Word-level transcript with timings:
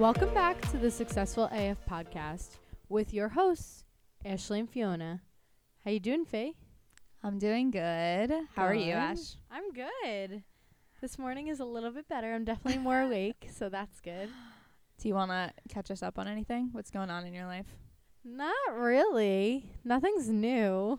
Welcome 0.00 0.32
back 0.32 0.62
to 0.70 0.78
the 0.78 0.90
Successful 0.90 1.50
AF 1.52 1.76
podcast 1.84 2.56
with 2.88 3.12
your 3.12 3.28
hosts, 3.28 3.84
Ashley 4.24 4.58
and 4.60 4.70
Fiona. 4.70 5.20
How 5.84 5.90
you 5.90 6.00
doing, 6.00 6.24
Faye? 6.24 6.54
I'm 7.22 7.38
doing 7.38 7.70
good. 7.70 8.32
How 8.56 8.62
are 8.62 8.72
you, 8.74 8.94
Ash? 8.94 9.36
I'm 9.50 9.70
good. 9.72 10.42
This 11.02 11.18
morning 11.18 11.48
is 11.48 11.60
a 11.60 11.66
little 11.66 11.90
bit 11.90 12.08
better. 12.08 12.32
I'm 12.32 12.46
definitely 12.46 12.80
more 12.80 13.00
awake, 13.02 13.48
so 13.54 13.68
that's 13.68 14.00
good. 14.00 14.30
Do 14.98 15.06
you 15.06 15.14
want 15.14 15.32
to 15.32 15.52
catch 15.68 15.90
us 15.90 16.02
up 16.02 16.18
on 16.18 16.26
anything? 16.26 16.70
What's 16.72 16.90
going 16.90 17.10
on 17.10 17.26
in 17.26 17.34
your 17.34 17.44
life? 17.44 17.66
Not 18.24 18.54
really. 18.74 19.66
Nothing's 19.84 20.30
new. 20.30 20.98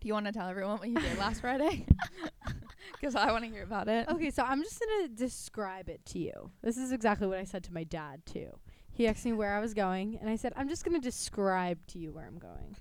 Do 0.00 0.08
you 0.08 0.14
want 0.14 0.24
to 0.24 0.32
tell 0.32 0.48
everyone 0.48 0.78
what 0.78 0.88
you 0.88 0.98
did 0.98 1.18
last 1.18 1.40
Friday? 1.42 1.84
'Cause 3.00 3.14
I 3.14 3.30
want 3.32 3.44
to 3.44 3.50
hear 3.50 3.62
about 3.62 3.88
it. 3.88 4.08
Okay, 4.08 4.30
so 4.30 4.42
I'm 4.42 4.62
just 4.62 4.80
going 4.80 5.08
to 5.08 5.14
describe 5.14 5.88
it 5.88 6.04
to 6.06 6.18
you. 6.18 6.50
This 6.62 6.76
is 6.76 6.92
exactly 6.92 7.26
what 7.26 7.38
I 7.38 7.44
said 7.44 7.64
to 7.64 7.72
my 7.72 7.84
dad, 7.84 8.24
too. 8.26 8.58
He 8.92 9.06
asked 9.08 9.24
me 9.24 9.32
where 9.32 9.54
I 9.56 9.60
was 9.60 9.74
going, 9.74 10.18
and 10.20 10.30
I 10.30 10.36
said, 10.36 10.52
I'm 10.56 10.68
just 10.68 10.84
going 10.84 10.94
to 10.94 11.04
describe 11.04 11.84
to 11.88 11.98
you 11.98 12.12
where 12.12 12.26
I'm 12.26 12.38
going. 12.38 12.76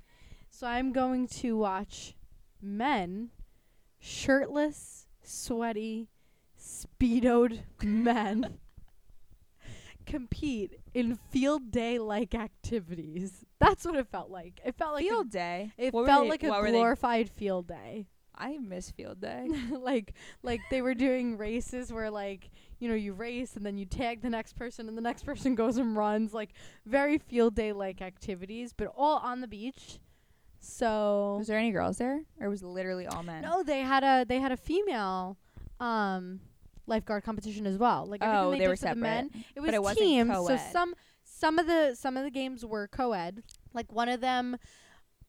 So 0.50 0.68
I'm 0.68 0.92
going 0.94 1.28
to 1.28 1.58
watch 1.58 2.16
men, 2.62 3.32
shirtless, 4.00 5.08
sweaty, 5.24 6.10
speedoed 6.60 7.62
men 7.82 8.60
compete 10.06 10.80
in 10.94 11.16
field 11.32 11.72
day 11.72 11.98
like 11.98 12.36
activities. 12.36 13.46
That's 13.60 13.86
what 13.86 13.96
it 13.96 14.08
felt 14.08 14.30
like. 14.30 14.60
It 14.64 14.76
felt 14.76 14.94
like 14.94 15.06
a- 15.06 15.10
field 15.10 15.30
day. 15.32 15.72
it 15.78 15.94
What 15.94 16.06
felt 16.06 16.24
they- 16.26 16.30
like 16.30 16.44
a 16.44 16.48
glorified 16.72 17.30
field 17.30 17.68
day. 17.68 18.08
I 18.36 18.58
miss 18.58 18.90
field 18.92 19.22
day. 19.22 19.48
like 19.72 20.14
like 20.42 20.62
they 20.72 20.82
were 20.82 20.94
doing 20.96 21.38
races 21.38 21.92
where 21.94 22.10
like 22.10 22.50
you 22.80 22.90
know 22.90 22.96
you 22.96 23.14
race 23.14 23.56
and 23.56 23.66
then 23.66 23.78
you 23.78 23.86
tag 23.86 24.22
the 24.22 24.30
next 24.30 24.56
person 24.56 24.88
and 24.88 24.98
the 24.98 25.02
next 25.02 25.24
person 25.26 25.56
goes 25.56 25.78
and 25.78 25.96
runs 25.96 26.34
like 26.34 26.50
very 26.86 27.18
field 27.18 27.56
day 27.56 27.72
like 27.74 28.02
activities 28.02 28.74
but 28.76 28.92
all 28.98 29.18
on 29.20 29.42
the 29.42 29.48
beach 29.48 30.00
so 30.60 31.36
was 31.40 31.48
there 31.48 31.58
any 31.60 31.72
girls 31.72 31.98
there, 31.98 32.22
or 32.40 32.50
was 32.50 32.62
it 32.62 32.68
literally 32.68 33.06
all 33.06 33.22
men? 33.24 33.42
no 33.42 33.64
they 33.64 33.82
had 33.82 34.04
a 34.04 34.26
they 34.28 34.40
had 34.40 34.52
a 34.52 34.58
female 34.58 35.38
um 35.80 36.40
lifeguard 36.88 37.24
competition 37.24 37.66
as 37.68 37.78
well 37.78 38.06
like 38.06 38.22
Oh, 38.24 38.52
they, 38.52 38.60
they 38.60 38.68
were 38.68 38.76
for 38.76 38.90
the 38.90 38.96
men 38.96 39.30
separate. 39.30 39.46
it 39.56 39.60
was 39.62 39.74
it 39.74 39.82
wasn't 39.84 40.00
teams 40.00 40.30
so 40.36 40.58
some 40.72 40.96
some 41.24 41.60
of 41.60 41.68
the 41.68 41.96
some 41.96 42.18
of 42.18 42.24
the 42.24 42.30
games 42.32 42.66
were 42.66 42.88
co-ed 42.88 43.44
like 43.74 43.92
one 43.92 44.10
of 44.10 44.22
them 44.22 44.58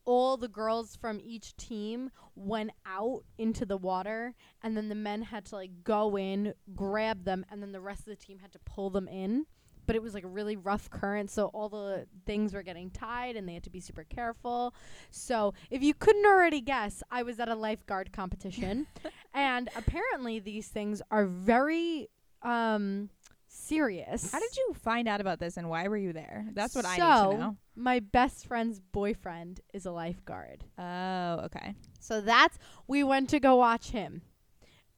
all 0.05 0.36
the 0.36 0.48
girls 0.48 0.97
from 0.97 1.20
each 1.22 1.56
team 1.56 2.10
went 2.34 2.70
out 2.86 3.22
into 3.38 3.64
the 3.64 3.77
water 3.77 4.34
and 4.62 4.77
then 4.77 4.88
the 4.88 4.94
men 4.94 5.22
had 5.22 5.44
to 5.47 5.55
like 5.55 5.70
go 5.83 6.16
in 6.19 6.55
grab 6.74 7.24
them 7.24 7.44
and 7.50 7.62
then 7.62 7.72
the 7.72 7.80
rest 7.80 8.00
of 8.00 8.06
the 8.06 8.16
team 8.16 8.38
had 8.38 8.52
to 8.52 8.58
pull 8.60 8.91
them 8.91 9.08
in. 9.08 9.47
But 9.86 9.97
it 9.97 10.02
was 10.02 10.14
like 10.14 10.25
a 10.25 10.28
really 10.28 10.56
rough 10.56 10.88
current 10.88 11.30
so 11.30 11.47
all 11.47 11.69
the 11.69 12.06
things 12.25 12.55
were 12.55 12.62
getting 12.62 12.91
tied 12.91 13.36
and 13.36 13.47
they 13.48 13.55
had 13.55 13.64
to 13.64 13.70
be 13.70 13.80
super 13.80 14.05
careful. 14.05 14.75
So 15.10 15.52
if 15.70 15.82
you 15.82 15.94
couldn't 15.94 16.25
already 16.27 16.60
guess 16.60 17.02
i 17.10 17.22
was 17.22 17.38
at 17.41 17.48
a 17.48 17.55
lifeguard 17.55 18.12
competition. 18.12 18.86
And 19.36 19.69
apparently 19.75 20.38
these 20.38 20.69
things 20.69 21.02
are 21.10 21.27
very 21.27 22.08
um 22.42 23.10
serious 23.55 24.33
How 24.33 24.41
did 24.41 24.56
you 24.56 24.74
find 24.83 25.08
out 25.08 25.20
about 25.20 25.38
this, 25.41 25.56
and 25.56 25.69
why 25.69 25.88
were 25.88 25.97
you 25.97 26.12
there? 26.12 26.47
That's 26.52 26.74
what 26.74 26.84
I 26.84 26.92
need 26.97 26.98
to 27.33 27.38
know. 27.38 27.56
my 27.77 28.00
best 28.00 28.47
friend's 28.47 28.80
boyfriend 28.80 29.60
is 29.72 29.86
a 29.86 29.91
lifeguard. 29.92 30.64
Oh, 30.78 31.41
okay. 31.47 31.75
So 32.00 32.20
that's 32.20 32.58
we 32.86 33.02
went 33.05 33.30
to 33.30 33.41
go 33.41 33.56
watch 33.56 33.91
him. 33.91 34.22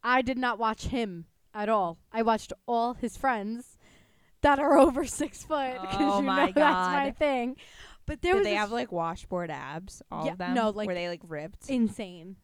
I 0.03 0.23
did 0.23 0.39
not 0.39 0.59
watch 0.59 0.87
him 0.87 1.27
at 1.55 1.69
all. 1.69 1.99
I 2.13 2.23
watched 2.23 2.53
all 2.67 2.95
his 2.95 3.17
friends 3.17 3.77
that 4.43 4.59
are 4.59 4.77
over 4.87 5.05
six 5.05 5.43
foot 5.45 5.81
because 5.81 5.97
Oh 6.01 6.19
you 6.19 6.25
my 6.27 6.47
know 6.47 6.53
that's 6.55 6.89
my 6.93 7.11
thing. 7.13 7.57
But 8.07 8.23
there 8.23 8.35
Did 8.35 8.39
was 8.39 8.47
they 8.47 8.55
have 8.55 8.71
like 8.71 8.93
washboard 8.93 9.51
abs? 9.51 10.01
All 10.13 10.27
Yeah, 10.27 10.33
of 10.33 10.39
them? 10.39 10.55
no, 10.55 10.71
like- 10.71 10.87
were 10.87 10.95
they 10.95 11.09
like 11.09 11.23
ripped? 11.27 11.69
insane. 11.69 12.37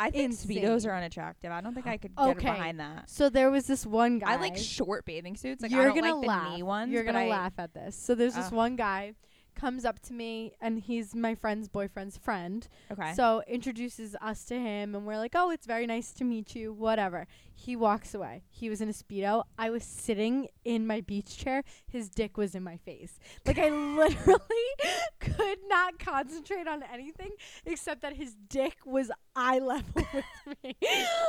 I 0.00 0.10
think 0.10 0.32
speedos 0.32 0.74
insane. 0.74 0.90
are 0.90 0.94
unattractive. 0.96 1.52
I 1.52 1.60
don't 1.60 1.74
think 1.74 1.86
I 1.86 1.96
could 1.96 2.14
get 2.16 2.26
Okay. 2.28 2.50
behind 2.50 2.80
that. 2.80 3.10
So 3.10 3.28
there 3.28 3.50
was 3.50 3.66
this 3.66 3.84
one 3.86 4.18
guy. 4.18 4.32
I 4.32 4.36
like 4.36 4.56
short 4.56 5.04
bathing 5.04 5.36
suits. 5.36 5.62
Like 5.62 5.70
You're 5.70 5.82
I 5.82 5.84
don't 5.86 5.94
gonna 6.00 6.14
like 6.14 6.22
the 6.22 6.26
laugh. 6.28 6.56
knee 6.56 6.62
ones. 6.62 6.92
You're 6.92 7.04
but 7.04 7.12
gonna 7.12 7.24
I- 7.26 7.28
laugh 7.28 7.52
at 7.58 7.74
this. 7.74 7.96
So 7.96 8.14
there's 8.14 8.34
this 8.34 8.46
Ugh. 8.46 8.52
one 8.52 8.76
guy 8.76 9.14
comes 9.56 9.84
up 9.84 9.98
to 10.00 10.12
me 10.14 10.52
and 10.60 10.78
he's 10.78 11.14
my 11.14 11.34
friend's 11.34 11.68
boyfriend's 11.68 12.16
friend. 12.16 12.66
Okay. 12.90 13.12
So 13.14 13.42
introduces 13.46 14.16
us 14.22 14.44
to 14.46 14.54
him, 14.58 14.94
and 14.94 15.04
we're 15.06 15.18
like, 15.18 15.32
"Oh, 15.34 15.50
it's 15.50 15.66
very 15.66 15.86
nice 15.86 16.12
to 16.12 16.24
meet 16.24 16.54
you." 16.54 16.72
Whatever. 16.72 17.26
He 17.62 17.76
walks 17.76 18.14
away. 18.14 18.44
He 18.48 18.70
was 18.70 18.80
in 18.80 18.88
a 18.88 18.92
speedo. 18.92 19.44
I 19.58 19.68
was 19.68 19.84
sitting 19.84 20.48
in 20.64 20.86
my 20.86 21.02
beach 21.02 21.36
chair. 21.36 21.62
His 21.86 22.08
dick 22.08 22.38
was 22.38 22.54
in 22.54 22.62
my 22.62 22.78
face. 22.78 23.18
Like 23.44 23.58
I 23.58 23.68
literally 23.96 24.40
could 25.20 25.58
not 25.68 25.98
concentrate 25.98 26.66
on 26.66 26.82
anything 26.90 27.32
except 27.66 28.00
that 28.00 28.14
his 28.14 28.34
dick 28.48 28.78
was 28.86 29.10
eye 29.36 29.58
level 29.58 29.84
with 30.14 30.56
me. 30.64 30.74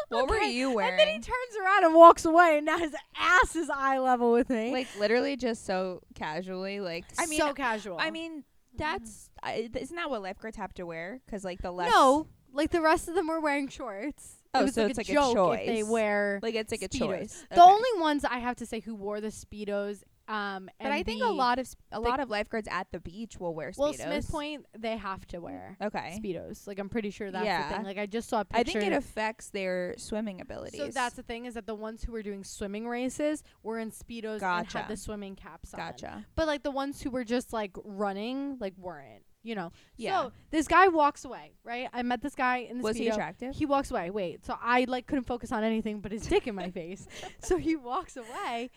what 0.08 0.30
were 0.30 0.38
you 0.38 0.72
you 0.72 0.80
And 0.80 0.97
then 0.97 1.09
he 1.09 1.16
turns 1.16 1.56
around 1.62 1.84
and 1.84 1.94
walks 1.94 2.24
away, 2.24 2.56
and 2.59 2.66
now 2.66 2.78
his 2.78 2.96
ass 3.18 3.58
is 3.58 3.69
eye 3.69 4.00
level 4.00 4.31
with 4.31 4.50
me. 4.50 4.72
Like 4.72 4.88
literally 4.98 5.36
just 5.36 5.66
so 5.66 6.02
casually. 6.16 6.80
Like 6.80 7.03
I 7.19 7.25
mean, 7.25 7.40
so 7.40 7.52
casual. 7.52 7.98
I 8.00 8.09
mean 8.09 8.31
mm-hmm. 8.31 8.78
that's 8.78 9.30
I 9.44 9.69
isn't 9.78 9.98
that 9.98 10.09
what 10.09 10.22
lifeguards 10.22 10.56
have 10.56 10.74
to 10.75 10.86
wear? 10.86 11.19
Because 11.25 11.44
like 11.44 11.62
the 11.62 11.72
less 11.72 11.92
no, 11.92 12.28
like 12.53 12.72
the 12.72 12.80
rest 12.80 13.09
of 13.09 13.16
them 13.16 13.28
were 13.28 13.42
wearing 13.42 13.68
shorts. 13.68 14.41
Oh, 14.53 14.66
it 14.66 14.73
so 14.73 14.81
like 14.84 14.89
it's 14.97 15.00
a 15.09 15.13
like 15.13 15.29
a 15.31 15.34
choice. 15.34 15.66
they 15.67 15.84
wear 15.84 16.39
like 16.44 16.56
it's 16.56 16.72
like 16.72 16.81
a 16.81 16.89
Speedos. 16.89 17.00
choice. 17.19 17.45
The 17.51 17.62
only 17.63 17.89
ones 18.00 18.25
I 18.25 18.39
have 18.39 18.56
to 18.57 18.66
say 18.66 18.79
who 18.81 18.95
wore 18.95 19.22
the 19.22 19.28
speedos, 19.29 20.03
um, 20.28 20.69
but 20.78 20.85
and 20.85 20.94
I 20.94 21.03
think 21.03 21.23
a 21.23 21.28
lot 21.29 21.57
of 21.59 21.67
sp- 21.72 21.79
a 21.94 22.00
lot 22.00 22.19
of 22.19 22.29
lifeguards 22.29 22.67
at 22.69 22.88
the 22.91 23.00
beach 23.00 23.38
will 23.39 23.53
wear 23.56 23.72
speedos. 23.72 23.78
Well, 23.78 23.94
Smith 23.94 24.29
Point, 24.29 24.66
they 24.78 24.97
have 24.97 25.25
to 25.28 25.39
wear 25.39 25.78
Okay. 25.81 26.19
speedos. 26.22 26.67
Like 26.67 26.79
I'm 26.79 26.89
pretty 26.89 27.09
sure 27.12 27.31
that's 27.31 27.69
the 27.69 27.75
thing. 27.75 27.85
Like 27.85 27.97
I 27.97 28.06
just 28.06 28.28
saw 28.29 28.41
a 28.41 28.45
I 28.51 28.63
picture. 28.63 28.79
I 28.79 28.81
think 28.81 28.94
it 28.94 28.95
affects 28.97 29.50
their 29.51 29.95
swimming 29.97 30.41
abilities. 30.41 30.79
so 30.79 30.88
that's 30.89 31.16
the 31.16 31.23
thing 31.23 31.45
is 31.45 31.53
that 31.53 31.66
the 31.66 31.75
ones 31.75 32.03
who 32.03 32.12
were 32.12 32.23
doing 32.23 32.44
swimming 32.44 32.88
races 32.88 33.44
were 33.63 33.79
in 33.79 33.91
speedos 33.91 34.41
and 34.44 34.68
had 34.68 34.88
the 34.89 34.97
swimming 34.97 35.35
caps 35.35 35.73
on. 35.73 35.79
gotcha. 35.79 36.25
But 36.35 36.47
like 36.47 36.63
the 36.63 36.72
ones 36.72 37.01
who 37.01 37.09
were 37.09 37.23
just 37.23 37.53
like 37.53 37.72
running, 37.83 38.57
like 38.59 38.73
weren't. 38.78 39.23
You 39.44 39.56
know. 39.56 39.72
Yeah. 39.97 40.22
So 40.24 40.31
this 40.52 40.68
guy 40.68 40.88
walks 40.88 41.25
away. 41.25 41.53
Right. 41.63 41.88
I 41.94 42.03
met 42.03 42.22
this 42.22 42.35
guy 42.35 42.57
in 42.57 42.78
the 42.78 42.84
Was 42.84 42.97
he 42.97 43.07
attractive? 43.07 43.56
He 43.56 43.66
walks 43.66 43.91
away. 43.91 44.09
Wait, 44.09 44.46
so 44.46 44.56
I 44.62 44.85
like 44.88 45.07
couldn't 45.07 45.25
focus 45.25 45.52
on 45.52 45.63
anything 45.63 46.00
but 46.00 46.12
his 46.12 46.28
dick 46.28 46.47
in 46.47 46.56
my 46.56 46.69
face. 46.79 47.07
So 47.40 47.57
he 47.57 47.75
walks 47.75 48.18
away 48.18 48.69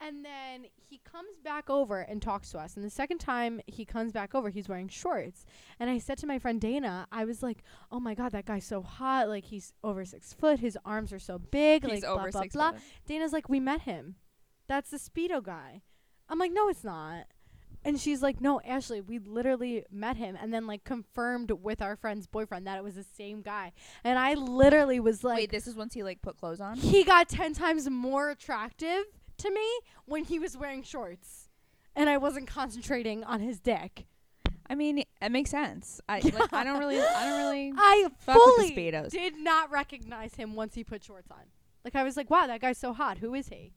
and 0.00 0.24
then 0.24 0.66
he 0.76 0.98
comes 0.98 1.38
back 1.44 1.68
over 1.68 2.00
and 2.00 2.22
talks 2.22 2.50
to 2.50 2.58
us. 2.58 2.76
And 2.76 2.84
the 2.84 2.90
second 2.90 3.18
time 3.18 3.60
he 3.66 3.84
comes 3.84 4.12
back 4.12 4.34
over, 4.34 4.48
he's 4.48 4.68
wearing 4.68 4.88
shorts. 4.88 5.44
And 5.78 5.90
I 5.90 5.98
said 5.98 6.18
to 6.18 6.26
my 6.26 6.38
friend 6.38 6.60
Dana, 6.60 7.06
I 7.12 7.24
was 7.24 7.42
like, 7.42 7.62
"Oh 7.92 8.00
my 8.00 8.14
god, 8.14 8.32
that 8.32 8.46
guy's 8.46 8.64
so 8.64 8.82
hot. 8.82 9.28
Like 9.28 9.44
he's 9.44 9.72
over 9.84 10.04
6 10.04 10.32
foot. 10.34 10.60
His 10.60 10.78
arms 10.84 11.12
are 11.12 11.18
so 11.18 11.38
big. 11.38 11.84
He's 11.84 12.02
like 12.02 12.04
over 12.04 12.22
blah 12.22 12.30
blah 12.30 12.40
six 12.42 12.54
blah." 12.54 12.72
foot. 12.72 12.80
Dana's 13.06 13.32
like, 13.32 13.48
"We 13.48 13.60
met 13.60 13.82
him. 13.82 14.16
That's 14.68 14.90
the 14.90 14.98
speedo 14.98 15.42
guy." 15.42 15.82
I'm 16.28 16.38
like, 16.38 16.52
"No, 16.52 16.68
it's 16.68 16.84
not." 16.84 17.26
And 17.84 17.98
she's 17.98 18.22
like, 18.22 18.40
"No, 18.40 18.60
Ashley, 18.60 19.00
we 19.00 19.18
literally 19.18 19.84
met 19.90 20.16
him 20.16 20.36
and 20.40 20.52
then 20.52 20.66
like 20.66 20.84
confirmed 20.84 21.50
with 21.50 21.80
our 21.80 21.96
friend's 21.96 22.26
boyfriend 22.26 22.66
that 22.66 22.76
it 22.76 22.84
was 22.84 22.94
the 22.94 23.04
same 23.04 23.42
guy." 23.42 23.72
And 24.04 24.18
I 24.18 24.34
literally 24.34 25.00
was 25.00 25.24
like, 25.24 25.36
Wait, 25.36 25.50
this 25.50 25.66
is 25.66 25.74
once 25.76 25.94
he 25.94 26.02
like 26.02 26.20
put 26.22 26.36
clothes 26.36 26.60
on. 26.60 26.76
he 26.76 27.04
got 27.04 27.28
10 27.28 27.54
times 27.54 27.88
more 27.88 28.30
attractive 28.30 29.04
to 29.38 29.50
me 29.50 29.66
when 30.04 30.24
he 30.24 30.38
was 30.38 30.56
wearing 30.56 30.82
shorts 30.82 31.48
and 31.96 32.08
I 32.08 32.18
wasn't 32.18 32.46
concentrating 32.46 33.24
on 33.24 33.40
his 33.40 33.60
dick. 33.60 34.06
I 34.68 34.74
mean, 34.76 35.02
it 35.20 35.32
makes 35.32 35.50
sense. 35.50 36.00
I 36.08 36.20
like. 36.24 36.52
I 36.52 36.64
don't 36.64 36.78
really. 36.78 37.00
I 37.00 37.24
don't 37.26 37.38
really. 37.38 37.72
I 37.76 38.06
Fuck 38.20 38.36
with 38.36 38.68
the 38.68 38.74
fully 38.74 39.08
did 39.08 39.36
not 39.36 39.70
recognize 39.70 40.34
him 40.34 40.54
once 40.54 40.74
he 40.74 40.84
put 40.84 41.02
shorts 41.02 41.30
on. 41.30 41.42
Like 41.84 41.96
I 41.96 42.04
was 42.04 42.16
like, 42.16 42.30
"Wow, 42.30 42.46
that 42.46 42.60
guy's 42.60 42.78
so 42.78 42.92
hot. 42.92 43.18
Who 43.18 43.34
is 43.34 43.48
he?" 43.48 43.72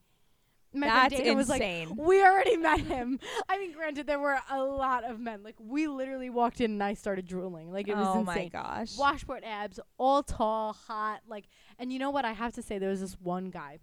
My 0.74 0.88
friend 0.90 1.12
That's 1.12 1.22
Dana 1.22 1.36
was 1.36 1.50
like, 1.50 1.62
insane. 1.62 1.96
"We 1.96 2.24
already 2.24 2.58
met 2.58 2.82
him." 2.82 3.20
I 3.50 3.58
mean, 3.58 3.74
granted, 3.74 4.08
there 4.08 4.20
were 4.20 4.40
a 4.50 4.64
lot 4.64 5.04
of 5.04 5.20
men. 5.20 5.44
Like 5.44 5.56
we 5.60 5.88
literally 5.88 6.30
walked 6.30 6.62
in 6.62 6.72
and 6.72 6.84
I 6.84 6.94
started 6.96 7.28
drooling. 7.28 7.72
Like 7.72 7.88
it 7.88 7.96
was 7.96 8.08
oh 8.08 8.20
insane. 8.22 8.26
my 8.26 8.48
gosh. 8.48 8.98
washboard 8.98 9.44
abs, 9.44 9.80
all 9.98 10.24
tall, 10.24 10.74
hot, 10.74 11.22
like 11.28 11.46
and 11.80 11.94
you 11.94 12.00
know 12.00 12.10
what 12.10 12.26
I 12.26 12.34
have 12.34 12.54
to 12.54 12.62
say 12.62 12.80
there 12.80 12.90
was 12.90 13.02
this 13.02 13.18
one 13.22 13.50
guy 13.50 13.80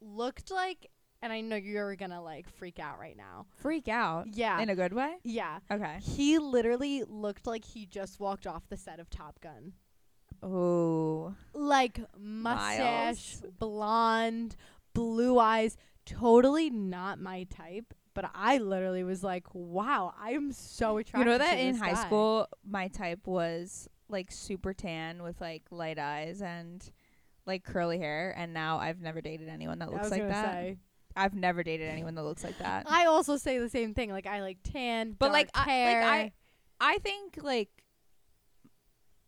looked 0.00 0.50
like 0.50 0.90
and 1.22 1.32
I 1.32 1.40
know 1.40 1.56
you're 1.56 1.96
going 1.96 2.10
to 2.10 2.20
like 2.20 2.48
freak 2.48 2.78
out 2.78 2.98
right 2.98 3.16
now. 3.16 3.46
Freak 3.56 3.88
out. 3.88 4.26
Yeah. 4.32 4.60
In 4.60 4.68
a 4.70 4.76
good 4.76 4.92
way. 4.92 5.16
yeah. 5.24 5.58
Okay. 5.70 5.98
He 6.00 6.38
literally 6.38 7.04
looked 7.08 7.46
like 7.46 7.64
he 7.64 7.86
just 7.86 8.20
walked 8.20 8.46
off 8.46 8.68
the 8.68 8.76
set 8.76 9.00
of 9.00 9.10
Top 9.10 9.40
Gun. 9.40 9.72
Oh. 10.42 11.34
Like 11.54 11.98
mustache, 12.18 13.38
blonde, 13.58 14.56
blue 14.96 15.38
eyes, 15.38 15.76
totally 16.04 16.70
not 16.70 17.20
my 17.20 17.44
type, 17.44 17.92
but 18.14 18.30
I 18.34 18.58
literally 18.58 19.04
was 19.04 19.22
like, 19.22 19.46
"Wow, 19.54 20.14
I 20.18 20.30
am 20.32 20.50
so 20.52 20.96
attracted. 20.98 21.26
You 21.26 21.32
know 21.32 21.38
that 21.38 21.58
in 21.58 21.76
high 21.76 21.92
guy." 21.92 22.06
school, 22.06 22.48
my 22.64 22.88
type 22.88 23.26
was 23.26 23.88
like 24.08 24.30
super 24.32 24.72
tan 24.72 25.22
with 25.22 25.40
like 25.40 25.64
light 25.70 25.98
eyes 25.98 26.40
and 26.42 26.88
like 27.46 27.62
curly 27.64 27.98
hair, 27.98 28.34
and 28.36 28.52
now 28.54 28.78
I've 28.78 29.00
never 29.00 29.20
dated 29.20 29.48
anyone 29.48 29.78
that 29.80 29.88
I 29.88 29.92
looks 29.92 30.02
was 30.04 30.12
like 30.12 30.28
that. 30.28 30.52
say, 30.54 30.78
I've 31.14 31.34
never 31.34 31.62
dated 31.62 31.88
anyone 31.88 32.14
that 32.16 32.22
looks 32.24 32.42
like 32.44 32.58
that. 32.58 32.86
I 32.88 33.06
also 33.06 33.36
say 33.36 33.58
the 33.58 33.68
same 33.68 33.94
thing. 33.94 34.10
Like 34.10 34.26
I 34.26 34.40
like 34.40 34.58
tan, 34.64 35.12
But, 35.18 35.32
like, 35.32 35.52
dark 35.52 35.66
I- 35.68 35.70
like, 35.70 35.76
hair. 35.94 36.02
I- 36.04 36.32
I 36.78 36.98
think 36.98 37.38
like 37.42 37.70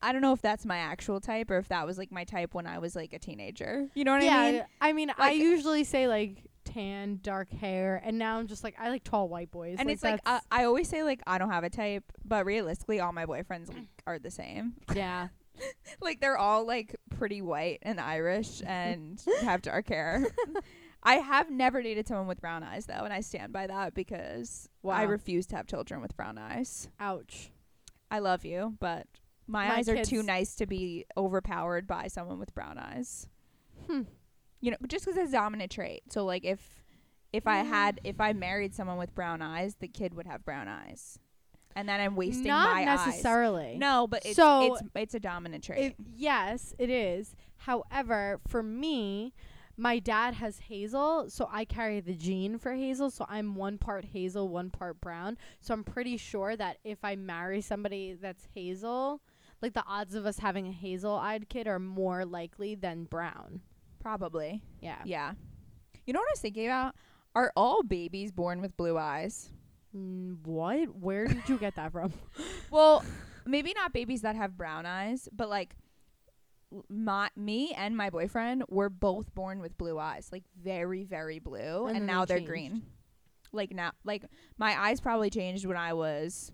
I 0.00 0.12
don't 0.12 0.22
know 0.22 0.32
if 0.32 0.40
that's 0.40 0.64
my 0.64 0.78
actual 0.78 1.20
type 1.20 1.50
or 1.50 1.58
if 1.58 1.68
that 1.68 1.86
was 1.86 1.98
like 1.98 2.12
my 2.12 2.24
type 2.24 2.54
when 2.54 2.66
I 2.66 2.78
was 2.78 2.94
like 2.94 3.12
a 3.12 3.18
teenager. 3.18 3.88
You 3.94 4.04
know 4.04 4.12
what 4.12 4.22
yeah, 4.22 4.38
I 4.38 4.52
mean? 4.52 4.64
I 4.80 4.92
mean, 4.92 5.12
I 5.18 5.32
usually 5.32 5.84
say 5.84 6.06
like 6.06 6.48
tan, 6.64 7.18
dark 7.22 7.50
hair, 7.50 8.00
and 8.04 8.18
now 8.18 8.38
I'm 8.38 8.46
just 8.46 8.62
like 8.62 8.76
I 8.78 8.90
like 8.90 9.04
tall 9.04 9.28
white 9.28 9.50
boys. 9.50 9.76
And 9.78 9.90
it's 9.90 10.02
like 10.02 10.20
I, 10.24 10.40
I 10.50 10.64
always 10.64 10.88
say 10.88 11.02
like 11.02 11.20
I 11.26 11.38
don't 11.38 11.50
have 11.50 11.64
a 11.64 11.70
type, 11.70 12.04
but 12.24 12.46
realistically 12.46 13.00
all 13.00 13.12
my 13.12 13.26
boyfriends 13.26 13.68
like, 13.68 13.86
are 14.06 14.18
the 14.18 14.30
same. 14.30 14.74
yeah, 14.94 15.28
like 16.00 16.20
they're 16.20 16.38
all 16.38 16.66
like 16.66 16.94
pretty 17.16 17.42
white 17.42 17.78
and 17.82 18.00
Irish 18.00 18.62
and 18.64 19.22
have 19.40 19.62
dark 19.62 19.88
hair. 19.88 20.26
I 21.02 21.14
have 21.14 21.50
never 21.50 21.82
dated 21.82 22.08
someone 22.08 22.26
with 22.26 22.40
brown 22.40 22.62
eyes 22.62 22.86
though, 22.86 23.04
and 23.04 23.12
I 23.12 23.20
stand 23.20 23.52
by 23.52 23.66
that 23.66 23.94
because 23.94 24.68
I 24.88 25.04
refuse 25.04 25.46
to 25.48 25.56
have 25.56 25.66
children 25.66 26.00
with 26.00 26.16
brown 26.16 26.38
eyes. 26.38 26.88
ouch. 27.00 27.50
I 28.10 28.20
love 28.20 28.44
you, 28.46 28.74
but 28.80 29.06
my, 29.48 29.66
My 29.68 29.76
eyes 29.76 29.88
are 29.88 30.04
too 30.04 30.22
nice 30.22 30.54
to 30.56 30.66
be 30.66 31.06
overpowered 31.16 31.86
by 31.86 32.06
someone 32.08 32.38
with 32.38 32.54
brown 32.54 32.78
eyes. 32.78 33.26
Hmm. 33.86 34.02
You 34.60 34.72
know, 34.72 34.76
just 34.86 35.04
'cause 35.06 35.16
it's 35.16 35.30
a 35.30 35.32
dominant 35.32 35.72
trait. 35.72 36.02
So 36.12 36.24
like 36.24 36.44
if 36.44 36.84
if 37.32 37.46
I 37.46 37.58
had 37.58 38.00
if 38.04 38.20
I 38.20 38.32
married 38.32 38.74
someone 38.74 38.98
with 38.98 39.14
brown 39.14 39.40
eyes, 39.42 39.76
the 39.76 39.88
kid 39.88 40.14
would 40.14 40.26
have 40.26 40.44
brown 40.44 40.68
eyes, 40.68 41.18
and 41.76 41.88
then 41.88 42.00
I'm 42.00 42.16
wasting 42.16 42.48
Not 42.48 42.74
my 42.74 42.80
eyes. 42.90 43.06
necessarily. 43.06 43.76
No, 43.78 44.06
but 44.06 44.24
it's 44.26 44.36
So, 44.36 44.74
it's 44.74 44.82
it's 44.94 45.14
a 45.14 45.20
dominant 45.20 45.64
trait. 45.64 45.92
It, 45.92 45.96
yes, 46.16 46.74
it 46.78 46.90
is. 46.90 47.34
However, 47.58 48.40
for 48.48 48.62
me, 48.62 49.32
my 49.76 49.98
dad 50.00 50.34
has 50.34 50.58
hazel, 50.58 51.30
so 51.30 51.48
I 51.52 51.64
carry 51.64 52.00
the 52.00 52.14
gene 52.14 52.58
for 52.58 52.72
hazel. 52.74 53.10
So 53.10 53.26
I'm 53.28 53.54
one 53.54 53.78
part 53.78 54.06
hazel, 54.06 54.48
one 54.48 54.70
part 54.70 55.00
brown. 55.00 55.38
So 55.60 55.72
I'm 55.74 55.84
pretty 55.84 56.16
sure 56.16 56.56
that 56.56 56.78
if 56.82 57.04
I 57.04 57.14
marry 57.14 57.60
somebody 57.60 58.14
that's 58.14 58.48
hazel, 58.54 59.20
like 59.62 59.74
the 59.74 59.84
odds 59.86 60.14
of 60.14 60.26
us 60.26 60.38
having 60.38 60.66
a 60.66 60.72
hazel 60.72 61.14
eyed 61.14 61.48
kid 61.48 61.66
are 61.66 61.78
more 61.78 62.24
likely 62.24 62.74
than 62.74 63.04
brown. 63.04 63.60
Probably. 64.00 64.62
Yeah. 64.80 65.02
Yeah. 65.04 65.32
You 66.06 66.12
know 66.12 66.20
what 66.20 66.28
I 66.28 66.32
was 66.32 66.40
thinking 66.40 66.66
about? 66.66 66.94
Are 67.34 67.52
all 67.56 67.82
babies 67.82 68.32
born 68.32 68.60
with 68.60 68.76
blue 68.76 68.96
eyes? 68.96 69.50
Mm, 69.96 70.38
what? 70.46 70.94
Where 70.94 71.26
did 71.26 71.48
you 71.48 71.58
get 71.58 71.76
that 71.76 71.92
from? 71.92 72.12
Well, 72.70 73.02
maybe 73.46 73.72
not 73.74 73.94
babies 73.94 74.20
that 74.22 74.36
have 74.36 74.54
brown 74.56 74.84
eyes, 74.84 75.26
but 75.32 75.48
like 75.48 75.74
my 76.90 77.30
me 77.34 77.72
and 77.74 77.96
my 77.96 78.10
boyfriend 78.10 78.64
were 78.68 78.90
both 78.90 79.34
born 79.34 79.60
with 79.60 79.78
blue 79.78 79.98
eyes, 79.98 80.28
like 80.30 80.44
very 80.62 81.04
very 81.04 81.38
blue, 81.38 81.86
And 81.86 81.96
and, 81.96 82.06
now 82.06 82.26
they 82.26 82.38
they're 82.38 82.46
green. 82.46 82.82
Like 83.52 83.72
now, 83.72 83.92
like 84.04 84.24
my 84.58 84.78
eyes 84.78 85.00
probably 85.00 85.30
changed 85.30 85.64
when 85.64 85.78
I 85.78 85.94
was 85.94 86.52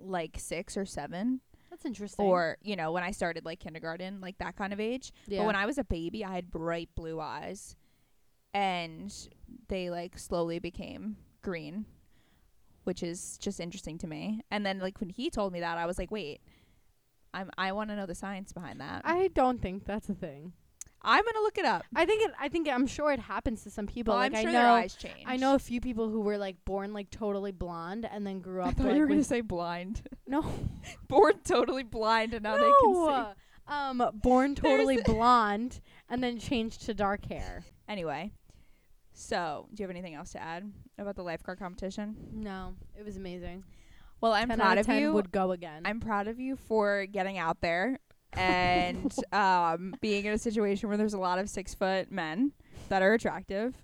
like 0.00 0.36
six 0.38 0.78
or 0.78 0.86
seven, 0.86 1.42
That's 1.78 1.86
interesting. 1.86 2.26
or 2.26 2.56
you 2.62 2.74
know 2.74 2.90
when 2.90 3.04
I 3.04 3.12
started 3.12 3.44
like 3.44 3.60
kindergarten, 3.60 4.20
like 4.20 4.38
that 4.38 4.56
kind 4.56 4.72
of 4.72 4.80
age. 4.80 5.12
yeah. 5.26 5.38
But 5.38 5.46
when 5.46 5.56
I 5.56 5.66
was 5.66 5.78
a 5.78 5.84
baby, 5.84 6.24
I 6.24 6.34
had 6.34 6.50
bright 6.50 6.88
blue 6.96 7.20
eyes, 7.20 7.76
and 8.52 9.14
they 9.68 9.88
like 9.88 10.18
slowly 10.18 10.58
became 10.58 11.16
green, 11.42 11.86
which 12.82 13.02
is 13.02 13.38
just 13.38 13.60
interesting 13.60 13.96
to 13.98 14.08
me. 14.08 14.40
And 14.50 14.66
then 14.66 14.80
like 14.80 14.98
when 15.00 15.10
he 15.10 15.30
told 15.30 15.52
me 15.52 15.60
that, 15.60 15.78
I 15.78 15.86
was 15.86 15.98
like, 15.98 16.10
wait, 16.10 16.40
I'm 17.32 17.50
I 17.56 17.70
want 17.72 17.90
to 17.90 17.96
know 17.96 18.06
the 18.06 18.14
science 18.16 18.52
behind 18.52 18.80
that. 18.80 19.02
I, 19.04 19.18
I 19.18 19.28
don't 19.28 19.62
think 19.62 19.84
that's 19.84 20.08
a 20.08 20.14
thing. 20.14 20.54
Am 21.04 21.24
gonna 21.24 21.42
look 21.42 21.58
it 21.58 21.64
up. 21.64 21.84
I 21.94 22.04
think 22.06 22.22
it. 22.24 22.30
I 22.40 22.48
think 22.48 22.68
I'm 22.68 22.86
sure 22.86 23.12
it 23.12 23.20
happens 23.20 23.62
to 23.64 23.70
some 23.70 23.86
people. 23.86 24.12
Well, 24.14 24.20
like 24.22 24.34
I'm 24.34 24.40
sure 24.42 24.50
I 24.50 24.52
their 24.52 24.66
eyes 24.66 24.94
change. 24.94 25.24
I 25.26 25.36
know 25.36 25.54
a 25.54 25.58
few 25.58 25.80
people 25.80 26.08
who 26.08 26.20
were 26.20 26.38
like 26.38 26.56
born 26.64 26.92
like 26.92 27.10
totally 27.10 27.52
blonde 27.52 28.08
and 28.10 28.26
then 28.26 28.40
grew 28.40 28.62
I 28.62 28.68
up 28.68 28.74
thought 28.76 28.86
like 28.86 28.96
you 28.96 29.00
were 29.02 29.06
gonna 29.06 29.24
say 29.24 29.40
blind. 29.40 30.02
no 30.26 30.44
Born 31.08 31.34
totally 31.44 31.82
blind, 31.84 32.34
and 32.34 32.42
now 32.42 32.56
they 32.56 32.70
can 32.82 32.94
see. 32.94 33.72
um 33.72 34.10
born 34.14 34.54
totally 34.54 35.00
blonde 35.04 35.80
and 36.08 36.22
then 36.22 36.38
changed 36.38 36.82
to 36.86 36.94
dark 36.94 37.24
hair. 37.26 37.64
Anyway, 37.88 38.32
so 39.12 39.66
do 39.72 39.82
you 39.82 39.84
have 39.84 39.90
anything 39.90 40.14
else 40.14 40.32
to 40.32 40.42
add 40.42 40.70
about 40.98 41.16
the 41.16 41.22
lifeguard 41.22 41.58
competition? 41.58 42.16
No, 42.32 42.74
it 42.98 43.04
was 43.04 43.16
amazing. 43.16 43.64
Well, 44.20 44.32
I'm 44.32 44.48
10 44.48 44.58
proud 44.58 44.78
of 44.78 44.86
10 44.86 45.00
you. 45.00 45.12
Would 45.12 45.30
go 45.30 45.52
again. 45.52 45.82
I'm 45.84 46.00
proud 46.00 46.26
of 46.28 46.40
you 46.40 46.56
for 46.56 47.06
getting 47.06 47.38
out 47.38 47.60
there 47.60 48.00
and 48.34 49.14
um, 49.32 49.94
being 50.00 50.24
in 50.24 50.32
a 50.32 50.38
situation 50.38 50.88
where 50.88 50.98
there's 50.98 51.14
a 51.14 51.18
lot 51.18 51.38
of 51.38 51.48
six 51.48 51.74
foot 51.74 52.10
men 52.12 52.52
that 52.88 53.02
are 53.02 53.14
attractive. 53.14 53.74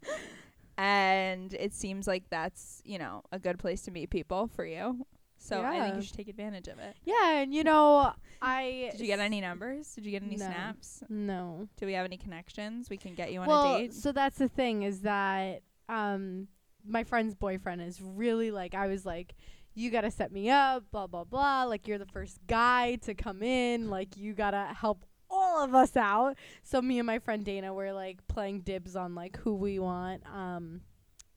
And 0.77 1.55
it 1.55 1.73
seems 1.73 2.07
like 2.07 2.25
that's, 2.31 2.83
you 2.85 2.99
know, 2.99 3.23
a 3.31 3.39
good 3.39 3.59
place 3.59 3.83
to 3.83 3.91
meet 3.91 4.11
people 4.11 4.49
for 4.49 4.65
you. 4.65 5.07
So 5.39 5.63
I 5.63 5.79
think 5.81 5.97
you 5.97 6.03
should 6.03 6.17
take 6.17 6.29
advantage 6.29 6.69
of 6.69 6.79
it. 6.79 6.97
yeah, 7.05 7.37
and 7.41 7.53
you 7.53 7.65
know 7.65 8.13
I. 8.41 8.89
Did 8.93 9.01
you 9.01 9.07
get 9.07 9.19
any 9.19 9.43
numbers? 9.43 9.95
Did 9.95 10.07
you 10.07 10.11
get 10.11 10.23
any 10.23 10.37
No. 10.37 10.47
snaps? 10.47 11.03
No. 11.11 11.69
Do 11.77 11.85
we 11.85 11.93
have 11.93 12.07
any 12.07 12.17
connections? 12.17 12.89
We 12.89 12.97
can 12.97 13.15
get 13.15 13.31
you 13.31 13.41
on 13.41 13.47
well, 13.49 13.75
a 13.75 13.81
date. 13.83 13.93
so 13.95 14.11
that's 14.11 14.39
the 14.39 14.49
thing 14.49 14.85
is 14.85 15.01
that 15.01 15.63
um 15.91 16.49
my 16.87 17.05
friend's 17.05 17.35
boyfriend 17.35 17.83
is 17.83 18.01
really 18.01 18.51
like 18.51 18.75
I 18.75 18.87
was 18.87 19.05
like 19.05 19.35
you 19.75 19.91
got 19.91 20.03
to 20.03 20.11
set 20.11 20.33
me 20.33 20.51
up 20.51 20.85
blah 20.91 21.07
blah 21.07 21.25
blah 21.25 21.65
like 21.65 21.89
you're 21.89 21.99
the 21.99 22.07
first 22.07 22.39
guy 22.47 22.95
to 22.97 23.15
come 23.15 23.43
in 23.43 23.91
like 23.91 24.17
you 24.17 24.33
got 24.33 24.53
to 24.53 24.75
help 24.79 25.05
all 25.35 25.65
of 25.65 25.75
us 25.75 25.97
out. 25.97 26.37
So 26.63 26.81
me 26.81 26.99
and 26.99 27.07
my 27.07 27.19
friend 27.19 27.45
Dana 27.45 27.73
were 27.75 27.93
like 27.93 28.27
playing 28.29 28.61
dibs 28.61 28.97
on 28.97 29.15
like 29.15 29.39
who 29.39 29.55
we 29.55 29.79
want 29.79 30.23
um 30.27 30.81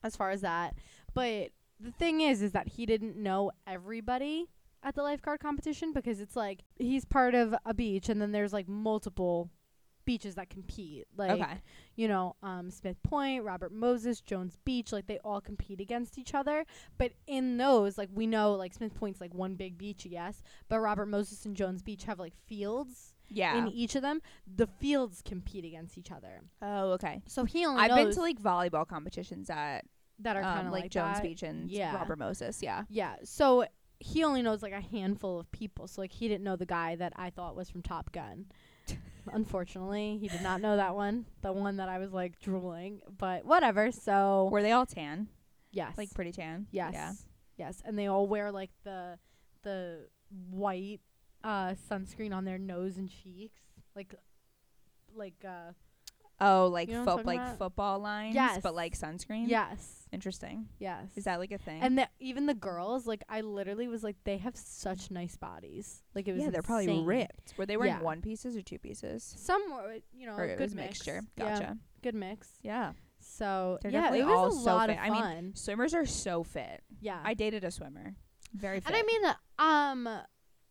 as 0.02 0.16
far 0.16 0.30
as 0.30 0.42
that. 0.42 0.74
But 1.14 1.50
the 1.80 1.92
thing 1.92 2.20
is 2.20 2.42
is 2.42 2.52
that 2.52 2.68
he 2.68 2.86
didn't 2.86 3.16
know 3.16 3.50
everybody 3.66 4.46
at 4.82 4.94
the 4.94 5.02
lifeguard 5.02 5.40
competition 5.40 5.92
because 5.92 6.20
it's 6.20 6.36
like 6.36 6.60
he's 6.76 7.04
part 7.04 7.34
of 7.34 7.54
a 7.64 7.74
beach 7.74 8.08
and 8.08 8.22
then 8.22 8.32
there's 8.32 8.52
like 8.52 8.68
multiple 8.68 9.50
beaches 10.08 10.36
that 10.36 10.48
compete. 10.48 11.06
Like 11.18 11.32
okay. 11.32 11.60
you 11.94 12.08
know, 12.08 12.34
um, 12.42 12.70
Smith 12.70 12.96
Point, 13.02 13.44
Robert 13.44 13.72
Moses, 13.72 14.22
Jones 14.22 14.56
Beach, 14.64 14.90
like 14.90 15.06
they 15.06 15.18
all 15.18 15.38
compete 15.42 15.80
against 15.82 16.16
each 16.16 16.32
other. 16.32 16.64
But 16.96 17.12
in 17.26 17.58
those, 17.58 17.98
like 17.98 18.08
we 18.14 18.26
know, 18.26 18.54
like 18.54 18.72
Smith 18.72 18.94
Point's 18.94 19.20
like 19.20 19.34
one 19.34 19.54
big 19.54 19.76
beach, 19.76 20.06
yes, 20.06 20.42
but 20.70 20.80
Robert 20.80 21.06
Moses 21.06 21.44
and 21.44 21.54
Jones 21.54 21.82
Beach 21.82 22.04
have 22.04 22.18
like 22.18 22.32
fields 22.46 23.12
Yeah. 23.28 23.58
in 23.58 23.68
each 23.68 23.96
of 23.96 24.02
them. 24.02 24.22
The 24.56 24.66
fields 24.66 25.20
compete 25.22 25.66
against 25.66 25.98
each 25.98 26.10
other. 26.10 26.40
oh, 26.62 26.92
okay. 26.92 27.20
So 27.26 27.44
he 27.44 27.66
only 27.66 27.82
I've 27.82 27.94
been 27.94 28.10
to 28.10 28.20
like 28.22 28.40
volleyball 28.40 28.88
competitions 28.88 29.50
at 29.50 29.82
that 30.20 30.36
are 30.36 30.42
kind 30.42 30.60
um, 30.60 30.66
of 30.68 30.72
like, 30.72 30.84
like, 30.84 30.90
Jones 30.90 31.18
that. 31.18 31.22
Beach 31.22 31.42
and 31.42 31.70
Yeah. 31.70 31.94
Robert 31.94 32.18
Moses. 32.18 32.62
Yeah. 32.62 32.84
Yeah. 32.88 33.16
So 33.24 33.66
he 34.00 34.24
only 34.24 34.40
knows 34.40 34.62
like 34.62 34.72
a 34.72 34.80
handful 34.80 35.38
of 35.38 35.50
people. 35.52 35.86
So 35.86 36.00
like 36.00 36.12
he 36.12 36.28
didn't 36.28 36.44
know 36.44 36.56
the 36.56 36.66
guy 36.66 36.96
that 36.96 37.12
I 37.16 37.28
thought 37.28 37.56
was 37.56 37.68
from 37.68 37.82
Top 37.82 38.10
Gun. 38.10 38.46
Unfortunately, 39.32 40.18
he 40.20 40.28
did 40.28 40.42
not 40.42 40.60
know 40.60 40.76
that 40.76 40.94
one, 40.94 41.26
the 41.42 41.52
one 41.52 41.76
that 41.76 41.88
I 41.88 41.98
was 41.98 42.12
like 42.12 42.38
drooling. 42.40 43.00
But 43.18 43.44
whatever. 43.44 43.90
So 43.92 44.48
Were 44.50 44.62
they 44.62 44.72
all 44.72 44.86
tan? 44.86 45.28
yes, 45.70 45.96
Like 45.98 46.12
pretty 46.14 46.32
tan? 46.32 46.66
yes, 46.70 46.92
Yeah. 46.94 47.12
yes, 47.56 47.82
and 47.84 47.98
they 47.98 48.06
all 48.06 48.26
wear 48.26 48.50
like 48.52 48.70
the 48.84 49.18
the 49.62 50.08
white 50.50 51.00
uh 51.44 51.74
sunscreen 51.90 52.34
on 52.34 52.44
their 52.44 52.58
nose 52.58 52.96
and 52.96 53.10
cheeks, 53.10 53.60
like 53.94 54.14
like 55.14 55.44
uh 55.46 55.72
Oh, 56.40 56.68
like 56.68 56.88
You 56.88 56.94
know 56.94 57.04
foot 57.04 57.26
like 57.26 57.40
about? 57.40 57.58
football 57.58 57.98
lines, 57.98 58.34
Yes. 58.34 58.60
but 58.62 58.74
like 58.74 58.96
sunscreen. 58.96 59.48
yes, 59.48 59.97
Interesting. 60.12 60.68
yes. 60.78 61.10
Is 61.16 61.24
that 61.24 61.38
like 61.38 61.52
a 61.52 61.58
thing? 61.58 61.80
and 61.82 61.98
the, 61.98 62.08
even 62.20 62.46
the 62.46 62.54
girls, 62.54 63.06
like 63.06 63.22
I 63.28 63.40
literally 63.42 63.88
was 63.88 64.02
like, 64.02 64.16
they 64.24 64.38
have 64.38 64.56
such 64.56 65.10
nice 65.10 65.36
bodies. 65.36 66.02
Like 66.14 66.28
it 66.28 66.32
was 66.32 66.42
yeah, 66.42 66.50
they're 66.50 66.62
probably 66.62 67.02
ripped. 67.02 67.54
Were 67.58 67.66
they 67.66 67.76
wearing 67.76 67.94
Yeah. 67.94 68.02
one 68.02 68.22
pieces 68.22 68.56
or 68.56 68.62
two 68.62 68.78
pieces? 68.78 69.22
Some 69.38 69.62
were, 69.70 69.96
you 70.12 70.26
know, 70.26 70.34
or 70.36 70.44
it 70.44 70.56
good 70.58 70.64
was 70.64 70.74
mix. 70.74 70.88
mixture. 71.06 71.22
Yeah, 71.36 71.44
Gotcha. 71.58 71.76
good 72.02 72.14
mix. 72.14 72.48
Yeah. 72.62 72.92
So 73.20 73.78
They're 73.82 73.90
yeah, 73.92 74.14
it 74.14 74.24
was 74.24 74.34
all 74.34 74.46
a 74.48 74.52
so 74.52 74.74
lot 74.74 74.88
fit. 74.88 74.98
of 74.98 75.04
I 75.04 75.34
mean. 75.40 75.54
Swimmers 75.54 75.92
are 75.94 76.06
so 76.06 76.42
fit. 76.44 76.82
yeah, 77.00 77.20
I 77.22 77.34
dated 77.34 77.64
a 77.64 77.70
swimmer. 77.70 78.14
Very 78.54 78.80
fit. 78.80 78.86
and 78.88 78.96
I 78.96 79.02
mean 79.02 79.22
the 79.22 79.62
um 79.62 80.08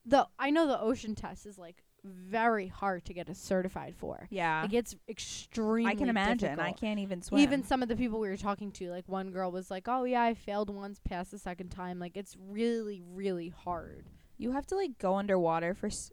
the 0.06 0.28
I 0.40 0.50
know 0.50 0.66
the 0.68 0.80
ocean 0.80 1.14
test 1.16 1.46
is 1.46 1.58
like 1.60 1.84
very 2.04 2.68
hard 2.68 3.04
to 3.06 3.14
get 3.14 3.28
a 3.30 3.36
certified 3.36 3.96
for. 3.98 4.28
yeah. 4.30 4.62
Like 4.62 4.74
it's 4.74 4.96
extremely. 5.10 5.92
I 5.92 5.96
can 5.96 6.10
imagine. 6.10 6.60
I 6.60 6.72
can't 6.72 7.00
even 7.00 7.22
swim. 7.22 7.42
Even 7.42 7.64
some 7.64 7.82
of 7.84 7.90
the 7.90 7.96
people 7.96 8.20
we 8.20 8.30
were 8.30 8.38
talking 8.38 8.72
to, 8.74 8.90
like 8.92 9.08
one 9.08 9.32
girl 9.32 9.52
was 9.52 9.70
like, 9.72 9.88
"Oh 9.88 10.04
yeah, 10.06 10.22
I 10.24 10.34
failed 10.34 10.70
once, 10.70 11.00
passed 11.00 11.32
the 11.32 11.40
second 11.40 11.70
time." 11.70 12.00
Like 12.00 12.16
it's 12.16 12.36
really, 12.40 13.02
really 13.06 13.50
hard. 13.50 14.06
you 14.38 14.52
have 14.52 14.66
to 14.68 14.76
like 14.76 14.98
go 15.00 15.16
underwater 15.16 15.74
for 15.74 15.88
s- 15.88 16.12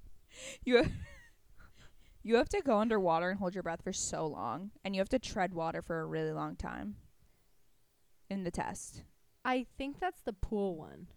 you 0.64 0.76
have, 0.76 0.92
you 2.22 2.36
have 2.36 2.48
to 2.50 2.60
go 2.62 2.78
underwater 2.78 3.30
and 3.30 3.38
hold 3.38 3.54
your 3.54 3.62
breath 3.62 3.82
for 3.82 3.92
so 3.92 4.26
long 4.26 4.70
and 4.84 4.94
you 4.94 5.00
have 5.00 5.08
to 5.10 5.18
tread 5.18 5.54
water 5.54 5.80
for 5.82 6.00
a 6.00 6.06
really 6.06 6.32
long 6.32 6.56
time 6.56 6.96
in 8.30 8.44
the 8.44 8.50
test. 8.50 9.02
I 9.44 9.66
think 9.78 9.98
that's 10.00 10.20
the 10.22 10.32
pool 10.32 10.76
one. 10.76 11.08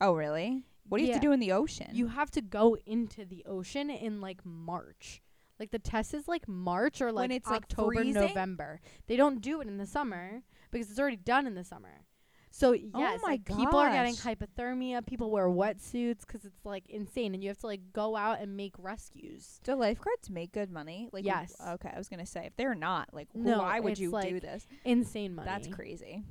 Oh, 0.00 0.14
really? 0.14 0.62
What 0.88 0.98
do 0.98 1.04
you 1.04 1.12
have 1.12 1.16
Yeah. 1.16 1.20
to 1.20 1.26
do 1.28 1.32
in 1.32 1.40
the 1.40 1.52
ocean? 1.52 1.88
You 1.92 2.06
have 2.08 2.30
to 2.32 2.40
go 2.40 2.76
into 2.86 3.24
the 3.24 3.44
ocean 3.46 3.90
in 3.90 4.20
like 4.20 4.44
March. 4.44 5.22
Like 5.60 5.70
the 5.70 5.78
test 5.78 6.14
is 6.14 6.28
like 6.28 6.46
March 6.46 7.00
or 7.00 7.10
like 7.12 7.24
When 7.24 7.32
it's, 7.32 7.48
like, 7.50 7.62
October, 7.62 7.94
freezing? 7.96 8.14
November. 8.14 8.80
They 9.06 9.16
don't 9.16 9.40
do 9.40 9.60
it 9.60 9.66
in 9.68 9.76
the 9.76 9.86
summer 9.86 10.42
because 10.70 10.90
it's 10.90 10.98
already 11.00 11.16
done 11.16 11.46
in 11.46 11.54
the 11.54 11.64
summer. 11.64 12.04
So 12.50 12.70
oh 12.70 12.74
yes, 12.74 13.20
Oh 13.22 13.26
my 13.26 13.32
like, 13.32 13.44
people 13.44 13.76
are 13.76 13.90
getting 13.90 14.14
gosh. 14.14 14.22
hypothermia. 14.24 15.04
People 15.04 15.30
wear 15.30 15.48
wetsuits 15.48 16.20
because 16.20 16.44
it's 16.46 16.64
like 16.64 16.88
insane, 16.88 17.34
and 17.34 17.42
you 17.42 17.50
have 17.50 17.58
to 17.58 17.66
like 17.66 17.92
go 17.92 18.16
out 18.16 18.40
and 18.40 18.56
make 18.56 18.72
rescues. 18.78 19.60
Do 19.64 19.74
lifeguards 19.74 20.30
make 20.30 20.52
good 20.52 20.70
money? 20.70 21.10
Like, 21.12 21.24
w- 21.24 21.26
Yes. 21.42 21.54
Okay, 21.74 21.90
I 21.94 21.98
was 21.98 22.08
gonna 22.08 22.24
say 22.24 22.46
if 22.46 22.56
they're 22.56 22.74
not, 22.74 23.12
like, 23.12 23.28
No, 23.34 23.58
why 23.58 23.80
would 23.80 23.92
it's, 23.92 24.00
you 24.00 24.08
do 24.08 24.14
like, 24.14 24.40
this? 24.40 24.66
Insane 24.84 25.34
money. 25.34 25.46
That's 25.46 25.68
crazy. 25.68 26.24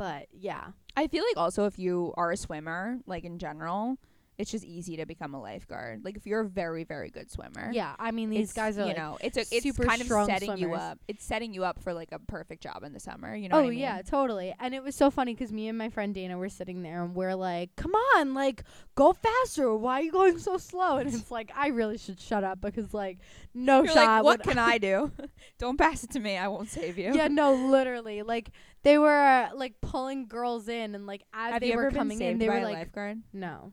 But 0.00 0.28
yeah, 0.32 0.68
I 0.96 1.08
feel 1.08 1.22
like 1.28 1.36
also 1.36 1.66
if 1.66 1.78
you 1.78 2.14
are 2.16 2.30
a 2.30 2.36
swimmer, 2.38 3.00
like 3.04 3.24
in 3.24 3.38
general, 3.38 3.98
it's 4.40 4.50
just 4.50 4.64
easy 4.64 4.96
to 4.96 5.06
become 5.06 5.34
a 5.34 5.40
lifeguard. 5.40 6.04
Like 6.04 6.16
if 6.16 6.26
you're 6.26 6.40
a 6.40 6.48
very 6.48 6.84
very 6.84 7.10
good 7.10 7.30
swimmer. 7.30 7.70
yeah. 7.72 7.94
I 7.98 8.10
mean, 8.10 8.30
these 8.30 8.52
guys 8.52 8.78
are 8.78 8.82
you 8.82 8.88
like, 8.88 8.96
know 8.96 9.18
it's 9.20 9.36
a, 9.36 9.40
it's 9.40 9.62
super 9.62 9.84
kind 9.84 10.00
of 10.00 10.08
setting 10.26 10.56
you 10.58 10.74
up. 10.74 10.98
It's 11.08 11.24
setting 11.24 11.52
you 11.54 11.64
up 11.64 11.82
for 11.82 11.92
like 11.92 12.12
a 12.12 12.18
perfect 12.18 12.62
job 12.62 12.82
in 12.84 12.92
the 12.92 13.00
summer. 13.00 13.34
You 13.34 13.48
know? 13.48 13.56
oh 13.56 13.60
what 13.60 13.66
I 13.66 13.70
mean? 13.70 13.78
yeah, 13.78 14.02
totally. 14.02 14.54
And 14.58 14.74
it 14.74 14.82
was 14.82 14.94
so 14.94 15.10
funny 15.10 15.34
because 15.34 15.52
me 15.52 15.68
and 15.68 15.76
my 15.76 15.88
friend 15.90 16.14
Dana 16.14 16.38
were 16.38 16.48
sitting 16.48 16.82
there 16.82 17.02
and 17.02 17.14
we're 17.14 17.34
like, 17.34 17.76
"Come 17.76 17.92
on, 17.94 18.34
like 18.34 18.64
go 18.94 19.12
faster. 19.12 19.74
Why 19.76 20.00
are 20.00 20.02
you 20.02 20.12
going 20.12 20.38
so 20.38 20.56
slow?" 20.58 20.96
And 20.96 21.12
it's 21.12 21.30
like 21.30 21.52
I 21.54 21.68
really 21.68 21.98
should 21.98 22.20
shut 22.20 22.44
up 22.44 22.60
because 22.60 22.92
like 22.94 23.18
no 23.54 23.82
You're 23.84 23.92
shot. 23.92 24.24
like, 24.24 24.24
what 24.24 24.42
can 24.42 24.58
I 24.72 24.78
do? 24.78 25.12
Don't 25.58 25.76
pass 25.76 26.04
it 26.04 26.10
to 26.12 26.20
me. 26.20 26.36
I 26.36 26.48
won't 26.48 26.68
save 26.70 26.98
you. 26.98 27.12
yeah, 27.14 27.28
no, 27.28 27.54
literally. 27.54 28.22
Like 28.22 28.50
they 28.82 28.96
were 28.98 29.10
uh, 29.10 29.50
like 29.54 29.80
pulling 29.80 30.26
girls 30.26 30.68
in 30.68 30.94
and 30.94 31.06
like 31.06 31.22
as 31.34 31.52
Have 31.52 31.60
they 31.60 31.76
were 31.76 31.90
coming 31.90 32.20
in, 32.20 32.38
they 32.38 32.48
were 32.48 32.56
a 32.58 32.62
like, 32.64 32.74
lifeguard? 32.74 33.18
"No, 33.32 33.72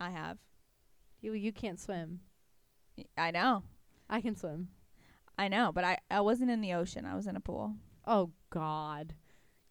I 0.00 0.10
have. 0.10 0.38
you 1.20 1.32
you 1.34 1.52
can't 1.52 1.78
swim. 1.78 2.20
I 3.16 3.30
know. 3.30 3.62
I 4.08 4.20
can 4.20 4.36
swim." 4.36 4.68
I 5.38 5.48
know, 5.48 5.72
but 5.72 5.84
I 5.84 5.98
I 6.10 6.20
wasn't 6.20 6.50
in 6.50 6.60
the 6.60 6.74
ocean. 6.74 7.06
I 7.06 7.14
was 7.14 7.26
in 7.26 7.36
a 7.36 7.40
pool. 7.40 7.76
Oh 8.06 8.32
God, 8.50 9.14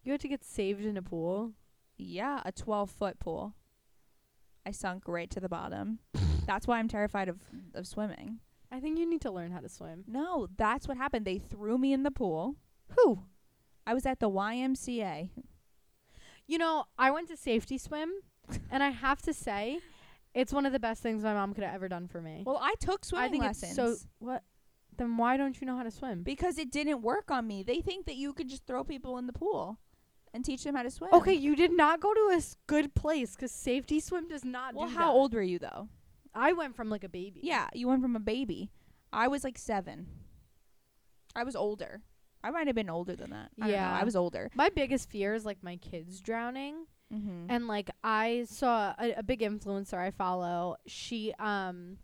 you 0.02 0.12
had 0.12 0.20
to 0.22 0.28
get 0.28 0.44
saved 0.44 0.84
in 0.84 0.96
a 0.96 1.02
pool. 1.02 1.52
Yeah, 1.96 2.40
a 2.44 2.50
12 2.50 2.90
foot 2.90 3.20
pool. 3.20 3.54
I 4.66 4.72
sunk 4.72 5.04
right 5.06 5.30
to 5.30 5.40
the 5.40 5.48
bottom. 5.48 6.00
that's 6.46 6.66
why 6.66 6.78
I'm 6.78 6.88
terrified 6.88 7.28
of 7.28 7.40
of 7.74 7.86
swimming. 7.86 8.40
I 8.72 8.80
think 8.80 8.98
you 8.98 9.08
need 9.08 9.20
to 9.22 9.30
learn 9.30 9.50
how 9.52 9.60
to 9.60 9.68
swim. 9.68 10.04
No, 10.06 10.48
that's 10.56 10.88
what 10.88 10.96
happened. 10.96 11.24
They 11.24 11.38
threw 11.38 11.76
me 11.78 11.92
in 11.92 12.02
the 12.04 12.10
pool. 12.10 12.56
Who? 12.96 13.24
I 13.86 13.94
was 13.94 14.06
at 14.06 14.20
the 14.20 14.30
YMCA. 14.30 15.30
You 16.46 16.58
know, 16.58 16.84
I 16.98 17.10
went 17.10 17.28
to 17.28 17.36
safety 17.36 17.78
swim, 17.78 18.10
and 18.70 18.82
I 18.82 18.90
have 18.90 19.22
to 19.22 19.32
say, 19.32 19.78
it's 20.34 20.52
one 20.52 20.66
of 20.66 20.72
the 20.72 20.78
best 20.80 21.02
things 21.02 21.22
my 21.24 21.34
mom 21.34 21.54
could 21.54 21.64
have 21.64 21.74
ever 21.74 21.88
done 21.88 22.06
for 22.08 22.20
me. 22.20 22.42
Well, 22.46 22.58
I 22.60 22.74
took 22.80 23.04
swimming 23.04 23.26
I 23.26 23.30
think 23.30 23.42
lessons 23.44 23.78
it's 23.78 24.00
so. 24.02 24.06
What? 24.18 24.42
Then 24.96 25.16
why 25.16 25.36
don't 25.36 25.58
you 25.60 25.66
know 25.66 25.76
how 25.76 25.82
to 25.82 25.90
swim? 25.90 26.22
because 26.22 26.58
it 26.58 26.70
didn't 26.70 27.02
work 27.02 27.30
on 27.30 27.46
me. 27.46 27.62
They 27.62 27.80
think 27.80 28.06
that 28.06 28.16
you 28.16 28.32
could 28.32 28.48
just 28.48 28.66
throw 28.66 28.84
people 28.84 29.16
in 29.18 29.26
the 29.26 29.32
pool 29.32 29.78
and 30.34 30.44
teach 30.44 30.62
them 30.64 30.74
how 30.74 30.82
to 30.82 30.90
swim. 30.90 31.10
Okay, 31.12 31.32
you 31.34 31.56
did 31.56 31.72
not 31.72 32.00
go 32.00 32.12
to 32.14 32.30
a 32.32 32.36
s- 32.36 32.56
good 32.66 32.94
place 32.94 33.34
because 33.34 33.50
safety 33.50 33.98
swim 33.98 34.28
does 34.28 34.44
not 34.44 34.74
Well, 34.74 34.88
do 34.88 34.94
how 34.94 35.06
that. 35.06 35.12
old 35.12 35.34
were 35.34 35.42
you 35.42 35.58
though? 35.58 35.88
I 36.34 36.52
went 36.52 36.76
from 36.76 36.90
like 36.90 37.02
a 37.02 37.08
baby. 37.08 37.40
Yeah, 37.42 37.68
you 37.72 37.88
went 37.88 38.02
from 38.02 38.14
a 38.14 38.20
baby. 38.20 38.70
I 39.12 39.26
was 39.28 39.42
like 39.42 39.58
7. 39.58 40.06
I 41.34 41.44
was 41.44 41.56
older. 41.56 42.02
I 42.44 42.50
might 42.50 42.66
have 42.66 42.76
been 42.76 42.90
older 42.90 43.16
than 43.16 43.30
that. 43.30 43.50
I 43.58 43.66
don't 43.66 43.68
know. 43.70 43.74
Yeah. 43.74 43.98
I 44.00 44.04
was 44.04 44.16
older. 44.16 44.50
My 44.54 44.68
biggest 44.68 45.10
fear 45.10 45.34
is 45.34 45.44
like 45.44 45.62
my 45.62 45.76
kids 45.76 46.20
drowning. 46.20 46.86
Mhm. 47.12 47.46
And 47.48 47.66
like 47.68 47.90
I 48.04 48.44
saw 48.48 48.94
a, 48.98 49.14
a 49.18 49.22
big 49.22 49.40
influencer 49.40 49.94
I 49.98 50.10
follow. 50.10 50.76
She 50.86 51.32
um 51.38 51.98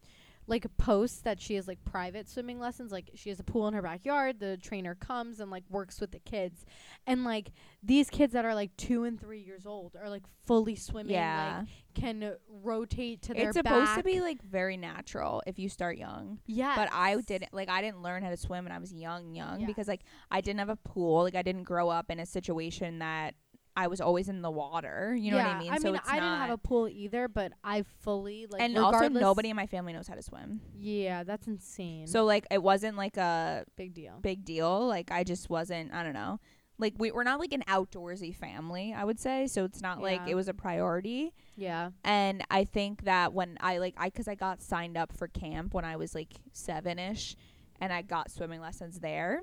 like 0.49 0.65
posts 0.77 1.23
that 1.23 1.41
she 1.41 1.57
has 1.57 1.67
like 1.67 1.85
private 1.85 2.29
swimming 2.29 2.61
lessons. 2.61 2.93
Like 2.93 3.11
she 3.17 3.31
has 3.31 3.41
a 3.41 3.43
pool 3.43 3.67
in 3.67 3.75
her 3.75 3.83
backyard. 3.83 4.39
The 4.39 4.57
trainer 4.57 4.95
comes 4.95 5.41
and 5.41 5.51
like 5.51 5.65
works 5.69 6.01
with 6.01 6.13
the 6.13 6.21
kids. 6.21 6.65
And 7.05 7.25
like 7.25 7.51
these 7.83 8.09
kids 8.11 8.33
that 8.35 8.45
are 8.45 8.55
like 8.55 8.77
two 8.77 9.03
and 9.03 9.21
three 9.21 9.41
years 9.41 9.67
old 9.67 9.97
are 10.01 10.09
like 10.09 10.23
fully 10.47 10.77
swimming. 10.77 11.15
yeah. 11.15 11.59
Like 11.63 11.69
can 11.97 12.35
rotate 12.63 13.23
to 13.23 13.35
their 13.35 13.49
it's 13.49 13.57
supposed 13.57 13.95
to 13.97 14.03
be 14.05 14.21
like 14.21 14.41
very 14.43 14.77
natural 14.77 15.43
if 15.49 15.59
you 15.59 15.69
start 15.69 15.97
young. 15.99 16.39
yeah. 16.47 16.75
But 16.77 16.91
I 16.93 17.17
didn't 17.23 17.53
like 17.53 17.69
I 17.69 17.81
didn't 17.83 18.03
learn 18.03 18.23
how 18.23 18.31
to 18.31 18.37
swim 18.37 18.67
when 18.67 18.73
I 18.73 18.79
was 18.79 18.93
young, 18.93 19.35
young 19.35 19.61
Yeah. 19.63 19.67
because 19.67 19.89
like 19.89 20.03
I 20.31 20.41
didn't 20.43 20.61
have 20.61 20.69
a 20.69 20.77
pool. 20.77 21.23
Like 21.25 21.35
I 21.35 21.43
didn't 21.43 21.65
grow 21.65 21.89
up 21.89 22.09
in 22.09 22.21
a 22.21 22.27
situation 22.27 23.01
that 23.01 23.35
I 23.77 23.89
was 23.89 24.01
always 24.01 24.29
in 24.29 24.41
the 24.41 24.51
water. 24.51 25.15
You 25.15 25.33
know 25.33 25.37
what 25.37 25.47
I 25.47 25.59
mean? 25.59 25.71
I 25.71 25.79
so 25.79 25.93
mean, 25.93 26.01
I 26.07 26.15
didn't 26.15 26.39
have 26.39 26.51
a 26.51 26.59
pool 26.59 26.89
either, 26.89 27.29
but 27.29 27.53
I 27.63 27.85
fully 28.01 28.47
like. 28.49 28.63
and 28.63 28.77
also 28.79 29.09
nobody 29.09 29.51
in 29.51 29.57
my 29.57 29.67
family 29.67 29.93
knows 29.93 30.09
how 30.09 30.15
to 30.15 30.23
swim. 30.23 30.61
Yeah, 30.75 31.25
that's 31.25 31.47
insane. 31.47 32.07
So 32.07 32.25
like 32.25 32.47
it 32.51 32.63
wasn't 32.63 32.97
like 32.97 33.19
a 33.19 33.65
big 33.77 33.93
deal. 33.93 34.19
big 34.23 34.45
deal. 34.45 34.87
Like 34.87 35.11
I 35.13 35.25
just 35.25 35.51
wasn't. 35.51 35.93
I 35.93 36.03
don't 36.03 36.15
know. 36.15 36.41
Like 36.79 36.95
we 36.99 37.11
we're 37.11 37.23
not 37.23 37.39
like 37.39 37.53
an 37.53 37.65
outdoorsy 37.69 38.35
family. 38.35 38.95
I 38.97 39.05
would 39.05 39.21
say 39.21 39.47
so. 39.47 39.65
It's 39.65 39.83
not 39.83 40.01
like 40.01 40.23
it 40.27 40.35
was 40.35 40.49
a 40.49 40.55
priority. 40.55 41.35
Yeah. 41.55 41.91
And 42.05 42.45
I 42.51 42.65
think 42.65 43.05
that 43.05 43.33
when 43.33 43.59
I 43.61 43.79
like 43.79 43.95
I 43.99 44.11
cuz 44.11 44.27
I 44.29 44.35
got 44.35 44.63
signed 44.63 44.97
up 44.97 45.13
for 45.13 45.29
camp 45.29 45.75
when 45.75 45.85
I 45.85 45.97
was 45.97 46.15
like 46.15 46.35
7ish 46.55 47.37
and 47.81 47.93
I 47.93 48.03
got 48.03 48.31
swimming 48.31 48.61
lessons 48.61 49.01
there. 49.01 49.43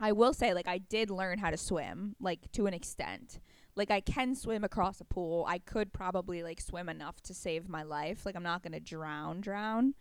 I 0.00 0.12
will 0.12 0.32
say 0.32 0.54
like 0.54 0.68
I 0.68 0.78
did 0.78 1.10
learn 1.10 1.38
how 1.38 1.50
to 1.50 1.56
swim 1.56 2.14
like 2.20 2.50
to 2.52 2.66
an 2.66 2.74
extent. 2.74 3.40
Like 3.74 3.90
I 3.90 4.00
can 4.00 4.34
swim 4.34 4.64
across 4.64 5.00
a 5.00 5.04
pool. 5.04 5.44
I 5.48 5.58
could 5.58 5.92
probably 5.92 6.42
like 6.42 6.60
swim 6.60 6.88
enough 6.88 7.20
to 7.22 7.34
save 7.34 7.68
my 7.68 7.82
life. 7.82 8.24
Like 8.24 8.36
I'm 8.36 8.42
not 8.42 8.62
going 8.62 8.72
to 8.72 8.80
drown 8.80 9.40
drown. 9.40 9.94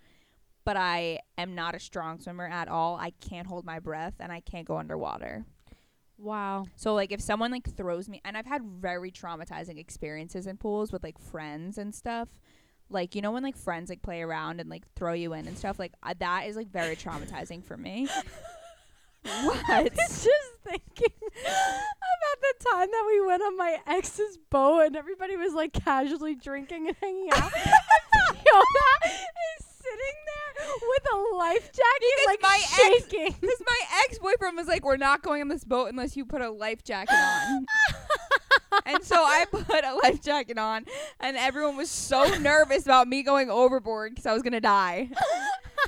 But 0.66 0.78
I 0.78 1.20
am 1.38 1.56
not 1.56 1.76
a 1.76 1.80
strong 1.80 2.20
swimmer 2.20 2.46
at 2.46 2.68
all. 2.68 2.98
I 2.98 3.12
can't 3.22 3.48
hold 3.48 3.66
my 3.66 3.80
breath 3.80 4.16
and 4.20 4.32
I 4.32 4.42
can't 4.42 4.68
go 4.68 4.78
underwater. 4.78 5.46
Wow. 6.18 6.66
So 6.76 6.94
like 6.94 7.12
if 7.12 7.22
someone 7.22 7.52
like 7.52 7.76
throws 7.76 8.10
me 8.10 8.22
and 8.26 8.38
I've 8.38 8.46
had 8.46 8.64
very 8.64 9.12
traumatizing 9.12 9.80
experiences 9.80 10.46
in 10.46 10.58
pools 10.58 10.92
with 10.92 11.04
like 11.04 11.18
friends 11.20 11.78
and 11.78 11.96
stuff. 11.96 12.30
Like 12.90 13.16
you 13.16 13.22
know 13.22 13.32
when 13.32 13.44
like 13.44 13.58
friends 13.58 13.90
like 13.90 14.02
play 14.02 14.22
around 14.22 14.60
and 14.60 14.70
like 14.70 14.84
throw 14.96 15.14
you 15.14 15.34
in 15.34 15.48
and 15.48 15.58
stuff 15.58 15.78
like 15.78 15.94
uh, 16.04 16.14
that 16.20 16.48
is 16.48 16.56
like 16.56 16.70
very 16.70 16.96
traumatizing 16.96 17.64
for 17.64 17.78
me. 17.78 18.08
what? 19.44 19.94
just 19.96 20.52
thinking 20.64 21.14
about 21.22 22.42
the 22.42 22.66
time 22.72 22.88
that 22.92 23.04
we 23.08 23.26
went 23.26 23.42
on 23.42 23.58
my 23.58 23.78
ex's 23.88 24.38
boat 24.50 24.82
and 24.82 24.96
everybody 24.96 25.36
was 25.36 25.54
like 25.54 25.74
casually 25.74 26.36
drinking 26.36 26.88
and 26.88 26.98
hanging 27.02 27.30
out. 27.34 27.52
and 27.56 28.38
Fiona 28.38 28.90
is 29.06 29.66
sitting 29.66 30.18
there 30.26 30.66
with 30.82 31.04
a 31.14 31.36
life 31.36 31.72
jacket, 31.72 32.14
Because 32.16 32.26
like 32.28 32.42
my 32.42 32.58
shaking. 32.76 33.36
Because 33.40 33.62
my 33.66 33.80
ex 34.06 34.20
boyfriend 34.20 34.58
was 34.58 34.68
like, 34.68 34.84
"We're 34.84 34.98
not 34.98 35.22
going 35.22 35.42
on 35.42 35.48
this 35.48 35.64
boat 35.64 35.90
unless 35.90 36.18
you 36.18 36.26
put 36.26 36.42
a 36.42 36.50
life 36.50 36.84
jacket 36.84 37.14
on." 37.14 37.66
and 38.86 39.04
so 39.04 39.16
I 39.16 39.46
put 39.50 39.84
a 39.84 39.96
life 40.04 40.22
jacket 40.22 40.58
on, 40.58 40.86
and 41.20 41.38
everyone 41.38 41.78
was 41.78 41.90
so 41.90 42.26
nervous 42.40 42.86
about 42.86 43.08
me 43.08 43.24
going 43.24 43.50
overboard 43.50 44.12
because 44.12 44.26
I 44.26 44.34
was 44.34 44.44
gonna 44.44 44.62
die. 44.62 45.10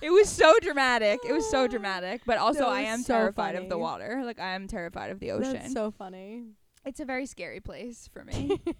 It 0.01 0.11
was 0.11 0.29
so 0.29 0.53
dramatic. 0.61 1.19
It 1.27 1.33
was 1.33 1.49
so 1.49 1.67
dramatic. 1.67 2.21
But 2.25 2.37
also, 2.37 2.65
I 2.65 2.81
am 2.81 3.01
so 3.01 3.13
terrified 3.13 3.55
of 3.55 3.69
the 3.69 3.77
water. 3.77 4.21
Like 4.23 4.39
I 4.39 4.55
am 4.55 4.67
terrified 4.67 5.11
of 5.11 5.19
the 5.19 5.31
ocean. 5.31 5.53
That's 5.53 5.73
so 5.73 5.91
funny. 5.91 6.43
it's 6.85 6.99
a 7.01 7.05
very 7.05 7.25
scary 7.25 7.59
place 7.59 8.09
for 8.11 8.23
me. 8.23 8.49
we 8.65 8.73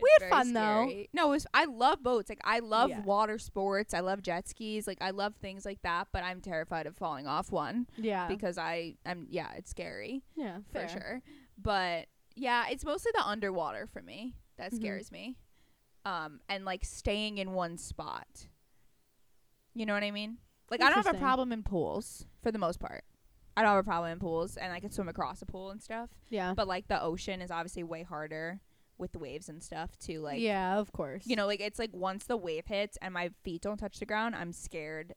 It's 0.00 0.22
had 0.24 0.30
fun 0.30 0.52
though. 0.54 0.90
No, 1.12 1.26
it 1.28 1.30
was, 1.30 1.46
I 1.52 1.66
love 1.66 2.02
boats. 2.02 2.28
Like 2.30 2.40
I 2.44 2.60
love 2.60 2.88
Yeah. 2.90 3.02
water 3.02 3.38
sports. 3.38 3.92
I 3.94 4.00
love 4.00 4.22
jet 4.22 4.48
skis. 4.48 4.86
Like 4.86 4.98
I 5.02 5.10
love 5.10 5.34
things 5.36 5.64
like 5.66 5.82
that. 5.82 6.08
But 6.12 6.24
I'm 6.24 6.40
terrified 6.40 6.86
of 6.86 6.96
falling 6.96 7.26
off 7.26 7.52
one 7.52 7.86
Yeah. 7.96 8.26
because 8.28 8.56
I 8.58 8.94
am. 9.04 9.26
Yeah, 9.30 9.52
it's 9.56 9.70
scary 9.70 10.22
yeah, 10.34 10.58
for 10.72 10.80
fair. 10.80 10.88
sure. 10.88 11.22
But 11.60 12.06
yeah, 12.34 12.64
it's 12.70 12.84
mostly 12.84 13.12
the 13.14 13.26
underwater 13.26 13.86
for 13.86 14.00
me 14.00 14.34
that 14.56 14.72
Mhm. 14.72 14.76
scares 14.76 15.12
me. 15.12 15.36
Um, 16.04 16.40
and 16.48 16.64
like 16.64 16.84
staying 16.84 17.36
in 17.38 17.52
one 17.52 17.76
spot. 17.76 18.26
You 19.78 19.86
know 19.86 19.94
what 19.94 20.02
I 20.02 20.10
mean? 20.10 20.38
Like 20.72 20.82
I 20.82 20.90
don't 20.90 21.06
have 21.06 21.14
a 21.14 21.18
problem 21.18 21.52
in 21.52 21.62
pools 21.62 22.26
for 22.42 22.50
the 22.50 22.58
most 22.58 22.80
part. 22.80 23.04
I 23.56 23.62
don't 23.62 23.70
have 23.70 23.78
a 23.78 23.84
problem 23.84 24.10
in 24.10 24.18
pools, 24.18 24.56
and 24.56 24.72
I 24.72 24.80
can 24.80 24.90
swim 24.90 25.08
across 25.08 25.40
a 25.40 25.46
pool 25.46 25.70
and 25.70 25.80
stuff. 25.80 26.10
Yeah. 26.30 26.52
But 26.54 26.66
like 26.66 26.88
the 26.88 27.00
ocean 27.00 27.40
is 27.40 27.52
obviously 27.52 27.84
way 27.84 28.02
harder 28.02 28.60
with 28.98 29.12
the 29.12 29.20
waves 29.20 29.48
and 29.48 29.62
stuff 29.62 29.96
to 30.00 30.20
like. 30.20 30.40
yeah, 30.40 30.78
of 30.78 30.90
course. 30.90 31.26
You 31.26 31.36
know, 31.36 31.46
like 31.46 31.60
it's 31.60 31.78
like 31.78 31.90
once 31.92 32.24
the 32.24 32.36
wave 32.36 32.66
hits 32.66 32.98
and 33.00 33.14
my 33.14 33.30
feet 33.44 33.62
don't 33.62 33.76
touch 33.76 34.00
the 34.00 34.06
ground, 34.06 34.34
I'm 34.34 34.52
scared. 34.52 35.14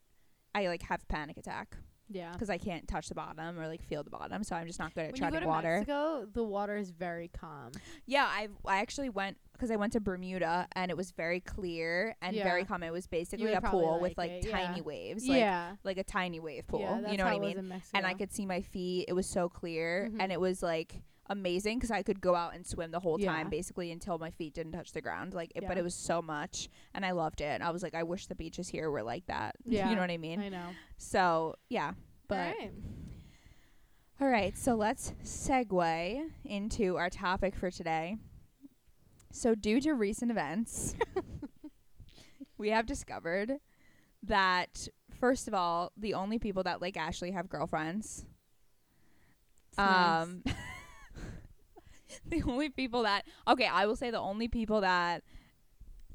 I 0.53 0.67
like 0.67 0.83
have 0.83 1.07
panic 1.07 1.37
attack 1.37 1.77
yeah. 2.11 2.31
because 2.31 2.49
I 2.49 2.57
can't 2.57 2.87
touch 2.87 3.09
the 3.09 3.15
bottom 3.15 3.59
or 3.59 3.67
like 3.67 3.81
feel 3.81 4.03
the 4.03 4.09
bottom, 4.09 4.43
so 4.43 4.55
I'm 4.55 4.67
just 4.67 4.79
not 4.79 4.93
good 4.93 5.05
at 5.05 5.13
When 5.13 5.23
you 5.23 5.31
go 5.31 5.39
to 5.39 5.47
water. 5.47 5.77
Mexico, 5.77 6.25
the 6.31 6.43
water 6.43 6.77
is 6.77 6.91
very 6.91 7.27
calm. 7.29 7.71
Yeah, 8.05 8.25
I 8.25 8.47
I 8.65 8.77
actually 8.79 9.09
went 9.09 9.37
because 9.53 9.71
I 9.71 9.75
went 9.75 9.93
to 9.93 9.99
Bermuda 9.99 10.67
and 10.73 10.89
it 10.89 10.97
was 10.97 11.11
very 11.11 11.39
clear 11.39 12.15
and 12.21 12.35
very 12.35 12.65
calm. 12.65 12.83
It 12.83 12.91
was 12.91 13.07
basically 13.07 13.53
a 13.53 13.61
pool 13.61 13.99
with 14.01 14.17
like 14.17 14.31
like 14.31 14.43
it, 14.43 14.47
yeah. 14.47 14.67
tiny 14.67 14.81
waves, 14.81 15.27
like 15.27 15.39
yeah. 15.39 15.75
like 15.83 15.97
a 15.97 16.03
tiny 16.03 16.39
wave 16.39 16.67
pool. 16.67 16.81
yeah, 16.81 16.99
that's 17.01 17.11
you 17.11 17.17
know 17.17 17.25
what 17.25 17.33
I 17.33 17.39
mean? 17.39 17.81
And 17.93 18.05
I 18.05 18.13
could 18.13 18.31
see 18.31 18.45
my 18.45 18.61
feet. 18.61 19.05
It 19.07 19.13
was 19.13 19.27
so 19.27 19.49
clear, 19.49 20.09
Mhm. 20.11 20.21
and 20.21 20.31
it 20.31 20.39
was 20.39 20.61
like 20.63 21.01
amazing 21.27 21.77
because 21.77 21.91
I 21.91 22.03
could 22.03 22.19
go 22.19 22.35
out 22.35 22.53
and 22.55 22.65
swim 22.65 22.91
the 22.91 22.99
whole 22.99 23.19
Yeah. 23.19 23.31
time 23.31 23.49
basically 23.49 23.91
until 23.91 24.17
my 24.17 24.31
feet 24.31 24.53
didn't 24.53 24.73
touch 24.73 24.91
the 24.91 25.01
ground. 25.01 25.33
Like, 25.33 25.51
it, 25.55 25.65
but 25.67 25.77
it 25.77 25.83
was 25.83 25.95
so 25.95 26.21
much, 26.21 26.67
and 26.93 27.05
I 27.05 27.11
loved 27.11 27.41
it. 27.41 27.45
And 27.45 27.63
I 27.63 27.69
was 27.71 27.83
like, 27.83 27.95
I 27.95 28.03
wish 28.03 28.27
the 28.27 28.35
beaches 28.35 28.67
here 28.67 28.89
were 28.91 29.03
like 29.03 29.25
that. 29.27 29.55
Yeah. 29.65 29.89
you 29.89 29.95
know 29.95 30.01
what 30.01 30.11
I 30.11 30.17
mean? 30.17 30.41
I 30.41 30.49
know. 30.49 30.67
So 30.97 31.55
yeah, 31.69 31.93
but 32.27 32.53
Alright. 32.55 32.73
all 34.19 34.27
right. 34.27 34.57
So 34.57 34.75
let's 34.75 35.13
segue 35.23 36.29
into 36.45 36.97
our 36.97 37.09
topic 37.09 37.55
for 37.55 37.71
today. 37.71 38.17
So 39.31 39.55
due 39.55 39.79
to 39.81 39.93
recent 39.93 40.29
events, 40.31 40.95
we 42.57 42.69
have 42.71 42.85
discovered 42.85 43.53
that 44.23 44.87
first 45.19 45.47
of 45.47 45.53
all, 45.53 45.91
the 45.95 46.13
only 46.13 46.37
people 46.39 46.63
that 46.63 46.81
like 46.81 46.97
Ashley 46.97 47.31
have 47.31 47.47
girlfriends. 47.47 48.25
It's 49.69 49.77
nice. 49.77 50.23
Um, 50.23 50.43
The 52.25 52.43
only 52.43 52.69
people 52.69 53.03
that 53.03 53.25
okay, 53.47 53.67
I 53.67 53.85
will 53.85 53.95
say 53.95 54.11
the 54.11 54.19
only 54.19 54.47
people 54.47 54.81
that 54.81 55.23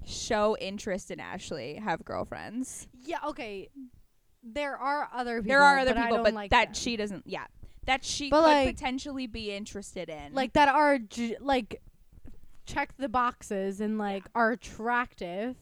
show 0.06 0.56
interest 0.58 1.10
in 1.10 1.20
Ashley 1.20 1.76
have 1.76 2.04
girlfriends. 2.04 2.86
Yeah. 3.02 3.18
Okay. 3.28 3.68
There 4.42 4.76
are 4.76 5.08
other 5.12 5.38
people. 5.42 5.48
there 5.48 5.62
are 5.62 5.78
other 5.78 5.94
but 5.94 6.02
people, 6.04 6.22
but 6.22 6.34
like 6.34 6.50
that 6.50 6.66
them. 6.68 6.74
she 6.74 6.96
doesn't. 6.96 7.26
Yeah, 7.26 7.46
that 7.86 8.04
she 8.04 8.30
But, 8.30 8.42
could 8.42 8.46
like- 8.50 8.76
potentially 8.76 9.26
be 9.26 9.50
interested 9.52 10.08
in. 10.08 10.32
like 10.34 10.52
that 10.52 10.68
are 10.68 10.98
j- 10.98 11.36
like 11.40 11.82
check 12.64 12.96
the 12.96 13.08
boxes 13.08 13.80
and 13.80 13.98
like 13.98 14.24
are 14.34 14.52
attractive 14.52 15.56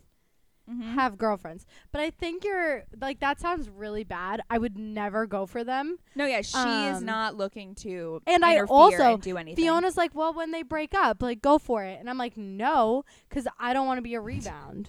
Mhm. 0.71 0.95
have 0.95 1.19
girlfriends 1.19 1.67
but 1.93 2.01
i 2.01 2.09
think 2.11 2.43
you're 2.43 2.85
like 2.99 3.21
that 3.21 3.39
sounds 3.39 3.69
really 3.69 4.03
bad 4.03 4.41
i 4.49 4.57
would 4.57 4.79
never 4.79 5.27
go 5.27 5.45
for 5.45 5.63
them 5.63 5.99
no, 6.15 6.25
yeah, 6.25 6.41
she 6.41 6.57
is 6.57 6.99
um, 6.99 7.05
not 7.05 7.37
looking 7.37 7.75
to 7.77 8.23
and 8.27 8.43
I 8.45 8.61
also- 8.61 9.15
and 9.15 9.23
do 9.23 9.37
anything. 9.37 9.63
fiona's 9.63 9.99
like 9.99 10.15
well 10.15 10.33
when 10.33 10.53
they 10.53 10.63
break 10.63 10.95
up 10.95 11.23
like 11.23 11.43
go 11.43 11.59
for 11.59 11.85
it 11.85 12.01
and 12.01 12.09
i'm 12.09 12.17
like 12.17 12.39
no 12.39 13.05
because 13.29 13.47
i 13.59 13.75
don't 13.75 13.87
want 13.87 13.99
to 13.99 14.03
be 14.03 14.15
a 14.15 14.21
rebound 14.21 14.89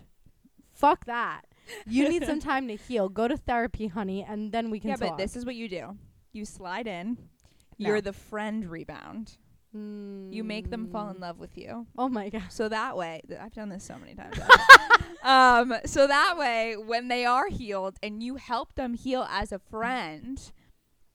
fuck 0.72 1.03
that 1.05 1.41
you 1.86 2.08
need 2.08 2.25
some 2.25 2.39
time 2.51 2.67
to 2.67 2.75
heal 2.75 3.10
go 3.10 3.27
to 3.27 3.36
therapy 3.36 3.88
honey 3.88 4.24
and 4.27 4.51
then 4.51 4.70
we 4.70 4.79
can 4.79 4.91
yeah, 4.91 4.96
talk 4.96 5.10
but 5.10 5.17
this 5.17 5.36
is 5.36 5.46
what 5.46 5.55
you 5.55 5.67
do. 5.67 5.98
You 6.32 6.46
slide 6.46 6.86
in. 6.88 7.17
No. 7.79 7.88
You're 7.89 8.01
the 8.01 8.13
friend 8.13 8.65
rebound. 8.70 9.38
You 10.32 10.44
make 10.44 10.70
them 10.70 10.88
fall 10.88 11.10
in 11.10 11.17
Mm. 11.17 11.22
love 11.22 11.38
with 11.39 11.58
you. 11.58 11.86
oh 11.98 12.08
my 12.10 12.29
god 12.29 12.44
So 12.50 12.70
that 12.70 12.96
way, 12.96 13.22
th- 13.27 13.39
I've 13.39 13.53
done 13.53 13.70
this 13.70 13.84
so 13.84 13.98
many 13.98 14.15
times. 14.15 14.38
um, 15.24 15.74
so 15.86 16.08
that 16.08 16.36
way, 16.38 16.75
when 16.77 17.08
they 17.10 17.25
are 17.25 17.48
healed 17.50 17.98
and 18.01 18.24
you 18.24 18.36
help 18.38 18.75
them 18.75 18.94
heal 18.94 19.27
as 19.29 19.51
a 19.51 19.60
friend, 19.60 20.39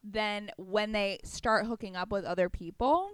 then 0.04 0.50
when 0.58 0.92
they 0.92 1.18
start 1.24 1.66
hooking 1.66 1.96
up 1.96 2.10
with 2.10 2.24
other 2.24 2.48
people, 2.50 3.10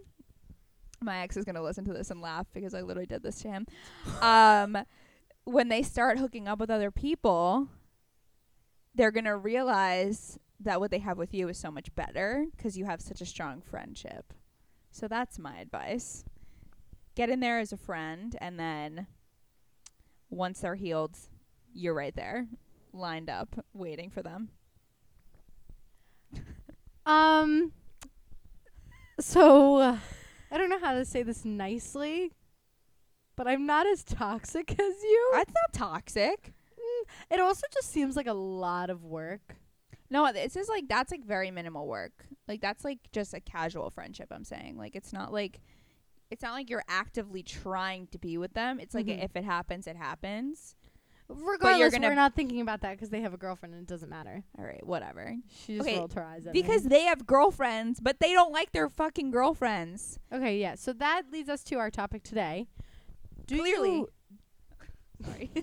my 1.00 1.18
ex 1.20 1.36
is 1.36 1.44
gonna 1.44 1.62
listen 1.62 1.84
to 1.84 1.92
this 1.92 2.10
and 2.10 2.20
laugh 2.20 2.46
because 2.52 2.74
I 2.74 2.80
literally 2.80 3.06
did 3.06 3.22
this 3.22 3.40
to 3.42 3.48
him. 3.48 3.66
Um, 4.20 4.78
when 5.44 5.68
they 5.68 5.82
start 5.82 6.18
hooking 6.18 6.48
up 6.48 6.58
with 6.58 6.70
other 6.70 6.90
people, 6.90 7.68
they're 8.94 9.10
gonna 9.12 9.36
realize 9.36 10.38
that 10.58 10.80
what 10.80 10.90
they 10.90 10.98
have 11.00 11.18
with 11.18 11.34
you 11.34 11.48
is 11.48 11.58
so 11.58 11.70
much 11.70 11.94
better 11.94 12.46
because 12.56 12.76
you 12.78 12.86
have 12.86 13.00
such 13.00 13.20
a 13.20 13.26
strong 13.26 13.60
friendship. 13.60 14.32
So 14.96 15.08
that's 15.08 15.38
my 15.38 15.58
advice 15.58 16.24
get 17.14 17.28
in 17.28 17.40
there 17.40 17.58
as 17.58 17.70
a 17.70 17.76
friend 17.76 18.34
and 18.40 18.58
then 18.58 19.06
once 20.30 20.60
they're 20.60 20.74
healed 20.74 21.18
you're 21.74 21.92
right 21.92 22.16
there 22.16 22.46
lined 22.94 23.28
up 23.28 23.62
waiting 23.74 24.08
for 24.08 24.22
them 24.22 24.48
Um. 27.06 27.72
So, 29.20 29.76
uh, 29.76 29.98
I 30.50 30.58
don't 30.58 30.70
know 30.70 30.80
how 30.80 30.94
to 30.94 31.04
say 31.04 31.22
this 31.22 31.44
nicely, 31.44 32.32
but 33.36 33.46
I'm 33.46 33.64
not 33.66 33.86
as 33.86 34.02
toxic 34.02 34.72
as 34.78 34.78
you. 34.78 35.30
that's 35.34 35.52
not 35.52 35.72
toxic 35.72 36.52
Mm, 36.78 37.34
it 37.34 37.40
also 37.40 37.66
just 37.72 37.90
seems 37.90 38.16
like 38.16 38.26
a 38.26 38.32
lot 38.32 38.90
of 38.90 39.04
work. 39.04 39.56
No 40.10 40.30
this 40.32 40.56
is 40.56 40.68
like 40.68 40.88
that's 40.88 41.10
like 41.10 41.24
very 41.24 41.50
minimal 41.50 41.86
work 41.86 42.26
like 42.48 42.60
that's 42.60 42.84
like 42.84 42.98
just 43.12 43.34
a 43.34 43.40
casual 43.40 43.90
friendship 43.90 44.28
i'm 44.30 44.44
saying 44.44 44.76
like 44.76 44.94
it's 44.96 45.12
not 45.12 45.32
like 45.32 45.60
it's 46.30 46.42
not 46.42 46.52
like 46.54 46.68
you're 46.70 46.82
actively 46.88 47.42
trying 47.42 48.06
to 48.08 48.18
be 48.18 48.36
with 48.38 48.52
them 48.54 48.78
it's 48.80 48.94
like 48.94 49.06
Mhm. 49.06 49.22
if 49.24 49.36
it 49.36 49.44
happens 49.44 49.86
it 49.86 49.96
happens 49.96 50.74
Regardless, 51.28 51.92
we're 51.98 52.14
not 52.14 52.36
thinking 52.36 52.60
about 52.60 52.82
that 52.82 52.92
because 52.92 53.10
they 53.10 53.20
have 53.20 53.34
a 53.34 53.36
girlfriend 53.36 53.74
and 53.74 53.82
it 53.82 53.88
doesn't 53.88 54.08
matter. 54.08 54.44
all 54.56 54.64
right 54.64 54.86
whatever 54.86 55.34
She 55.64 55.76
just 55.76 55.88
Okay, 55.88 55.98
rolled 55.98 56.12
her 56.14 56.22
eyes 56.22 56.46
at 56.46 56.52
because 56.52 56.84
me. 56.84 56.88
they 56.90 57.02
have 57.02 57.26
girlfriends 57.26 57.98
but 57.98 58.20
they 58.20 58.32
don't 58.32 58.52
like 58.52 58.70
their 58.70 58.88
fucking 58.88 59.32
girlfriends 59.32 60.20
Okay, 60.32 60.58
yeah. 60.60 60.76
So 60.76 60.92
that 60.92 61.22
leads 61.32 61.48
us 61.48 61.64
to 61.64 61.76
our 61.76 61.90
topic 61.90 62.22
today. 62.22 62.68
Do 63.46 63.58
Clearly. 63.58 63.88
you- 63.96 64.08
sorry 65.24 65.50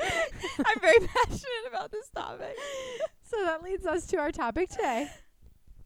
i'm 0.00 0.80
very 0.80 0.98
passionate 1.06 1.66
about 1.68 1.90
this 1.90 2.08
topic 2.10 2.56
so 3.32 3.44
that 3.44 3.62
leads 3.62 3.86
us 3.86 4.06
to 4.06 4.18
our 4.18 4.30
topic 4.30 4.68
today. 4.70 5.08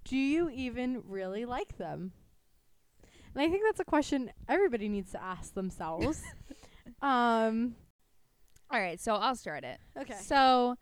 Do 0.05 0.17
you 0.17 0.51
even 0.51 1.03
really 1.07 1.45
like 1.45 1.79
them? 1.79 2.13
And 3.35 3.43
I 3.43 3.49
think 3.49 3.65
that's 3.65 3.81
a 3.81 3.85
question 3.85 4.31
everybody 4.49 4.89
needs 4.89 5.13
to 5.13 5.23
ask 5.23 5.55
themselves. 5.55 6.23
um. 7.03 7.75
All 8.71 8.81
right, 8.81 9.01
so 9.01 9.15
I'll 9.15 9.37
start 9.37 9.63
it. 9.63 9.79
Okay. 9.97 10.15
So, 10.15 10.77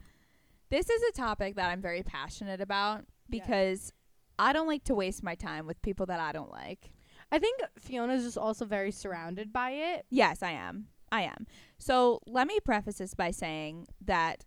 this 0.71 0.89
is 0.89 1.03
a 1.03 1.13
topic 1.13 1.57
that 1.57 1.69
I'm 1.69 1.83
very 1.83 2.03
passionate 2.03 2.63
about 2.63 3.01
Yeah. 3.29 3.41
because 3.43 3.93
I 4.39 4.55
don't 4.55 4.67
like 4.67 4.85
to 4.85 4.95
waste 4.95 5.23
my 5.23 5.35
time 5.35 5.67
with 5.67 5.81
people 5.83 6.07
that 6.07 6.19
I 6.19 6.33
don't 6.33 6.51
like. 6.51 6.93
I 7.31 7.39
think 7.39 7.61
Fiona's 7.79 8.25
just 8.25 8.39
also 8.39 8.65
very 8.65 8.91
surrounded 8.91 9.53
by 9.53 9.73
it. 9.73 10.07
Yes, 10.09 10.43
I 10.43 10.53
am. 10.53 10.87
I 11.13 11.23
am. 11.23 11.47
So, 11.77 12.21
let 12.27 12.47
me 12.47 12.59
preface 12.65 12.99
this 12.99 13.13
by 13.13 13.33
saying 13.33 13.87
that 14.07 14.47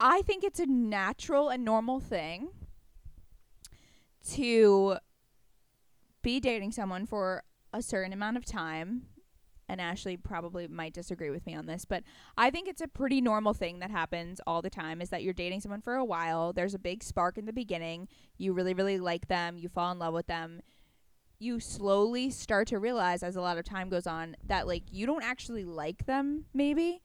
I 0.00 0.22
think 0.22 0.42
it's 0.42 0.58
a 0.58 0.66
natural 0.66 1.50
and 1.50 1.62
normal 1.62 2.00
thing 2.00 2.48
to 4.32 4.96
be 6.22 6.40
dating 6.40 6.72
someone 6.72 7.04
for 7.06 7.42
a 7.72 7.82
certain 7.82 8.12
amount 8.12 8.38
of 8.38 8.46
time. 8.46 9.02
And 9.68 9.80
Ashley 9.80 10.16
probably 10.16 10.66
might 10.66 10.94
disagree 10.94 11.30
with 11.30 11.46
me 11.46 11.54
on 11.54 11.66
this, 11.66 11.84
but 11.84 12.02
I 12.36 12.50
think 12.50 12.66
it's 12.66 12.80
a 12.80 12.88
pretty 12.88 13.20
normal 13.20 13.54
thing 13.54 13.78
that 13.78 13.90
happens 13.92 14.40
all 14.44 14.62
the 14.62 14.70
time 14.70 15.00
is 15.00 15.10
that 15.10 15.22
you're 15.22 15.32
dating 15.32 15.60
someone 15.60 15.80
for 15.80 15.94
a 15.94 16.04
while. 16.04 16.52
There's 16.52 16.74
a 16.74 16.78
big 16.78 17.04
spark 17.04 17.38
in 17.38 17.44
the 17.44 17.52
beginning. 17.52 18.08
You 18.36 18.52
really, 18.52 18.74
really 18.74 18.98
like 18.98 19.28
them. 19.28 19.58
You 19.58 19.68
fall 19.68 19.92
in 19.92 20.00
love 20.00 20.12
with 20.12 20.26
them. 20.26 20.62
You 21.38 21.60
slowly 21.60 22.30
start 22.30 22.66
to 22.68 22.80
realize 22.80 23.22
as 23.22 23.36
a 23.36 23.40
lot 23.40 23.58
of 23.58 23.64
time 23.64 23.90
goes 23.90 24.08
on 24.08 24.34
that 24.44 24.66
like 24.66 24.82
you 24.90 25.06
don't 25.06 25.22
actually 25.22 25.64
like 25.64 26.04
them, 26.06 26.46
maybe. 26.52 27.00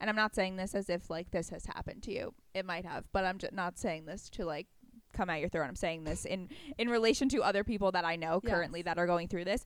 And 0.00 0.08
I'm 0.08 0.16
not 0.16 0.34
saying 0.34 0.56
this 0.56 0.74
as 0.74 0.88
if 0.88 1.10
like 1.10 1.30
this 1.30 1.50
has 1.50 1.66
happened 1.66 2.02
to 2.04 2.12
you. 2.12 2.34
It 2.54 2.64
might 2.64 2.86
have, 2.86 3.04
but 3.12 3.24
I'm 3.24 3.38
just 3.38 3.52
not 3.52 3.78
saying 3.78 4.06
this 4.06 4.30
to 4.30 4.44
like 4.44 4.66
come 5.12 5.28
at 5.28 5.40
your 5.40 5.48
throat. 5.48 5.66
I'm 5.68 5.76
saying 5.76 6.04
this 6.04 6.24
in 6.24 6.48
in 6.78 6.88
relation 6.88 7.28
to 7.30 7.42
other 7.42 7.64
people 7.64 7.92
that 7.92 8.04
I 8.04 8.16
know 8.16 8.40
currently 8.40 8.80
Yes. 8.80 8.84
that 8.86 8.98
are 8.98 9.06
going 9.06 9.28
through 9.28 9.44
this. 9.44 9.64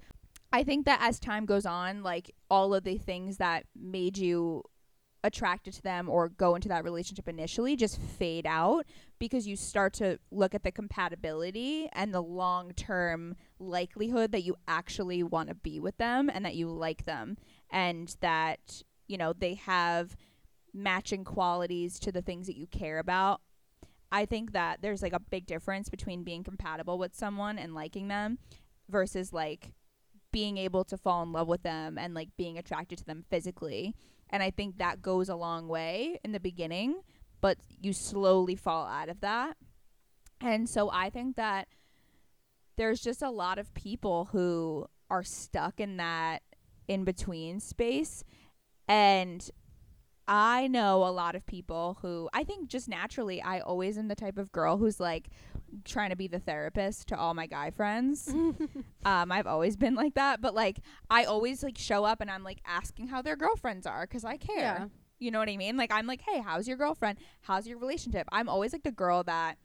I 0.52 0.62
think 0.64 0.86
that 0.86 1.00
as 1.02 1.18
time 1.18 1.46
goes 1.46 1.66
on, 1.66 2.02
like 2.02 2.30
all 2.50 2.74
of 2.74 2.84
the 2.84 2.96
things 2.98 3.38
that 3.38 3.66
made 3.74 4.16
you 4.18 4.62
attracted 5.24 5.72
to 5.72 5.82
them 5.82 6.08
or 6.08 6.28
go 6.28 6.54
into 6.54 6.68
that 6.68 6.84
relationship 6.84 7.26
initially 7.28 7.76
just 7.76 7.98
fade 7.98 8.46
out 8.46 8.84
because 9.18 9.46
you 9.46 9.56
start 9.56 9.94
to 9.94 10.18
look 10.30 10.54
at 10.54 10.62
the 10.62 10.70
compatibility 10.70 11.88
and 11.94 12.12
the 12.12 12.20
long 12.20 12.72
term 12.72 13.34
likelihood 13.58 14.32
that 14.32 14.42
you 14.42 14.54
actually 14.68 15.22
want 15.22 15.48
to 15.48 15.54
be 15.54 15.80
with 15.80 15.96
them 15.96 16.28
and 16.32 16.44
that 16.44 16.54
you 16.54 16.68
like 16.68 17.04
them 17.06 17.38
and 17.70 18.16
that 18.20 18.82
you 19.06 19.16
know 19.16 19.32
they 19.32 19.54
have 19.54 20.16
matching 20.72 21.24
qualities 21.24 21.98
to 21.98 22.10
the 22.10 22.22
things 22.22 22.46
that 22.46 22.56
you 22.56 22.66
care 22.66 22.98
about 22.98 23.40
i 24.10 24.24
think 24.24 24.52
that 24.52 24.82
there's 24.82 25.02
like 25.02 25.12
a 25.12 25.20
big 25.20 25.46
difference 25.46 25.88
between 25.88 26.24
being 26.24 26.42
compatible 26.42 26.98
with 26.98 27.14
someone 27.14 27.58
and 27.58 27.74
liking 27.74 28.08
them 28.08 28.38
versus 28.88 29.32
like 29.32 29.72
being 30.32 30.58
able 30.58 30.84
to 30.84 30.96
fall 30.96 31.22
in 31.22 31.32
love 31.32 31.46
with 31.46 31.62
them 31.62 31.96
and 31.96 32.12
like 32.12 32.28
being 32.36 32.58
attracted 32.58 32.98
to 32.98 33.04
them 33.04 33.24
physically. 33.30 33.94
And 34.30 34.42
i 34.42 34.50
think 34.50 34.78
that 34.78 35.00
goes 35.00 35.28
a 35.28 35.36
long 35.36 35.68
way 35.68 36.18
in 36.24 36.32
the 36.32 36.40
beginning 36.40 37.02
but 37.40 37.58
you 37.78 37.92
slowly 37.92 38.56
fall 38.56 38.86
out 38.86 39.10
of 39.10 39.20
that. 39.20 39.56
And 40.40 40.68
so 40.68 40.90
i 40.90 41.08
think 41.08 41.36
that 41.36 41.68
there's 42.76 43.00
just 43.00 43.22
a 43.22 43.30
lot 43.30 43.58
of 43.58 43.72
people 43.74 44.30
who 44.32 44.86
are 45.10 45.22
stuck 45.22 45.78
in 45.78 45.98
that 45.98 46.42
in 46.88 47.04
between 47.04 47.60
space 47.60 48.24
and 48.88 49.48
I 50.26 50.68
know 50.68 51.04
a 51.04 51.10
lot 51.12 51.34
of 51.34 51.44
people 51.46 51.98
who 52.00 52.30
I 52.32 52.44
think 52.44 52.68
just 52.68 52.88
naturally 52.88 53.42
I 53.42 53.60
always 53.60 53.98
am 53.98 54.08
the 54.08 54.14
type 54.14 54.38
of 54.38 54.50
girl 54.52 54.78
who's 54.78 54.98
like 54.98 55.28
trying 55.84 56.10
to 56.10 56.16
be 56.16 56.28
the 56.28 56.38
therapist 56.38 57.08
to 57.08 57.18
all 57.18 57.34
my 57.34 57.46
guy 57.46 57.70
friends. 57.70 58.28
um 59.04 59.30
I've 59.32 59.46
always 59.46 59.76
been 59.76 59.94
like 59.94 60.14
that, 60.14 60.40
but 60.40 60.54
like 60.54 60.78
I 61.10 61.24
always 61.24 61.62
like 61.62 61.76
show 61.76 62.04
up 62.04 62.20
and 62.22 62.30
I'm 62.30 62.42
like 62.42 62.60
asking 62.64 63.08
how 63.08 63.20
their 63.22 63.36
girlfriends 63.36 63.86
are 63.86 64.06
cuz 64.06 64.24
I 64.24 64.36
care. 64.38 64.56
Yeah. 64.58 64.86
You 65.18 65.30
know 65.30 65.38
what 65.38 65.48
I 65.50 65.56
mean? 65.56 65.76
Like 65.76 65.92
I'm 65.92 66.06
like, 66.06 66.22
"Hey, 66.22 66.40
how's 66.40 66.66
your 66.66 66.76
girlfriend? 66.76 67.18
How's 67.42 67.66
your 67.66 67.78
relationship?" 67.78 68.26
I'm 68.32 68.48
always 68.48 68.72
like 68.72 68.82
the 68.82 68.92
girl 68.92 69.22
that 69.24 69.58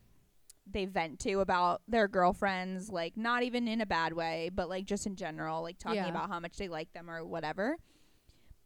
they 0.71 0.85
vent 0.85 1.19
to 1.21 1.39
about 1.39 1.81
their 1.87 2.07
girlfriends, 2.07 2.89
like 2.89 3.17
not 3.17 3.43
even 3.43 3.67
in 3.67 3.81
a 3.81 3.85
bad 3.85 4.13
way, 4.13 4.49
but 4.53 4.69
like 4.69 4.85
just 4.85 5.07
in 5.07 5.15
general, 5.15 5.61
like 5.63 5.77
talking 5.79 5.97
Yeah. 5.97 6.09
about 6.09 6.29
how 6.29 6.39
much 6.39 6.57
they 6.57 6.67
like 6.67 6.93
them 6.93 7.09
or 7.09 7.25
whatever. 7.25 7.77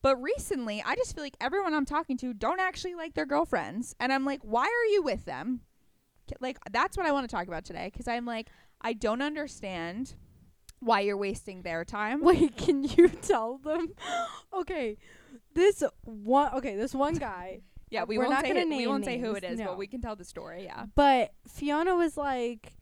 But 0.04 0.22
recently, 0.22 0.84
I 0.86 0.96
just 0.96 1.16
feel 1.16 1.24
like 1.24 1.38
everyone 1.40 1.74
I'm 1.74 1.86
talking 1.86 2.18
to 2.18 2.34
don't 2.34 2.60
actually 2.60 2.94
like 2.94 3.14
their 3.14 3.26
girlfriends, 3.26 3.96
and 4.02 4.12
I'm 4.12 4.26
like, 4.26 4.42
why 4.44 4.66
are 4.66 4.92
you 4.92 5.02
with 5.02 5.26
them? 5.26 5.62
Like 6.40 6.58
that's 6.72 6.98
what 6.98 7.06
I 7.06 7.12
want 7.12 7.28
to 7.30 7.34
talk 7.34 7.48
about 7.48 7.66
today 7.66 7.90
because 7.92 8.08
I'm 8.08 8.26
like, 8.26 8.50
I 8.82 8.94
don't 8.94 9.22
understand 9.22 10.16
why 10.80 11.00
you're 11.00 11.18
wasting 11.18 11.62
their 11.62 11.86
time. 11.86 12.22
Wait, 12.24 12.58
can 12.58 12.84
you 12.84 13.08
tell 13.08 13.58
them? 13.58 13.94
okay, 14.54 14.98
this 15.56 15.84
one. 16.04 16.54
Okay, 16.56 16.76
this 16.76 16.94
one 16.94 17.16
guy. 17.16 17.62
Yeah, 17.90 18.04
we 18.04 18.18
We're 18.18 18.26
won't 18.26 18.34
not 18.34 18.44
say 18.44 18.50
gonna 18.50 18.76
it, 18.76 18.78
we 18.78 18.88
won't 18.88 19.06
say 19.06 19.20
who 19.20 19.36
it 19.36 19.44
is, 19.46 19.60
no. 19.60 19.68
but 19.68 19.78
we 19.78 19.88
can 19.88 20.02
tell 20.02 20.18
the 20.18 20.26
story. 20.26 20.64
Yeah. 20.66 20.86
But 20.96 21.32
Fiona 21.48 21.96
was 21.96 22.18
like, 22.18 22.74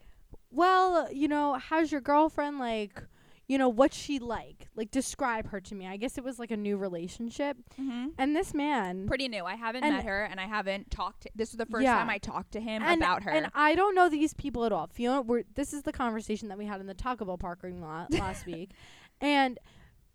"Well, 0.49 1.11
you 1.11 1.27
know, 1.27 1.55
how's 1.55 1.91
your 1.91 2.01
girlfriend? 2.01 2.57
Like, 2.57 3.03
you 3.51 3.57
know, 3.57 3.67
what's 3.69 3.97
she 3.97 4.17
like? 4.19 4.69
Like, 4.75 4.91
describe 4.91 5.45
her 5.49 5.59
to 5.61 5.75
me." 5.75 5.85
I 5.87 5.97
guess 5.97 6.17
it 6.17 6.23
was 6.23 6.39
like 6.39 6.51
a 6.51 6.57
new 6.57 6.77
relationship, 6.77 7.57
Mm-hmm. 7.79 8.07
and 8.17 8.35
this 8.35 8.53
man. 8.53 9.07
Pretty 9.07 9.27
new. 9.27 9.43
I 9.43 9.55
haven't 9.55 9.81
met 9.81 10.05
her, 10.05 10.23
and 10.23 10.39
I 10.39 10.47
haven't 10.47 10.89
talked. 10.89 11.23
To, 11.23 11.29
this 11.35 11.51
was 11.51 11.57
the 11.57 11.65
first 11.65 11.83
Yeah. 11.83 11.95
time 11.97 12.09
I 12.09 12.17
talked 12.17 12.51
to 12.53 12.61
him 12.61 12.81
and, 12.81 13.01
about 13.01 13.23
her. 13.23 13.31
and 13.31 13.47
I 13.53 13.75
don't 13.75 13.95
know 13.95 14.07
these 14.09 14.33
people 14.33 14.63
at 14.65 14.71
all. 14.71 14.87
Fiona, 14.87 15.21
we're, 15.21 15.43
this 15.55 15.73
is 15.73 15.81
the 15.83 15.91
conversation 15.91 16.47
that 16.49 16.57
we 16.57 16.65
had 16.65 16.79
in 16.79 16.87
the 16.87 16.93
Taco 16.93 17.25
Bell 17.25 17.37
parking 17.37 17.81
lot 17.81 18.11
last 18.25 18.45
week, 18.45 18.71
and 19.19 19.59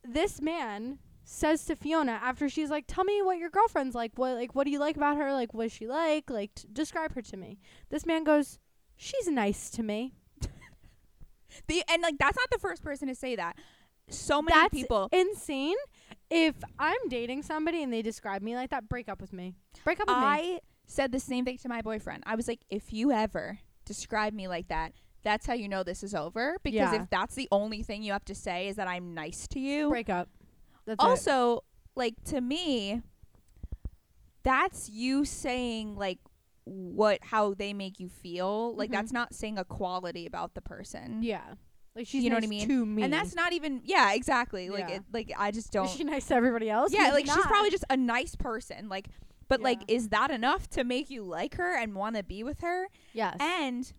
this 0.03 0.41
man 0.41 0.99
says 1.29 1.65
to 1.67 1.75
Fiona 1.75 2.13
after 2.23 2.49
she's 2.49 2.71
like, 2.71 2.85
"Tell 2.89 3.05
me 3.05 3.21
what 3.23 3.37
your 3.39 3.51
girlfriend's 3.51 3.95
like. 3.97 4.13
What 4.17 4.35
like 4.37 4.55
what 4.55 4.65
do 4.65 4.71
you 4.71 4.79
like 4.79 4.97
about 4.97 5.17
her? 5.17 5.33
Like 5.33 5.53
what 5.53 5.67
is 5.67 5.73
she 5.73 5.87
like? 5.87 6.31
Like 6.31 6.55
t- 6.55 6.69
describe 6.73 7.15
her 7.15 7.23
to 7.23 7.37
me." 7.37 7.59
This 7.91 8.07
man 8.07 8.23
goes, 8.25 8.59
"She's 8.97 9.29
nice 9.29 9.69
to 9.71 9.83
me." 9.83 10.15
The 11.67 11.83
and 11.89 12.03
like 12.03 12.17
that's 12.19 12.37
not 12.37 12.49
the 12.51 12.59
first 12.59 12.83
person 12.83 13.09
to 13.09 13.15
say 13.15 13.37
that. 13.37 13.57
So 14.09 14.41
many 14.41 14.55
That's 14.61 14.73
people. 14.73 15.09
insane. 15.13 15.75
If 16.31 16.55
I'm 16.79 17.09
dating 17.09 17.43
somebody 17.43 17.83
and 17.83 17.93
they 17.93 18.03
describe 18.03 18.41
me 18.41 18.55
like 18.55 18.71
that, 18.71 18.89
break 18.89 19.09
up 19.09 19.21
with 19.21 19.33
me. 19.33 19.55
Break 19.85 19.99
up 20.01 20.07
with 20.07 20.17
me. 20.17 20.23
I 20.23 20.61
said 20.87 21.11
the 21.11 21.19
same 21.19 21.45
thing 21.45 21.59
to 21.59 21.69
my 21.69 21.83
boyfriend. 21.83 22.23
I 22.25 22.37
was 22.37 22.47
like, 22.47 22.61
if 22.71 22.93
you 22.93 23.11
ever 23.11 23.59
describe 23.85 24.33
me 24.33 24.47
like 24.47 24.69
that, 24.69 24.93
that's 25.25 25.45
how 25.47 25.55
you 25.55 25.69
know 25.69 25.83
this 25.83 26.05
is 26.05 26.15
over. 26.15 26.57
Because 26.63 26.93
Yeah. 26.93 27.03
if 27.03 27.11
that's 27.11 27.35
the 27.35 27.49
only 27.51 27.83
thing 27.83 28.05
you 28.05 28.13
have 28.13 28.25
to 28.27 28.35
say 28.35 28.69
is 28.69 28.77
that 28.77 28.87
I'm 28.87 29.13
nice 29.13 29.49
to 29.49 29.59
you, 29.59 29.89
Break 29.89 30.09
up. 30.09 30.29
That's 30.87 31.03
it. 31.03 31.07
also 31.07 31.65
like 31.97 32.15
to 32.27 32.41
me 32.41 33.03
that's 34.43 34.89
you 34.89 35.25
saying 35.25 35.97
like 35.97 36.19
what 36.67 37.21
how 37.23 37.55
they 37.55 37.73
make 37.73 38.01
you 38.01 38.09
feel 38.09 38.75
like 38.77 38.91
Mhm. 38.91 38.95
that's 38.95 39.13
not 39.13 39.35
saying 39.35 39.57
a 39.57 39.65
quality 39.65 40.27
about 40.27 40.55
the 40.55 40.61
person 40.61 41.23
Yeah. 41.23 41.55
Like 41.95 42.07
she's 42.09 42.25
You 42.25 42.29
know 42.31 42.37
what 42.37 42.45
I 42.45 42.49
mean? 42.49 42.69
to 42.69 42.85
me. 42.85 43.03
and 43.05 43.13
that's 43.13 43.35
not 43.35 43.53
even 43.53 43.81
yeah 43.85 44.13
exactly 44.13 44.69
like 44.69 44.89
Yeah. 44.89 44.97
it 44.97 45.03
like 45.13 45.33
i 45.39 45.51
just 45.51 45.71
don't 45.73 45.87
Is 45.87 45.93
she 45.95 46.05
nice 46.05 46.27
to 46.29 46.35
everybody 46.35 46.69
else? 46.69 46.93
yeah 46.93 47.03
Maybe 47.05 47.13
like 47.15 47.27
she's 47.27 47.47
probably 47.47 47.71
just 47.71 47.85
a 47.89 47.97
nice 47.97 48.35
person 48.35 48.89
like 48.89 49.09
but 49.49 49.61
like 49.61 49.81
is 49.89 50.09
that 50.09 50.31
enough 50.33 50.69
to 50.71 50.83
make 50.85 51.09
you 51.09 51.23
like 51.23 51.55
her 51.55 51.77
and 51.77 51.95
want 51.95 52.17
to 52.17 52.25
be 52.25 52.43
with 52.43 52.61
her 52.61 52.89
yes. 53.15 53.37
and 53.41 53.93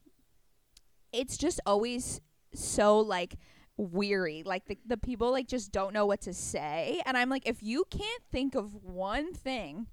it's 1.13 1.37
just 1.37 1.59
always 1.65 2.19
so 2.53 2.99
like 2.99 3.37
weary 3.77 4.43
like 4.45 4.65
the, 4.65 4.77
the 4.85 4.97
people 4.97 5.31
like 5.31 5.47
just 5.47 5.71
don't 5.71 5.93
know 5.93 6.05
what 6.05 6.19
to 6.21 6.33
say 6.33 7.01
and 7.05 7.15
i'm 7.15 7.29
like 7.29 7.47
if 7.47 7.63
you 7.63 7.85
can't 7.89 8.23
think 8.31 8.55
of 8.55 8.73
one 8.83 9.33
thing 9.33 9.87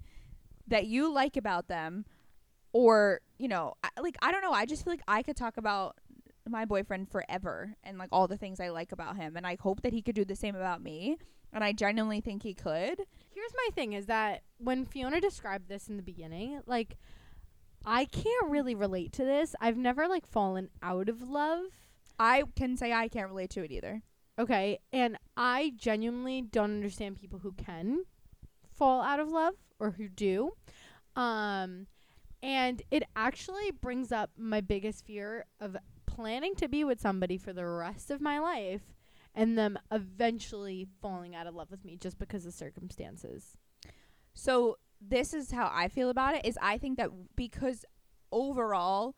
that 0.67 0.87
you 0.87 1.11
like 1.11 1.37
about 1.37 1.67
them 1.67 2.03
or 2.75 3.21
you 3.37 3.47
know 3.47 3.73
I, 3.83 3.89
like 4.01 4.17
i 4.21 4.31
don't 4.31 4.41
know 4.41 4.51
i 4.51 4.65
just 4.65 4.83
feel 4.83 4.91
like 4.93 5.03
i 5.07 5.23
could 5.23 5.37
talk 5.37 5.55
about 5.57 5.95
my 6.47 6.65
boyfriend 6.65 7.09
forever 7.09 7.75
and 7.83 7.97
like 7.97 8.09
all 8.11 8.27
the 8.27 8.37
things 8.37 8.59
i 8.59 8.69
like 8.69 8.91
about 8.91 9.15
him 9.15 9.37
and 9.37 9.47
i 9.47 9.57
hope 9.59 9.81
that 9.81 9.93
he 9.93 10.01
could 10.01 10.15
do 10.15 10.25
the 10.25 10.35
same 10.35 10.55
about 10.55 10.81
me 10.81 11.17
and 11.53 11.63
i 11.63 11.71
genuinely 11.71 12.19
think 12.19 12.43
he 12.43 12.53
could 12.53 13.01
Here's 13.35 13.53
my 13.53 13.69
thing 13.75 13.93
is 13.93 14.05
that 14.05 14.43
when 14.57 14.85
Fiona 14.85 15.19
described 15.19 15.67
this 15.67 15.89
in 15.89 15.97
the 15.97 16.03
beginning, 16.03 16.61
like 16.65 16.95
I 17.85 18.05
can't 18.05 18.49
really 18.49 18.73
relate 18.73 19.11
to 19.13 19.25
this. 19.25 19.53
I've 19.59 19.77
never 19.77 20.07
like 20.07 20.25
fallen 20.25 20.69
out 20.81 21.09
of 21.09 21.21
love. 21.21 21.65
i 22.17 22.43
can 22.55 22.77
say 22.77 22.93
i 22.93 23.07
can't 23.09 23.27
relate 23.27 23.49
to 23.51 23.63
it 23.63 23.71
either 23.71 24.01
Okay, 24.37 24.79
and 24.91 25.17
I 25.37 25.71
genuinely 25.77 26.41
don't 26.41 26.71
understand 26.71 27.15
people 27.15 27.39
who 27.39 27.53
can 27.53 28.03
fall 28.77 29.01
out 29.01 29.21
of 29.21 29.29
love 29.29 29.53
or 29.79 29.91
who 29.91 30.09
do. 30.09 30.51
Um 31.15 31.87
and 32.45 32.83
it 32.91 33.01
actually 33.15 33.71
brings 33.71 34.11
up 34.11 34.29
my 34.37 34.61
biggest 34.61 35.03
fear 35.03 35.45
of 35.59 35.75
planning 36.05 36.53
to 36.55 36.67
be 36.67 36.83
with 36.83 37.01
somebody 37.01 37.39
for 37.39 37.51
the 37.51 37.65
rest 37.65 38.11
of 38.11 38.21
my 38.21 38.37
life 38.37 38.93
and 39.33 39.57
them 39.57 39.79
eventually 39.91 40.85
falling 41.01 41.35
out 41.35 41.47
of 41.47 41.55
love 41.55 41.71
with 41.71 41.83
me 41.83 41.97
just 41.99 42.19
because 42.19 42.45
of 42.45 42.53
circumstances. 42.53 43.57
So 44.35 44.77
this 45.01 45.33
is 45.33 45.51
how 45.51 45.71
I 45.73 45.87
feel 45.87 46.11
about 46.11 46.35
it 46.35 46.45
is 46.45 46.55
I 46.61 46.77
think 46.77 46.99
that 46.99 47.09
because 47.35 47.83
overall 48.31 49.15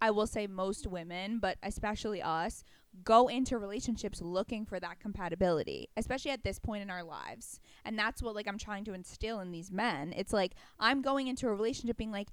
I 0.00 0.12
will 0.12 0.28
say 0.28 0.46
most 0.46 0.86
women, 0.86 1.40
but 1.40 1.58
especially 1.62 2.22
us, 2.22 2.62
go 3.02 3.28
into 3.28 3.58
relationships 3.58 4.22
looking 4.22 4.64
for 4.64 4.78
that 4.78 5.00
compatibility, 5.00 5.88
especially 5.96 6.30
at 6.30 6.44
this 6.44 6.58
point 6.58 6.82
in 6.82 6.90
our 6.90 7.02
lives. 7.02 7.58
And 7.84 7.98
that's 7.98 8.22
what 8.22 8.34
like 8.34 8.46
I'm 8.46 8.58
trying 8.58 8.84
to 8.84 8.94
instill 8.94 9.40
in 9.40 9.50
these 9.50 9.72
men. 9.72 10.14
It's 10.16 10.32
like 10.32 10.54
I'm 10.78 11.02
going 11.02 11.26
into 11.26 11.48
a 11.48 11.52
relationship 11.52 11.96
being 11.96 12.12
like 12.12 12.28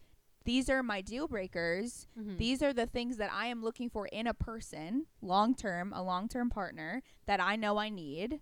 these 0.45 0.69
are 0.69 0.83
my 0.83 1.01
deal 1.01 1.27
breakers. 1.27 2.07
Mm-hmm. 2.19 2.37
These 2.37 2.61
are 2.61 2.71
the 2.71 2.85
things 2.85 3.17
that 3.17 3.31
I 3.33 3.47
am 3.47 3.63
looking 3.63 3.89
for 3.89 4.05
in 4.07 4.27
a 4.27 4.33
person, 4.33 5.07
long 5.21 5.55
term, 5.55 5.91
a 5.93 6.03
long 6.03 6.27
term 6.27 6.49
partner 6.49 7.01
that 7.25 7.41
I 7.41 7.55
know 7.55 7.77
I 7.77 7.89
need. 7.89 8.39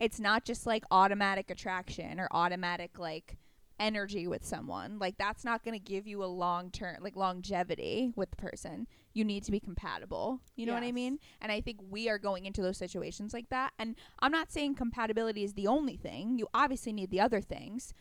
It's 0.00 0.18
not 0.18 0.44
just 0.44 0.66
like 0.66 0.84
automatic 0.90 1.50
attraction 1.50 2.18
or 2.18 2.28
automatic 2.32 2.98
like 2.98 3.36
energy 3.78 4.26
with 4.26 4.44
someone. 4.44 4.98
Like 4.98 5.18
that's 5.18 5.44
not 5.44 5.62
going 5.62 5.78
to 5.78 5.84
give 5.84 6.06
you 6.06 6.24
a 6.24 6.26
long 6.26 6.70
term 6.70 6.96
like 7.02 7.16
longevity 7.16 8.12
with 8.16 8.30
the 8.30 8.36
person. 8.36 8.86
You 9.12 9.24
need 9.24 9.44
to 9.44 9.52
be 9.52 9.60
compatible. 9.60 10.40
You 10.56 10.64
know 10.64 10.72
what 10.72 10.82
I 10.82 10.92
mean? 10.92 11.18
And 11.42 11.52
I 11.52 11.60
think 11.60 11.80
we 11.90 12.08
are 12.08 12.18
going 12.18 12.46
into 12.46 12.62
those 12.62 12.78
situations 12.78 13.34
like 13.34 13.50
that. 13.50 13.72
And 13.78 13.96
I'm 14.20 14.32
not 14.32 14.50
saying 14.50 14.76
compatibility 14.76 15.44
is 15.44 15.52
the 15.52 15.66
only 15.66 15.96
thing. 15.96 16.38
You 16.38 16.48
obviously 16.54 16.94
need 16.94 17.10
the 17.10 17.20
other 17.20 17.42
things. 17.42 17.92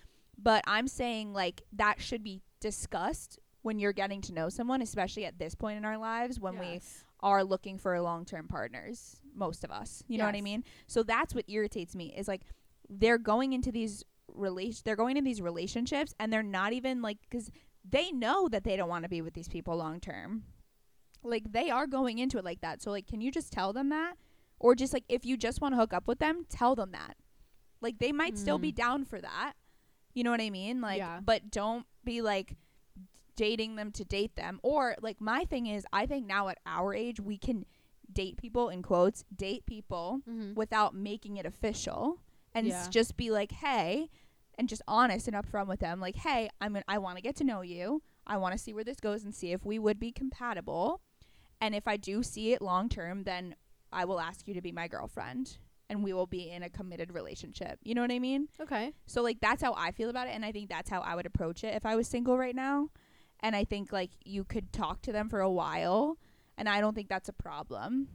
But 0.42 0.64
I'm 0.66 0.88
saying 0.88 1.34
like 1.34 1.64
that 1.74 2.00
should 2.00 2.24
be 2.24 2.42
discussed 2.62 3.38
when 3.64 3.78
you're 3.78 3.94
getting 3.94 4.22
to 4.22 4.34
know 4.34 4.48
someone, 4.50 4.82
especially 4.82 5.26
at 5.26 5.38
this 5.38 5.54
point 5.56 5.78
in 5.78 5.86
our 5.86 5.98
lives 5.98 6.40
when 6.40 6.58
we 6.58 6.80
are 7.20 7.44
looking 7.44 7.78
for 7.78 8.00
long-term 8.02 8.48
partners 8.48 9.18
most 9.36 9.64
of 9.64 9.70
us 9.72 10.04
you 10.08 10.18
know 10.18 10.26
what 10.26 10.36
i 10.36 10.42
mean? 10.42 10.64
So 10.88 11.04
that's 11.04 11.36
what 11.36 11.46
irritates 11.48 11.96
me 11.96 12.14
is 12.18 12.28
like 12.28 12.42
they're 12.90 13.20
going 13.20 13.54
into 13.54 13.72
these 13.72 14.04
relation 14.28 14.82
they're 14.86 14.96
going 14.96 15.16
into 15.18 15.28
these 15.30 15.42
relationships 15.42 16.16
and 16.20 16.34
they're 16.34 16.42
not 16.44 16.74
even 16.74 17.02
like 17.02 17.18
cuz 17.30 17.52
they 17.88 18.12
know 18.12 18.48
that 18.50 18.64
they 18.64 18.76
don't 18.76 18.90
want 18.90 19.04
to 19.04 19.10
be 19.10 19.22
with 19.22 19.34
these 19.36 19.48
people 19.48 19.76
long 19.78 20.00
term 20.00 20.44
like 21.24 21.52
they 21.52 21.70
are 21.70 21.86
going 21.88 22.18
into 22.18 22.38
it 22.40 22.44
like 22.46 22.62
that. 22.62 22.82
So 22.82 22.90
like 22.92 23.06
can 23.08 23.22
you 23.22 23.32
just 23.32 23.54
tell 23.54 23.72
them 23.74 23.90
that? 23.90 24.16
Or 24.60 24.74
just 24.76 24.92
like 24.94 25.04
if 25.08 25.24
you 25.26 25.38
just 25.38 25.62
want 25.62 25.74
to 25.74 25.78
hook 25.78 25.94
up 25.94 26.08
with 26.08 26.18
them 26.20 26.46
tell 26.50 26.74
them 26.76 26.92
that. 26.94 27.16
Like 27.82 28.00
they 28.00 28.12
might 28.12 28.38
still 28.38 28.58
be 28.58 28.72
Mm. 28.72 28.76
down 28.76 29.06
for 29.06 29.22
that. 29.22 29.54
You 30.16 30.24
know 30.24 30.32
what 30.32 30.42
i 30.42 30.50
mean? 30.50 30.82
Like 30.82 30.98
Yeah. 30.98 31.20
but 31.24 31.52
don't 31.52 31.86
be 32.06 32.22
like 32.22 32.56
dating 33.36 33.76
them 33.76 33.92
to 33.94 34.04
date 34.04 34.36
them. 34.36 34.60
Or 34.64 34.96
like 35.02 35.20
my 35.22 35.46
thing 35.46 35.68
is 35.68 35.86
i 35.94 36.06
think 36.06 36.28
now 36.28 36.50
at 36.50 36.58
our 36.66 36.94
age 36.94 37.20
we 37.20 37.38
can 37.38 37.66
date 38.12 38.36
people 38.38 38.70
in 38.70 38.82
quotes 38.82 39.24
date 39.36 39.66
people 39.66 40.20
Mm-hmm. 40.30 40.54
without 40.56 40.94
making 40.94 41.38
it 41.38 41.46
official. 41.46 42.20
And 42.54 42.68
Yeah. 42.68 42.88
just 42.90 43.16
be 43.18 43.32
like 43.32 43.52
hey 43.54 44.10
and 44.58 44.68
just 44.68 44.82
honest 44.88 45.28
and 45.28 45.36
upfront 45.38 45.68
with 45.68 45.80
them. 45.80 46.00
Like 46.02 46.18
hey 46.18 46.50
i'm 46.60 46.74
gonna, 46.74 46.84
i 46.88 46.98
want 46.98 47.18
to 47.18 47.22
get 47.24 47.36
to 47.38 47.44
know 47.44 47.62
you. 47.62 48.02
I 48.28 48.38
want 48.38 48.52
to 48.54 48.58
see 48.58 48.74
where 48.74 48.84
this 48.84 49.00
goes 49.00 49.24
and 49.24 49.34
see 49.34 49.52
if 49.52 49.66
we 49.66 49.80
would 49.80 50.00
be 50.00 50.12
compatible. 50.12 51.02
And 51.62 51.74
if 51.74 51.88
i 51.88 51.96
do 51.98 52.22
see 52.24 52.54
it 52.54 52.62
long 52.62 52.90
term 52.90 53.24
then 53.24 53.56
i 53.94 54.04
will 54.06 54.20
ask 54.20 54.48
you 54.48 54.54
to 54.54 54.62
be 54.62 54.72
my 54.72 54.88
girlfriend 54.88 55.58
and 55.92 56.04
we 56.04 56.14
will 56.14 56.26
be 56.26 56.50
in 56.50 56.64
a 56.64 56.70
committed 56.70 57.14
relationship 57.14 57.78
you 57.84 57.94
know 57.94 58.02
what 58.02 58.12
i 58.12 58.18
mean 58.20 58.48
Okay. 58.60 58.94
so 59.06 59.22
like 59.22 59.40
that's 59.42 59.62
how 59.62 59.74
I 59.74 59.92
feel 59.92 60.10
about 60.10 60.28
it 60.28 60.32
and 60.36 60.44
I 60.46 60.52
think 60.52 60.70
that's 60.70 60.90
how 60.90 61.02
I 61.02 61.14
would 61.16 61.26
approach 61.26 61.64
it 61.64 61.76
if 61.76 61.86
I 61.86 61.96
was 61.96 62.08
single 62.08 62.38
right 62.38 62.56
now. 62.56 62.90
And 63.42 63.56
I 63.56 63.64
think 63.66 63.92
like 63.92 64.12
you 64.24 64.44
could 64.44 64.72
talk 64.72 65.02
to 65.04 65.12
them 65.12 65.28
for 65.30 65.42
a 65.42 65.50
while 65.52 66.18
and 66.58 66.70
I 66.70 66.80
don't 66.82 66.96
think 66.96 67.10
that's 67.10 67.30
a 67.30 67.34
problem 67.34 68.08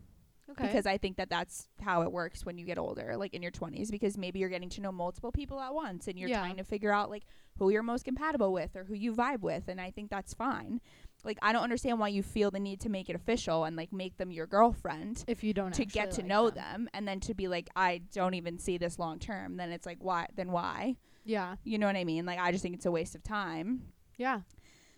Okay. 0.48 0.62
because 0.66 0.86
I 0.86 0.96
think 0.96 1.16
that 1.16 1.28
that's 1.28 1.68
how 1.82 2.02
it 2.02 2.12
works 2.12 2.46
when 2.46 2.56
you 2.56 2.64
get 2.64 2.78
older 2.78 3.16
like 3.16 3.34
in 3.34 3.42
your 3.42 3.50
20s 3.50 3.90
because 3.90 4.16
maybe 4.16 4.38
you're 4.38 4.48
getting 4.56 4.68
to 4.70 4.80
know 4.80 4.92
multiple 4.92 5.32
people 5.32 5.58
at 5.60 5.74
once 5.74 6.06
and 6.06 6.16
you're 6.18 6.28
Yeah. 6.30 6.38
trying 6.38 6.56
to 6.58 6.64
figure 6.64 6.92
out 6.92 7.10
like 7.10 7.24
who 7.58 7.70
you're 7.70 7.82
most 7.82 8.04
compatible 8.04 8.52
with 8.52 8.76
or 8.76 8.84
who 8.84 8.94
you 8.94 9.12
vibe 9.12 9.40
with 9.40 9.64
and 9.68 9.80
I 9.80 9.90
think 9.90 10.08
that's 10.10 10.32
fine. 10.34 10.80
Like 11.26 11.38
I 11.42 11.52
don't 11.52 11.62
understand 11.62 11.98
why 11.98 12.08
you 12.08 12.22
feel 12.22 12.50
the 12.50 12.60
need 12.60 12.80
to 12.80 12.88
make 12.88 13.10
it 13.10 13.16
official 13.16 13.64
and 13.64 13.76
like 13.76 13.92
make 13.92 14.16
them 14.16 14.30
your 14.30 14.46
girlfriend 14.46 15.24
if 15.26 15.44
you 15.44 15.52
don't 15.52 15.74
to 15.74 15.84
get 15.84 16.12
to 16.12 16.20
like 16.22 16.28
know 16.28 16.48
them. 16.50 16.84
them 16.84 16.88
and 16.94 17.06
then 17.06 17.20
to 17.20 17.34
be 17.34 17.48
like 17.48 17.68
I 17.76 18.00
don't 18.12 18.34
even 18.34 18.58
see 18.58 18.78
this 18.78 18.98
long 18.98 19.18
term 19.18 19.56
then 19.56 19.70
it's 19.72 19.84
like 19.84 19.98
why 20.00 20.28
then 20.36 20.52
why 20.52 20.96
Yeah. 21.24 21.56
you 21.64 21.76
know 21.78 21.86
what 21.86 21.96
I 21.96 22.04
mean? 22.04 22.24
Like 22.24 22.38
I 22.38 22.52
just 22.52 22.62
think 22.62 22.74
it's 22.76 22.86
a 22.86 22.90
waste 22.90 23.14
of 23.14 23.22
time. 23.22 23.82
Yeah. 24.16 24.40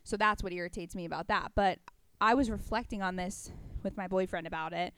So 0.04 0.16
that's 0.16 0.42
what 0.42 0.52
irritates 0.52 0.94
me 0.94 1.04
about 1.06 1.28
that. 1.28 1.52
But 1.54 1.78
I 2.20 2.34
was 2.34 2.50
reflecting 2.50 3.02
on 3.02 3.16
this 3.16 3.50
with 3.82 3.96
my 3.96 4.06
boyfriend 4.08 4.46
about 4.46 4.72
it. 4.72 4.92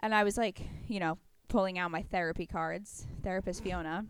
And 0.00 0.14
I 0.14 0.24
was 0.24 0.36
like, 0.36 0.60
you 0.88 0.98
know, 1.00 1.18
pulling 1.48 1.78
out 1.78 1.90
my 1.90 2.02
therapy 2.02 2.46
cards, 2.46 3.06
therapist 3.22 3.62
Fiona. 3.62 4.06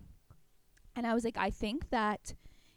And 0.96 1.06
I 1.06 1.14
was 1.14 1.24
like, 1.24 1.36
I 1.36 1.50
think 1.50 1.90
that 1.90 2.34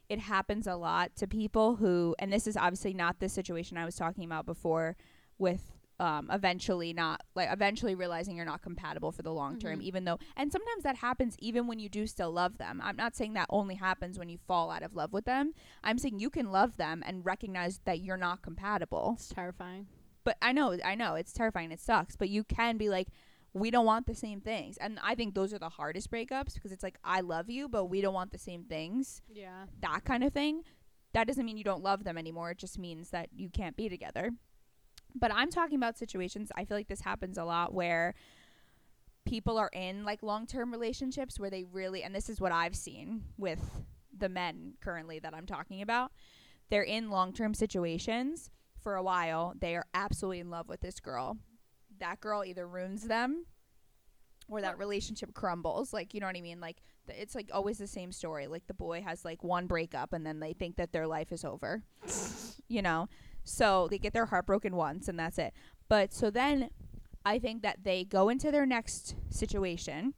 it 0.09 0.19
happens 0.19 0.67
a 0.67 0.75
lot 0.75 1.15
to 1.17 1.27
people 1.27 1.75
who, 1.77 2.15
and 2.19 2.31
this 2.31 2.47
is 2.47 2.55
obviously 2.57 2.93
not 2.93 3.19
the 3.19 3.29
situation 3.29 3.77
I 3.77 3.85
was 3.85 3.95
talking 3.95 4.23
about 4.23 4.45
before 4.45 4.95
with 5.37 5.71
um, 5.97 6.29
eventually 6.29 6.91
not 6.91 7.21
like 7.35 7.47
eventually 7.49 7.95
realizing 7.95 8.35
you're 8.35 8.43
not 8.45 8.61
compatible 8.61 9.13
for 9.13 9.21
the 9.21 9.31
long 9.31 9.57
term, 9.57 9.79
Mhm. 9.79 9.83
even 9.83 10.03
though, 10.03 10.19
and 10.35 10.51
sometimes 10.51 10.83
that 10.83 10.97
happens 10.97 11.37
even 11.39 11.67
when 11.67 11.79
you 11.79 11.87
do 11.87 12.05
still 12.05 12.31
love 12.31 12.57
them. 12.57 12.81
I'm 12.83 12.97
not 12.97 13.15
saying 13.15 13.31
that 13.35 13.45
only 13.49 13.75
happens 13.75 14.19
when 14.19 14.27
you 14.27 14.37
fall 14.37 14.71
out 14.71 14.83
of 14.83 14.93
love 14.93 15.13
with 15.13 15.23
them. 15.23 15.53
I'm 15.85 15.97
saying 15.97 16.19
you 16.19 16.29
can 16.29 16.51
love 16.51 16.75
them 16.75 17.01
and 17.05 17.25
recognize 17.25 17.79
that 17.85 18.01
you're 18.01 18.17
not 18.17 18.41
compatible. 18.41 19.13
It's 19.15 19.29
terrifying. 19.29 19.87
But 20.25 20.35
I 20.41 20.51
know, 20.51 20.77
I 20.83 20.95
know 20.95 21.15
it's 21.15 21.31
terrifying. 21.31 21.71
It 21.71 21.79
sucks. 21.79 22.17
But 22.17 22.27
you 22.29 22.43
can 22.43 22.75
be 22.77 22.89
like, 22.89 23.07
we 23.55 23.71
don't 23.71 23.85
want 23.85 24.05
the 24.05 24.13
same 24.13 24.41
things. 24.41 24.75
And 24.77 24.99
I 25.01 25.15
think 25.15 25.33
those 25.33 25.53
are 25.53 25.57
the 25.57 25.69
hardest 25.69 26.11
breakups 26.11 26.53
because 26.55 26.73
it's 26.73 26.83
like, 26.83 26.97
I 27.05 27.21
love 27.21 27.49
you, 27.49 27.69
but 27.69 27.85
we 27.85 28.01
don't 28.01 28.13
want 28.13 28.33
the 28.33 28.37
same 28.37 28.65
things. 28.65 29.21
Yeah. 29.33 29.65
That 29.81 30.03
kind 30.03 30.25
of 30.25 30.33
thing. 30.33 30.63
That 31.13 31.25
doesn't 31.25 31.45
mean 31.45 31.55
you 31.55 31.63
don't 31.63 31.81
love 31.81 32.03
them 32.03 32.17
anymore. 32.17 32.51
It 32.51 32.57
just 32.57 32.77
means 32.77 33.11
that 33.11 33.29
you 33.33 33.49
can't 33.49 33.77
be 33.77 33.87
together. 33.87 34.31
But 35.15 35.31
I'm 35.33 35.49
talking 35.49 35.77
about 35.77 35.97
situations, 35.97 36.51
I 36.57 36.65
feel 36.65 36.75
like 36.75 36.89
this 36.89 36.99
happens 36.99 37.37
a 37.37 37.45
lot 37.45 37.73
where 37.73 38.13
people 39.23 39.57
are 39.57 39.71
in 39.71 40.03
like 40.03 40.21
long 40.21 40.45
term 40.45 40.69
relationships 40.69 41.39
where 41.39 41.49
they 41.49 41.63
really, 41.63 42.03
and 42.03 42.13
this 42.13 42.29
is 42.29 42.41
what 42.41 42.51
I've 42.51 42.75
seen 42.75 43.23
with 43.37 43.61
the 44.15 44.27
men 44.27 44.73
currently 44.81 45.19
that 45.19 45.33
I'm 45.33 45.45
talking 45.45 45.81
about. 45.81 46.11
They're 46.69 46.83
in 46.83 47.09
long 47.09 47.31
term 47.31 47.53
situations 47.53 48.49
for 48.81 48.95
a 48.95 49.03
while. 49.03 49.53
They 49.57 49.77
are 49.77 49.85
absolutely 49.93 50.41
in 50.41 50.49
love 50.49 50.67
with 50.67 50.81
this 50.81 50.99
girl. 50.99 51.37
That 51.99 52.21
girl 52.21 52.43
either 52.43 52.67
ruins 52.67 53.03
them 53.03 53.45
or 54.49 54.61
that 54.61 54.77
relationship 54.77 55.33
crumbles. 55.33 55.93
Like, 55.93 56.13
you 56.13 56.19
know 56.19 56.27
what 56.27 56.37
I 56.37 56.41
mean? 56.41 56.59
Like, 56.59 56.77
th- 57.07 57.19
it's 57.19 57.35
like 57.35 57.49
always 57.53 57.77
the 57.77 57.87
same 57.87 58.11
story. 58.11 58.47
Like, 58.47 58.67
the 58.67 58.73
boy 58.73 59.01
has 59.01 59.25
like 59.25 59.43
one 59.43 59.67
breakup 59.67 60.13
and 60.13 60.25
then 60.25 60.39
they 60.39 60.53
think 60.53 60.75
that 60.77 60.91
their 60.91 61.07
life 61.07 61.31
is 61.31 61.43
over, 61.43 61.83
you 62.67 62.81
know? 62.81 63.07
So 63.43 63.87
they 63.89 63.97
get 63.97 64.13
their 64.13 64.27
heart 64.27 64.45
broken 64.45 64.75
once 64.75 65.07
and 65.07 65.19
that's 65.19 65.37
it. 65.37 65.53
But 65.87 66.13
so 66.13 66.29
then 66.29 66.69
I 67.25 67.39
think 67.39 67.61
that 67.63 67.83
they 67.83 68.03
go 68.03 68.29
into 68.29 68.51
their 68.51 68.65
next 68.65 69.15
situation, 69.29 70.13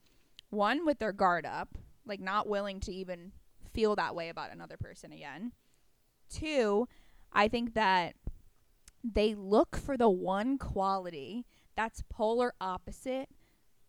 one 0.49 0.85
with 0.85 0.99
their 0.99 1.13
guard 1.13 1.45
up, 1.45 1.77
like 2.05 2.19
not 2.19 2.47
willing 2.47 2.79
to 2.81 2.93
even 2.93 3.31
feel 3.73 3.95
that 3.95 4.15
way 4.15 4.29
about 4.29 4.51
another 4.51 4.77
person 4.77 5.11
again. 5.11 5.51
Two, 6.29 6.87
I 7.31 7.47
think 7.47 7.73
that 7.75 8.15
they 9.03 9.35
look 9.35 9.75
for 9.75 9.97
the 9.97 10.09
one 10.09 10.57
quality 10.57 11.45
that's 11.77 12.03
polar 12.09 12.53
opposite 12.59 13.29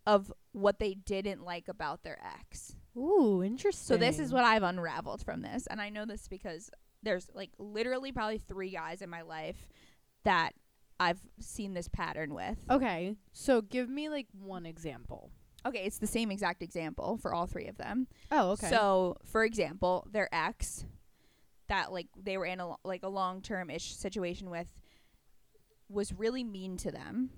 of 0.07 0.33
what 0.53 0.79
they 0.79 0.95
didn't 0.95 1.45
like 1.45 1.67
about 1.67 2.05
their 2.05 2.19
ex. 2.41 2.77
Ooh, 2.97 3.43
interesting. 3.43 3.97
So 3.97 3.97
this 3.97 4.19
is 4.19 4.33
what 4.33 4.45
I've 4.45 4.63
unraveled 4.63 5.25
from 5.25 5.43
this, 5.43 5.67
and 5.67 5.81
I 5.81 5.89
know 5.89 6.05
this 6.05 6.29
because 6.29 6.71
there's 7.03 7.29
like 7.35 7.51
literally 7.59 8.13
probably 8.13 8.39
three 8.39 8.71
guys 8.71 9.03
in 9.03 9.11
my 9.11 9.23
life 9.23 9.69
that 10.25 10.53
I've 11.01 11.21
seen 11.41 11.75
this 11.75 11.89
pattern 11.89 12.35
with. 12.35 12.59
Okay, 12.71 13.17
so 13.33 13.61
give 13.61 13.89
me 13.89 14.09
like 14.09 14.27
one 14.33 14.67
example. 14.67 15.31
Okay, 15.67 15.81
it's 15.81 15.99
the 15.99 16.07
same 16.07 16.31
exact 16.31 16.63
example 16.63 17.19
for 17.19 17.35
all 17.35 17.47
three 17.47 17.67
of 17.67 17.77
them. 17.77 18.07
Oh, 18.31 18.53
okay. 18.53 18.71
So, 18.71 19.17
for 19.25 19.45
example, 19.45 20.07
their 20.11 20.29
ex 20.33 20.85
that 21.69 21.93
like 21.93 22.07
they 22.17 22.39
were 22.39 22.47
in 22.47 22.61
a 22.61 22.75
like 22.85 23.03
a 23.03 23.09
long-term 23.09 23.71
ish 23.71 23.95
situation 23.95 24.51
with 24.51 24.73
was 25.89 26.13
really 26.13 26.45
mean 26.45 26.77
to 26.79 26.91
them 26.91 27.31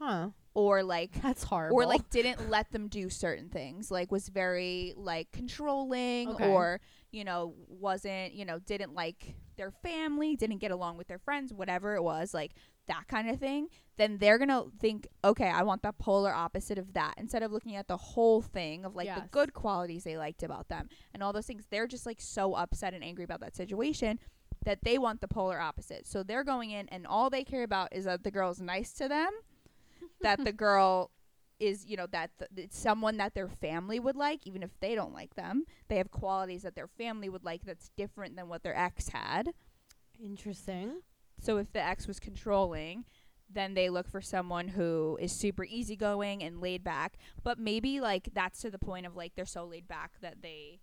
huh? 0.00 0.28
or 0.54 0.82
like 0.82 1.20
That's 1.22 1.44
horrible. 1.44 1.76
or 1.76 1.86
like 1.86 2.08
didn't 2.10 2.50
let 2.50 2.70
them 2.72 2.88
do 2.88 3.08
certain 3.10 3.48
things 3.48 3.90
like 3.90 4.10
was 4.10 4.28
very 4.28 4.92
like 4.96 5.30
controlling 5.32 6.30
Okay. 6.30 6.48
or 6.48 6.80
you 7.10 7.24
know 7.24 7.54
wasn't 7.68 8.34
you 8.34 8.44
know 8.44 8.58
didn't 8.58 8.94
like 8.94 9.34
their 9.56 9.70
family 9.70 10.36
didn't 10.36 10.58
get 10.58 10.70
along 10.70 10.96
with 10.96 11.06
their 11.08 11.18
friends 11.18 11.52
whatever 11.52 11.94
it 11.96 12.02
was 12.02 12.32
like 12.34 12.52
that 12.86 13.06
kind 13.06 13.28
of 13.28 13.38
thing 13.38 13.68
then 13.98 14.16
they're 14.18 14.38
gonna 14.38 14.64
think 14.80 15.06
okay 15.22 15.48
i 15.48 15.62
want 15.62 15.82
the 15.82 15.92
polar 15.92 16.32
opposite 16.32 16.78
of 16.78 16.92
that 16.94 17.14
instead 17.18 17.42
of 17.42 17.52
looking 17.52 17.76
at 17.76 17.86
the 17.86 17.96
whole 17.96 18.40
thing 18.40 18.84
of 18.84 18.96
like 18.96 19.06
the 19.14 19.28
good 19.30 19.52
qualities 19.52 20.04
they 20.04 20.16
liked 20.16 20.42
about 20.42 20.68
them 20.68 20.88
and 21.12 21.22
all 21.22 21.32
those 21.32 21.46
things 21.46 21.66
they're 21.70 21.86
just 21.86 22.06
like 22.06 22.20
so 22.20 22.54
upset 22.54 22.94
and 22.94 23.04
angry 23.04 23.24
about 23.24 23.40
that 23.40 23.54
situation 23.54 24.18
that 24.64 24.82
they 24.84 24.96
want 24.98 25.20
the 25.20 25.28
polar 25.28 25.60
opposite 25.60 26.06
so 26.06 26.22
they're 26.22 26.44
going 26.44 26.70
in 26.70 26.88
and 26.88 27.06
all 27.06 27.28
they 27.30 27.44
care 27.44 27.62
about 27.62 27.88
is 27.94 28.04
that 28.06 28.24
the 28.24 28.30
girl's 28.30 28.60
nice 28.60 28.92
to 28.92 29.06
them 29.06 29.30
that 30.20 30.44
the 30.44 30.52
girl 30.52 31.10
is 31.60 31.84
you 31.86 31.96
know 31.96 32.06
that 32.06 32.30
th- 32.38 32.50
it's 32.56 32.78
someone 32.78 33.16
that 33.16 33.34
their 33.34 33.48
family 33.48 33.98
would 33.98 34.14
like 34.14 34.46
even 34.46 34.62
if 34.62 34.70
they 34.80 34.94
don't 34.94 35.12
like 35.12 35.34
them. 35.34 35.64
They 35.88 35.96
have 35.96 36.10
qualities 36.10 36.62
that 36.62 36.74
their 36.74 36.86
family 36.86 37.28
would 37.28 37.44
like 37.44 37.62
that's 37.64 37.90
different 37.96 38.36
than 38.36 38.48
what 38.48 38.62
their 38.62 38.76
ex 38.76 39.08
had. 39.08 39.52
Interesting. 40.22 41.02
so 41.40 41.58
if 41.58 41.72
the 41.72 41.82
ex 41.82 42.06
was 42.06 42.18
controlling 42.18 43.04
then 43.50 43.74
they 43.74 43.88
look 43.88 44.08
for 44.08 44.20
someone 44.20 44.68
who 44.68 45.16
is 45.20 45.32
super 45.32 45.64
easygoing 45.64 46.42
and 46.42 46.60
laid 46.60 46.84
back. 46.84 47.16
But 47.42 47.58
maybe 47.58 48.00
like 48.00 48.28
that's 48.34 48.60
to 48.60 48.70
the 48.70 48.78
point 48.78 49.06
of 49.06 49.16
like 49.16 49.34
they're 49.34 49.46
so 49.46 49.64
laid 49.64 49.88
back 49.88 50.12
that 50.20 50.42
they 50.42 50.80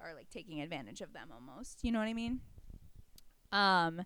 are 0.00 0.14
like 0.14 0.28
taking 0.28 0.60
advantage 0.60 1.00
of 1.00 1.12
them 1.12 1.28
almost. 1.32 1.82
You 1.82 1.92
know 1.92 1.98
what 1.98 2.08
i 2.08 2.14
mean? 2.14 2.40
Um 3.52 4.02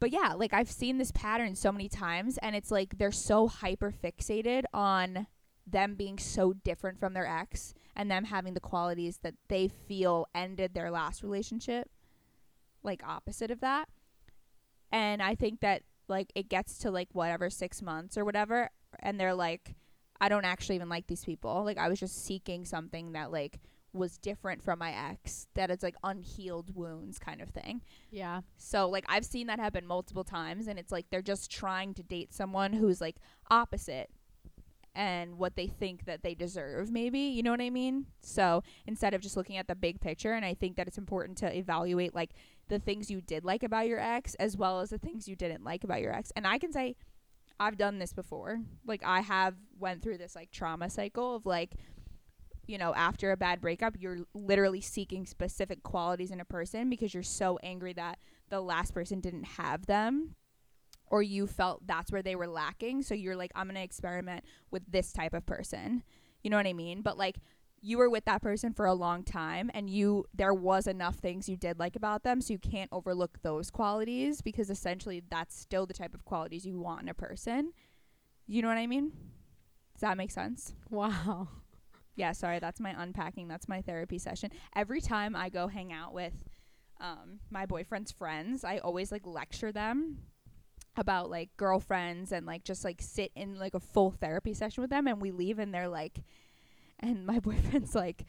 but 0.00 0.10
yeah 0.10 0.32
like 0.34 0.52
i've 0.52 0.70
seen 0.70 0.98
this 0.98 1.12
pattern 1.12 1.54
so 1.54 1.72
many 1.72 1.88
times 1.88 2.38
and 2.38 2.54
it's 2.54 2.70
like 2.70 2.98
they're 2.98 3.12
so 3.12 3.48
hyper 3.48 3.92
fixated 3.92 4.64
on 4.72 5.26
them 5.66 5.94
being 5.94 6.18
so 6.18 6.52
different 6.52 6.98
from 6.98 7.12
their 7.12 7.26
ex 7.26 7.74
and 7.94 8.10
them 8.10 8.24
having 8.24 8.54
the 8.54 8.60
qualities 8.60 9.18
that 9.22 9.34
they 9.48 9.68
feel 9.68 10.26
ended 10.34 10.72
their 10.72 10.90
last 10.90 11.22
relationship 11.22 11.90
like 12.82 13.02
opposite 13.06 13.50
of 13.50 13.60
that. 13.60 13.88
And 14.90 15.22
i 15.22 15.34
think 15.34 15.60
that 15.60 15.82
like 16.08 16.32
it 16.34 16.48
gets 16.48 16.78
to 16.78 16.90
like 16.90 17.08
whatever 17.12 17.50
6 17.50 17.82
months 17.82 18.16
or 18.16 18.24
whatever 18.24 18.70
and 19.00 19.20
they're 19.20 19.34
like 19.34 19.74
i 20.20 20.28
don't 20.28 20.46
actually 20.46 20.76
even 20.76 20.88
like 20.88 21.06
these 21.06 21.24
people. 21.24 21.64
Like 21.64 21.78
i 21.78 21.88
was 21.88 22.00
just 22.00 22.24
seeking 22.24 22.64
something 22.64 23.12
that 23.12 23.30
like 23.30 23.60
was 23.92 24.18
different 24.18 24.62
from 24.62 24.78
my 24.78 24.92
ex 24.92 25.46
that 25.54 25.70
it's 25.70 25.82
like 25.82 25.96
unhealed 26.04 26.74
wounds 26.74 27.18
kind 27.18 27.40
of 27.40 27.48
thing 27.50 27.80
Yeah. 28.10 28.42
so 28.56 28.88
like 28.88 29.04
I've 29.08 29.24
seen 29.24 29.46
that 29.46 29.58
happen 29.58 29.86
multiple 29.86 30.24
times 30.24 30.66
and 30.68 30.78
it's 30.78 30.92
like 30.92 31.06
they're 31.10 31.22
just 31.22 31.50
trying 31.50 31.94
to 31.94 32.02
date 32.02 32.34
someone 32.34 32.72
who's 32.74 33.00
like 33.00 33.16
opposite 33.50 34.10
and 34.94 35.38
what 35.38 35.54
they 35.54 35.68
think 35.68 36.06
that 36.06 36.22
they 36.24 36.34
deserve 36.34 36.90
maybe, 36.90 37.20
you 37.20 37.42
know 37.42 37.52
what 37.52 37.60
I 37.60 37.70
mean? 37.70 38.06
So 38.20 38.62
instead 38.86 39.14
of 39.14 39.20
just 39.20 39.36
looking 39.36 39.56
at 39.56 39.68
the 39.68 39.76
big 39.76 40.00
picture 40.00 40.32
and 40.32 40.44
I 40.44 40.54
think 40.54 40.76
that 40.76 40.88
it's 40.88 40.98
important 40.98 41.38
to 41.38 41.56
evaluate 41.56 42.14
like 42.14 42.30
the 42.68 42.78
things 42.80 43.10
you 43.10 43.20
did 43.20 43.44
like 43.44 43.62
about 43.62 43.86
your 43.86 44.00
ex 44.00 44.34
as 44.36 44.56
well 44.56 44.80
as 44.80 44.90
the 44.90 44.98
things 44.98 45.28
you 45.28 45.36
didn't 45.36 45.62
like 45.62 45.84
about 45.84 46.00
your 46.02 46.12
ex. 46.12 46.32
And 46.34 46.46
I 46.46 46.58
can 46.58 46.72
say 46.72 46.96
I've 47.60 47.76
done 47.76 47.98
this 47.98 48.12
before. 48.12 48.60
Like 48.86 49.02
I 49.04 49.20
have 49.20 49.54
went 49.78 50.02
through 50.02 50.18
this 50.18 50.34
like 50.34 50.50
trauma 50.50 50.90
cycle 50.90 51.36
of 51.36 51.46
like 51.46 51.74
you 52.68 52.78
know, 52.78 52.94
after 52.94 53.32
a 53.32 53.36
bad 53.36 53.60
breakup, 53.60 53.96
you're 53.98 54.18
literally 54.34 54.82
seeking 54.82 55.26
specific 55.26 55.82
qualities 55.82 56.30
in 56.30 56.38
a 56.40 56.44
person 56.44 56.90
because 56.90 57.14
you're 57.14 57.22
so 57.22 57.58
angry 57.62 57.94
that 57.94 58.18
the 58.50 58.60
last 58.60 58.92
person 58.92 59.20
didn't 59.20 59.44
have 59.44 59.86
them 59.86 60.34
or 61.06 61.22
you 61.22 61.46
felt 61.46 61.86
that's 61.86 62.12
where 62.12 62.22
they 62.22 62.36
were 62.36 62.46
lacking. 62.46 63.02
So 63.02 63.14
you're 63.14 63.36
like, 63.36 63.50
I'm 63.54 63.66
going 63.66 63.76
to 63.76 63.82
experiment 63.82 64.44
with 64.70 64.82
this 64.86 65.12
type 65.12 65.32
of 65.32 65.46
person. 65.46 66.02
You 66.42 66.50
know 66.50 66.58
what 66.58 66.66
I 66.66 66.74
mean? 66.74 67.00
But 67.00 67.16
like, 67.16 67.36
you 67.80 67.96
were 67.96 68.10
with 68.10 68.24
that 68.26 68.42
person 68.42 68.72
for 68.72 68.86
a 68.86 68.92
long 68.92 69.22
time 69.22 69.70
and 69.72 69.88
you 69.88 70.24
there 70.34 70.52
was 70.52 70.86
enough 70.88 71.14
things 71.16 71.48
you 71.48 71.56
did 71.56 71.78
like 71.78 71.94
about 71.94 72.24
them 72.24 72.40
so 72.40 72.52
you 72.52 72.58
can't 72.58 72.88
overlook 72.90 73.38
those 73.42 73.70
qualities 73.70 74.42
because 74.42 74.68
essentially 74.68 75.22
that's 75.30 75.56
still 75.56 75.86
the 75.86 75.94
type 75.94 76.12
of 76.12 76.24
qualities 76.24 76.66
you 76.66 76.80
want 76.80 77.02
in 77.02 77.08
a 77.08 77.14
person 77.14 77.72
you 78.48 78.62
know 78.62 78.66
what 78.66 78.78
i 78.78 78.86
mean 78.88 79.12
does 79.94 80.00
that 80.00 80.16
make 80.16 80.32
sense 80.32 80.74
Wow. 80.90 81.46
Yeah, 82.18 82.32
sorry, 82.32 82.58
that's 82.58 82.80
my 82.80 82.92
unpacking. 83.00 83.46
That's 83.46 83.68
my 83.68 83.80
therapy 83.80 84.18
session. 84.18 84.50
Every 84.74 85.00
time 85.00 85.36
I 85.36 85.50
go 85.50 85.68
hang 85.68 85.92
out 85.92 86.12
with 86.12 86.32
um, 87.00 87.38
my 87.48 87.64
boyfriend's 87.64 88.10
friends, 88.10 88.64
I 88.64 88.78
always 88.78 89.12
like 89.12 89.24
lecture 89.24 89.70
them 89.70 90.18
about 90.96 91.30
like 91.30 91.56
girlfriends 91.56 92.32
and 92.32 92.44
like 92.44 92.64
just 92.64 92.84
like 92.84 93.00
sit 93.00 93.30
in 93.36 93.56
like 93.56 93.74
a 93.74 93.80
full 93.80 94.10
therapy 94.10 94.52
session 94.52 94.80
with 94.80 94.90
them 94.90 95.06
and 95.06 95.22
we 95.22 95.30
leave 95.30 95.60
and 95.60 95.72
they're 95.72 95.88
like 95.88 96.24
and 96.98 97.24
my 97.24 97.38
boyfriend's 97.48 97.94
like 97.94 98.24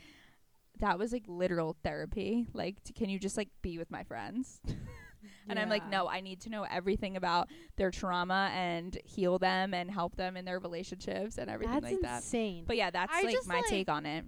that 0.80 1.00
was 1.00 1.12
like 1.12 1.24
literal 1.28 1.76
therapy 1.84 2.46
like 2.54 2.76
t- 2.84 2.94
can 2.94 3.10
you 3.10 3.18
just 3.18 3.38
like 3.38 3.50
be 3.64 3.80
with 3.80 3.90
my 3.90 4.04
friends 4.04 4.62
and 5.50 5.60
I'm 5.60 5.70
like, 5.70 5.90
no, 5.90 6.08
I 6.08 6.22
need 6.22 6.42
to 6.42 6.50
know 6.50 6.64
everything 6.70 7.18
about 7.18 7.50
their 7.78 7.92
trauma 7.92 8.52
and 8.54 8.98
heal 9.04 9.40
them 9.40 9.74
and 9.74 9.90
help 9.90 10.16
them 10.16 10.38
in 10.38 10.46
their 10.46 10.60
relationships 10.60 11.38
and 11.38 11.50
everything 11.50 11.74
That's 11.82 11.92
like 11.94 12.02
that. 12.02 12.16
insane. 12.18 12.66
But 12.68 12.78
yeah, 12.78 12.92
that's 12.92 13.14
I 13.14 13.24
like 13.24 13.38
my 13.48 13.56
like- 13.56 13.66
take 13.66 13.90
on 13.90 14.06
it. 14.06 14.26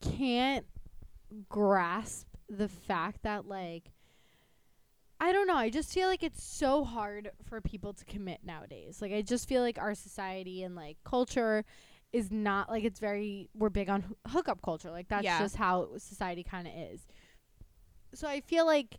can't 0.00 0.66
grasp 1.48 2.26
the 2.48 2.68
fact 2.68 3.22
that 3.22 3.46
like 3.46 3.90
I 5.20 5.32
don't 5.32 5.46
know. 5.46 5.54
I 5.54 5.70
just 5.70 5.92
feel 5.94 6.08
like 6.08 6.24
it's 6.24 6.42
so 6.42 6.82
hard 6.84 7.30
for 7.48 7.60
people 7.60 7.92
to 7.94 8.04
commit 8.06 8.40
nowadays. 8.44 9.00
Like 9.00 9.12
I 9.12 9.22
just 9.22 9.48
feel 9.48 9.62
like 9.62 9.78
our 9.78 9.94
society 9.94 10.64
and 10.64 10.74
like 10.74 10.96
culture 11.04 11.64
is 12.12 12.32
not 12.32 12.68
like 12.68 12.82
it's 12.84 12.98
very 12.98 13.48
we're 13.54 13.70
big 13.70 13.88
on 13.88 14.02
hoo- 14.02 14.16
hookup 14.26 14.60
culture. 14.62 14.90
Like 14.90 15.08
that's 15.08 15.22
Yeah. 15.24 15.38
just 15.38 15.54
how 15.56 15.90
society 15.96 16.42
kind 16.42 16.66
of 16.66 16.72
is. 16.76 17.06
So 18.14 18.26
I 18.26 18.40
feel 18.40 18.66
like 18.66 18.98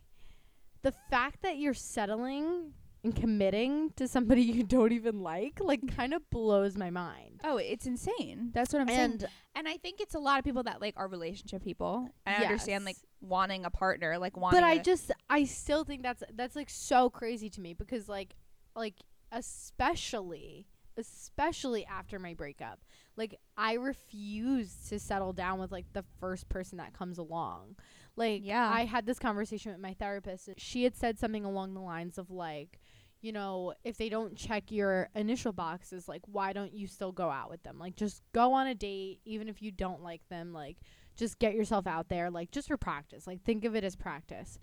the 0.84 0.92
fact 1.10 1.42
that 1.42 1.56
you're 1.56 1.74
settling 1.74 2.72
and 3.02 3.16
committing 3.16 3.90
to 3.96 4.06
somebody 4.06 4.42
you 4.42 4.62
don't 4.62 4.92
even 4.92 5.22
like 5.22 5.58
like 5.60 5.80
mm-hmm. 5.80 5.96
kind 5.96 6.14
of 6.14 6.28
blows 6.30 6.76
my 6.76 6.90
mind. 6.90 7.40
Oh, 7.42 7.56
it's 7.56 7.86
insane. 7.86 8.50
That's 8.54 8.72
what 8.72 8.82
I'm 8.82 8.88
saying. 8.88 9.00
And 9.00 9.26
And 9.54 9.68
I 9.68 9.76
think 9.78 10.00
it's 10.00 10.14
a 10.14 10.18
lot 10.18 10.38
of 10.38 10.44
people 10.44 10.62
that 10.64 10.80
like 10.80 10.94
are 10.96 11.08
relationship 11.08 11.62
people. 11.64 12.08
I 12.26 12.34
understand 12.34 12.84
like 12.84 12.96
wanting 13.20 13.64
a 13.64 13.70
partner, 13.70 14.18
like 14.18 14.36
wanting. 14.36 14.60
but 14.60 14.66
I 14.66 14.78
just 14.78 15.10
I 15.28 15.44
still 15.44 15.84
think 15.84 16.02
that's 16.02 16.22
that's 16.34 16.54
like 16.54 16.70
so 16.70 17.10
crazy 17.10 17.48
to 17.50 17.60
me 17.60 17.74
because 17.74 18.08
like 18.08 18.34
like 18.76 18.94
especially 19.32 20.66
especially 20.96 21.84
after 21.86 22.18
my 22.18 22.34
breakup. 22.34 22.80
Like 23.16 23.38
I 23.56 23.74
refuse 23.74 24.74
to 24.88 24.98
settle 24.98 25.32
down 25.32 25.58
with 25.58 25.72
like 25.72 25.86
the 25.92 26.04
first 26.20 26.48
person 26.48 26.78
that 26.78 26.92
comes 26.92 27.18
along. 27.18 27.76
Like 28.16 28.42
Yeah. 28.44 28.70
I 28.72 28.84
had 28.84 29.06
this 29.06 29.18
conversation 29.18 29.72
with 29.72 29.80
my 29.80 29.94
therapist 29.94 30.48
and 30.48 30.60
she 30.60 30.84
had 30.84 30.96
said 30.96 31.18
something 31.18 31.44
along 31.44 31.74
the 31.74 31.80
lines 31.80 32.18
of 32.18 32.30
like 32.30 32.80
you 33.20 33.32
know 33.32 33.72
if 33.84 33.96
they 33.96 34.08
don't 34.08 34.36
check 34.36 34.70
your 34.70 35.08
initial 35.14 35.52
boxes 35.52 36.06
like 36.08 36.20
why 36.26 36.52
don't 36.52 36.74
you 36.74 36.86
still 36.86 37.12
go 37.12 37.30
out 37.30 37.50
with 37.50 37.62
them? 37.62 37.78
Like 37.78 37.96
just 37.96 38.22
go 38.32 38.52
on 38.52 38.66
a 38.66 38.74
date 38.74 39.20
even 39.24 39.48
if 39.48 39.62
you 39.62 39.70
don't 39.70 40.02
like 40.02 40.22
them 40.28 40.52
like 40.52 40.76
just 41.16 41.38
get 41.38 41.54
yourself 41.54 41.86
out 41.86 42.08
there 42.08 42.30
like 42.30 42.50
just 42.50 42.68
for 42.68 42.76
practice. 42.76 43.26
Like 43.26 43.42
think 43.42 43.64
of 43.64 43.74
it 43.74 43.84
as 43.84 43.96
practice 43.96 44.58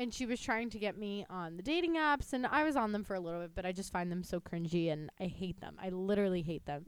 and 0.00 0.14
she 0.14 0.24
was 0.24 0.40
trying 0.40 0.70
to 0.70 0.78
get 0.78 0.96
me 0.96 1.24
on 1.28 1.56
the 1.56 1.62
dating 1.62 1.94
apps 1.96 2.32
and 2.32 2.46
i 2.46 2.64
was 2.64 2.74
on 2.76 2.90
them 2.92 3.04
for 3.04 3.14
a 3.14 3.20
little 3.20 3.40
bit 3.40 3.50
but 3.54 3.66
i 3.66 3.72
just 3.72 3.92
find 3.92 4.10
them 4.10 4.22
so 4.22 4.40
cringy 4.40 4.90
and 4.92 5.10
i 5.20 5.24
hate 5.26 5.60
them 5.60 5.74
i 5.82 5.88
literally 5.90 6.42
hate 6.42 6.64
them 6.66 6.84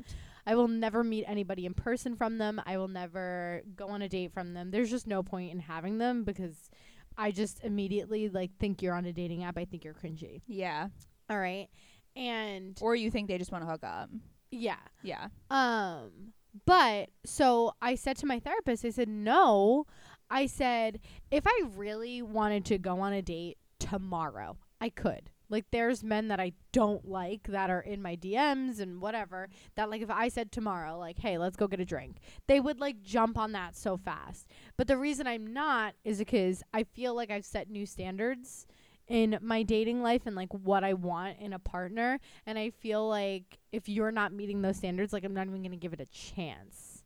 i 0.47 0.55
will 0.55 0.69
never 0.69 1.05
meet 1.05 1.25
anybody 1.29 1.67
in 1.67 1.75
person 1.75 2.17
from 2.17 2.39
them 2.39 2.61
i 2.67 2.77
will 2.79 2.89
never 2.89 3.63
go 3.77 3.89
on 3.89 4.03
a 4.03 4.09
date 4.09 4.33
from 4.33 4.55
them 4.55 4.71
there's 4.71 4.91
just 4.91 5.07
no 5.07 5.23
point 5.23 5.53
in 5.53 5.61
having 5.61 5.99
them 5.99 6.25
because 6.25 6.71
i 7.19 7.31
just 7.31 7.63
immediately 7.63 8.29
like 8.29 8.51
think 8.59 8.81
you're 8.83 8.95
on 8.95 9.05
a 9.05 9.13
dating 9.13 9.45
app 9.45 9.59
i 9.59 9.65
think 9.65 9.85
you're 9.85 9.95
cringy 9.95 10.41
yeah. 10.47 10.89
all 11.29 11.39
right 11.39 11.69
and 12.17 12.79
Or 12.83 12.95
you 12.97 13.11
think 13.11 13.29
they 13.29 13.39
just 13.39 13.53
want 13.53 13.65
to 13.65 13.71
hook 13.71 13.85
up? 13.85 14.11
yeah 14.51 14.77
Yeah. 15.03 15.29
um, 15.51 16.33
but 16.67 17.09
so 17.25 17.73
I 17.81 17.95
said 17.95 18.19
to 18.19 18.27
my 18.27 18.39
therapist, 18.39 18.85
I 18.85 18.91
said, 18.91 19.09
no. 19.09 19.87
I 20.33 20.47
said, 20.47 20.99
if 21.31 21.47
I 21.47 21.63
really 21.77 22.23
wanted 22.23 22.65
to 22.67 22.79
go 22.79 23.01
on 23.01 23.13
a 23.13 23.21
date 23.21 23.59
tomorrow, 23.79 24.57
I 24.81 24.89
could. 24.89 25.31
Like, 25.51 25.67
there's 25.71 26.03
men 26.03 26.29
that 26.29 26.41
I 26.41 26.53
don't 26.73 27.07
like 27.07 27.49
that 27.49 27.69
are 27.69 27.83
in 27.83 28.01
my 28.01 28.17
DMs 28.17 28.81
and 28.81 29.03
whatever. 29.03 29.51
That, 29.75 29.91
like, 29.91 30.01
if 30.01 30.09
I 30.09 30.29
said 30.29 30.51
tomorrow, 30.51 30.99
like, 30.99 31.19
hey, 31.19 31.37
let's 31.37 31.57
go 31.57 31.67
get 31.67 31.81
a 31.81 31.85
drink, 31.85 32.17
they 32.47 32.61
would, 32.61 32.81
like, 32.81 33.03
jump 33.03 33.37
on 33.37 33.53
that 33.53 33.77
so 33.77 33.99
fast. 33.99 34.47
But 34.79 34.87
the 34.87 34.97
reason 34.97 35.27
I'm 35.27 35.53
not 35.53 35.93
is 36.03 36.19
because 36.19 36.63
I 36.73 36.85
feel 36.85 37.15
like 37.15 37.31
I've 37.31 37.45
set 37.45 37.69
new 37.69 37.85
standards 37.85 38.67
in 39.09 39.39
my 39.43 39.63
dating 39.63 40.03
life 40.03 40.23
and, 40.25 40.35
like, 40.35 40.55
what 40.55 40.83
I 40.83 40.95
want 40.95 41.41
in 41.41 41.53
a 41.53 41.59
partner. 41.59 42.19
And 42.47 42.59
I 42.59 42.71
feel 42.71 43.07
like 43.07 43.59
if 43.71 43.87
you're 43.87 44.13
not 44.13 44.33
meeting 44.33 44.63
those 44.63 44.79
standards, 44.79 45.13
like 45.13 45.25
I'm 45.25 45.35
not 45.35 45.47
even 45.47 45.63
gonna 45.63 45.77
give 45.77 45.93
it 45.93 46.01
a 46.01 46.07
chance. 46.07 47.05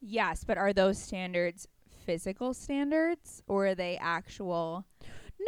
Yes, 0.00 0.44
but 0.44 0.56
are 0.56 0.72
those 0.72 0.98
standards 0.98 1.66
physical 2.06 2.54
standards 2.54 3.42
or 3.46 3.66
are 3.66 3.74
they 3.74 3.98
actual? 3.98 4.86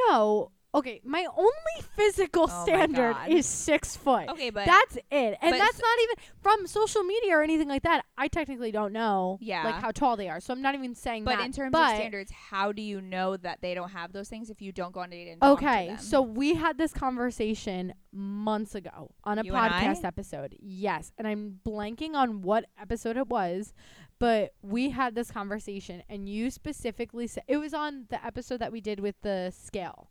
No. 0.09 0.51
Okay, 0.75 1.01
my 1.03 1.27
only 1.35 1.51
physical 1.97 2.43
Oh 2.45 2.47
my 2.55 2.65
standard 2.67 3.15
God. 3.15 3.31
is 3.31 3.47
six 3.47 3.97
foot. 3.97 4.29
Okay, 4.29 4.51
but 4.51 4.67
that's 4.67 4.97
it. 4.97 5.03
And 5.11 5.51
but 5.51 5.57
that's 5.59 5.79
not 5.81 5.99
even 6.03 6.15
from 6.43 6.67
social 6.67 7.03
media 7.05 7.39
or 7.39 7.43
anything 7.43 7.69
like 7.69 7.85
that. 7.85 8.05
I 8.19 8.29
technically 8.29 8.71
don't 8.71 8.93
know 8.93 9.39
Yeah. 9.41 9.65
like 9.65 9.77
how 9.77 9.93
tall 9.93 10.19
they 10.19 10.29
are. 10.29 10.41
So 10.41 10.53
I'm 10.53 10.61
not 10.61 10.75
even 10.75 10.95
saying 10.95 11.25
but 11.25 11.37
that. 11.39 11.47
in 11.47 11.53
terms 11.53 11.73
but, 11.73 11.93
of 11.93 11.97
standards, 11.97 12.31
how 12.31 12.73
do 12.73 12.83
you 12.83 13.01
know 13.01 13.39
that 13.39 13.63
they 13.63 13.73
don't 13.73 13.89
have 13.93 14.13
those 14.13 14.29
things 14.29 14.51
if 14.51 14.61
you 14.61 14.71
don't 14.71 14.93
go 14.93 15.01
on 15.01 15.07
a 15.07 15.17
date 15.17 15.31
and 15.31 15.41
talk 15.41 15.59
to 15.59 15.65
Okay, 15.67 15.87
them? 15.89 15.99
so 15.99 16.21
we 16.21 16.55
had 16.55 16.77
this 16.77 16.93
conversation 16.93 17.95
months 18.13 18.75
ago 18.75 19.15
on 19.25 19.39
a 19.39 19.45
You 19.45 19.55
and 19.55 19.73
I? 19.75 19.85
podcast 19.85 20.05
episode. 20.05 20.55
Yes, 20.61 21.13
and 21.17 21.27
I'm 21.27 21.61
blanking 21.67 22.13
on 22.15 22.43
what 22.43 22.67
episode 22.79 23.17
it 23.17 23.29
was, 23.29 23.73
but 24.19 24.53
we 24.63 24.91
had 24.91 25.15
this 25.15 25.31
conversation, 25.31 26.03
and 26.09 26.29
you 26.29 26.51
specifically 26.51 27.27
said 27.27 27.45
it 27.47 27.57
was 27.59 27.73
on 27.75 28.07
the 28.11 28.25
episode 28.25 28.59
that 28.61 28.73
we 28.73 28.81
did 28.81 29.01
with 29.01 29.15
the 29.23 29.53
scale, 29.57 30.11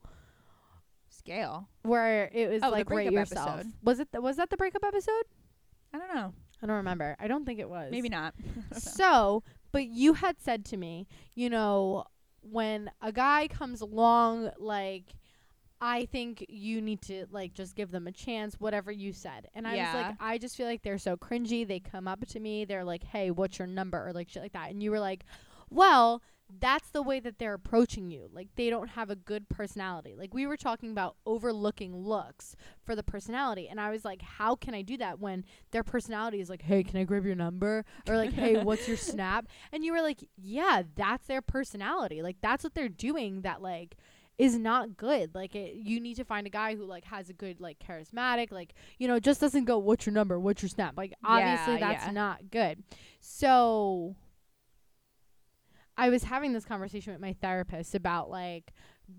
scale. 1.10 1.68
where 1.84 2.30
it 2.34 2.50
was 2.50 2.62
Oh, 2.64 2.70
like 2.70 2.90
rate 2.90 2.96
breakup 3.10 3.14
yourself. 3.14 3.50
episode. 3.60 3.74
Was 3.84 4.00
it? 4.00 4.12
Th- 4.12 4.22
was 4.22 4.38
that 4.38 4.50
the 4.50 4.58
breakup 4.58 4.84
episode? 4.86 5.24
I 5.94 5.98
don't 6.00 6.14
know. 6.14 6.34
I 6.62 6.66
don't 6.68 6.76
remember. 6.78 7.16
I 7.20 7.28
don't 7.28 7.46
think 7.46 7.60
it 7.60 7.70
was. 7.70 7.92
Maybe 7.92 8.10
not. 8.10 8.34
So, 8.78 9.44
but 9.72 9.86
you 9.88 10.14
had 10.14 10.40
said 10.42 10.66
to 10.66 10.78
me, 10.78 11.08
you 11.36 11.50
know, 11.50 12.06
when 12.42 12.90
a 13.02 13.12
guy 13.12 13.48
comes 13.48 13.82
along, 13.82 14.52
like, 14.58 15.14
I 15.80 16.06
think 16.06 16.46
you 16.50 16.82
need 16.82 17.02
to, 17.04 17.28
like, 17.32 17.54
just 17.54 17.76
give 17.76 17.92
them 17.92 18.08
a 18.08 18.12
chance, 18.12 18.56
whatever 18.60 18.92
you 18.92 19.14
said. 19.14 19.48
And 19.54 19.68
I 19.68 19.76
was 19.94 19.94
like, 19.94 20.16
I 20.20 20.38
just 20.38 20.56
feel 20.58 20.66
like 20.66 20.82
they're 20.82 20.98
so 20.98 21.16
cringy. 21.18 21.68
They 21.68 21.80
come 21.80 22.08
up 22.08 22.26
to 22.28 22.40
me, 22.40 22.66
they're 22.66 22.84
like, 22.84 23.04
hey, 23.04 23.32
what's 23.32 23.60
your 23.60 23.68
number? 23.68 24.08
Or 24.08 24.12
like 24.14 24.30
shit 24.30 24.42
like 24.42 24.54
that. 24.54 24.72
And 24.72 24.82
you 24.82 24.92
were 24.92 25.00
like, 25.00 25.24
well, 25.70 26.22
that's 26.60 26.90
the 26.92 27.02
way 27.02 27.20
that 27.20 27.40
they're 27.40 27.54
approaching 27.54 28.10
you. 28.10 28.30
Like, 28.32 28.48
they 28.56 28.70
don't 28.70 28.88
have 28.92 29.10
a 29.10 29.16
good 29.16 29.50
personality. 29.50 30.16
Like, 30.18 30.34
we 30.34 30.48
were 30.48 30.56
talking 30.56 30.92
about 30.92 31.18
overlooking 31.26 31.94
looks 31.96 32.56
for 32.84 32.96
the 32.96 33.04
personality. 33.04 33.68
And 33.68 33.82
I 33.82 33.92
was 33.92 34.06
like, 34.06 34.22
how 34.22 34.56
can 34.56 34.74
I 34.74 34.82
do 34.82 34.98
that 34.98 35.20
when 35.20 35.44
their 35.72 35.84
personality 35.84 36.40
is 36.40 36.50
like, 36.50 36.62
hey, 36.62 36.84
can 36.84 37.00
I 37.00 37.04
grab 37.04 37.26
your 37.26 37.36
number? 37.36 37.84
Or 38.08 38.16
like, 38.16 38.32
hey, 38.32 38.64
what's 38.64 38.88
your 38.88 38.98
snap? 38.98 39.48
And 39.74 39.84
you 39.84 39.92
were 39.92 40.02
like, 40.02 40.24
yeah, 40.38 40.84
that's 40.96 41.28
their 41.28 41.42
personality. 41.42 42.22
Like, 42.22 42.38
that's 42.42 42.64
what 42.64 42.74
they're 42.74 42.88
doing 42.88 43.42
that, 43.42 43.62
like, 43.62 43.98
is 44.38 44.58
not 44.58 44.98
good. 44.98 45.34
Like, 45.34 45.56
it, 45.56 45.76
you 45.76 46.00
need 46.00 46.16
to 46.16 46.26
find 46.26 46.46
a 46.46 46.50
guy 46.50 46.76
who, 46.76 46.86
like, 46.86 47.06
has 47.06 47.30
a 47.30 47.34
good, 47.34 47.60
like, 47.60 47.80
charismatic, 47.80 48.52
like, 48.52 48.74
you 49.00 49.08
know, 49.08 49.20
just 49.20 49.42
doesn't 49.42 49.66
go, 49.66 49.78
what's 49.78 50.06
your 50.06 50.14
number? 50.14 50.40
What's 50.40 50.62
your 50.62 50.70
snap? 50.70 50.94
Like, 50.96 51.14
obviously, 51.24 51.76
Yeah, 51.76 51.80
that's 51.80 52.06
yeah. 52.06 52.12
not 52.12 52.52
good. 52.52 52.84
So, 53.20 54.16
I 55.98 56.10
was 56.10 56.24
having 56.26 56.54
this 56.54 56.66
conversation 56.66 57.14
with 57.14 57.22
my 57.22 57.34
therapist 57.34 57.96
about, 57.96 58.30
like, 58.30 58.74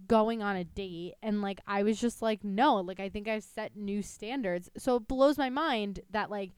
going 0.07 0.43
on 0.43 0.55
a 0.55 0.65
date 0.65 1.15
and 1.23 1.41
like 1.41 1.61
I 1.67 1.83
was 1.83 1.99
just 1.99 2.21
like 2.21 2.45
no 2.45 2.77
like 2.77 3.01
I 3.01 3.09
think 3.09 3.27
I've 3.27 3.43
set 3.43 3.75
new 3.75 4.03
standards 4.03 4.69
so 4.77 4.97
it 4.97 5.09
blows 5.09 5.39
my 5.39 5.49
mind 5.49 6.01
that 6.11 6.31
like 6.31 6.51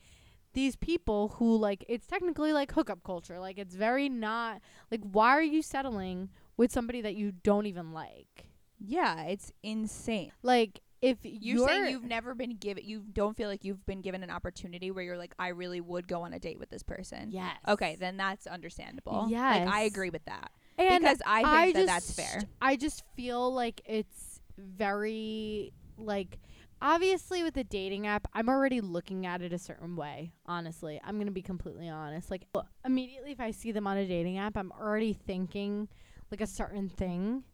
these 0.53 0.75
people 0.75 1.29
who 1.37 1.57
like 1.57 1.85
it's 1.89 2.09
technically 2.09 2.53
like 2.53 2.73
hookup 2.73 3.05
culture 3.05 3.39
like 3.39 3.57
it's 3.57 3.77
very 3.77 4.09
not 4.09 4.61
like 4.91 5.01
why 5.13 5.29
are 5.29 5.43
you 5.43 5.63
settling 5.63 6.31
with 6.57 6.73
somebody 6.73 7.01
that 7.03 7.15
you 7.15 7.31
don't 7.31 7.67
even 7.67 7.93
like 7.93 8.47
yeah, 8.81 9.25
it's 9.25 9.53
insane. 9.63 10.33
like 10.43 10.81
if 11.03 11.19
You're, 11.23 11.33
you're, 11.59 11.69
saying 11.69 11.91
you've 11.91 12.05
never 12.05 12.35
been 12.35 12.57
given, 12.57 12.85
you 12.85 13.03
don't 13.13 13.35
feel 13.35 13.49
like 13.49 13.65
you've 13.65 13.87
been 13.87 14.03
given 14.03 14.23
an 14.23 14.31
opportunity 14.31 14.91
where 14.91 15.03
you're 15.03 15.17
like, 15.17 15.35
I 15.39 15.49
really 15.49 15.81
would 15.81 16.07
go 16.07 16.23
on 16.23 16.35
a 16.35 16.39
date 16.39 16.59
with 16.59 16.69
this 16.69 16.83
person. 16.83 17.31
yes 17.31 17.57
Okay, 17.67 17.97
then 17.99 18.19
that's 18.19 18.47
understandable. 18.47 19.27
Like 19.65 19.75
I 19.75 19.81
agree 19.83 20.11
with 20.11 20.25
that 20.27 20.51
and 20.81 21.03
because 21.03 21.23
I 21.27 21.43
think 21.43 21.49
I 21.49 21.73
that 21.73 21.75
just 21.75 21.87
that's 21.87 22.13
fair. 22.15 22.43
I 22.61 22.77
just 22.77 23.05
feel 23.17 23.53
like 23.53 23.81
it's 23.85 24.41
very 24.59 25.73
like 25.99 26.39
obviously 26.83 27.43
with 27.43 27.55
the 27.55 27.65
dating 27.65 28.07
app, 28.07 28.27
I'm 28.33 28.49
already 28.49 28.81
looking 28.81 29.27
at 29.27 29.43
it 29.43 29.53
a 29.53 29.59
certain 29.59 29.97
way. 29.97 30.33
Honestly, 30.47 31.01
I'm 31.05 31.19
gonna 31.19 31.31
be 31.31 31.43
completely 31.43 31.89
honest. 31.89 32.31
Like 32.31 32.47
immediately, 32.85 33.33
if 33.33 33.41
I 33.41 33.51
see 33.51 33.73
them 33.73 33.87
on 33.87 33.97
a 33.97 34.07
dating 34.07 34.39
app, 34.39 34.57
I'm 34.57 34.73
already 34.73 35.13
thinking 35.13 35.89
like 36.31 36.41
a 36.41 36.47
certain 36.47 36.89
thing, 36.89 37.45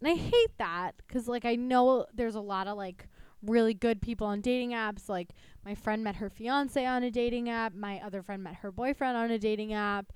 and 0.00 0.10
I 0.10 0.14
hate 0.14 0.58
that 0.58 0.92
because 1.06 1.28
like 1.28 1.44
I 1.44 1.56
know 1.56 2.06
there's 2.14 2.34
a 2.34 2.40
lot 2.40 2.66
of 2.66 2.76
like 2.76 3.08
really 3.42 3.74
good 3.74 4.00
people 4.00 4.26
on 4.26 4.40
dating 4.40 4.70
apps. 4.70 5.08
Like 5.08 5.30
my 5.64 5.74
friend 5.74 6.02
met 6.04 6.16
her 6.16 6.30
fiance 6.30 6.84
on 6.84 7.02
a 7.02 7.10
dating 7.10 7.48
app. 7.48 7.74
My 7.74 8.00
other 8.04 8.22
friend 8.22 8.42
met 8.42 8.56
her 8.56 8.72
boyfriend 8.72 9.16
on 9.16 9.30
a 9.30 9.38
dating 9.38 9.72
app. 9.72 10.12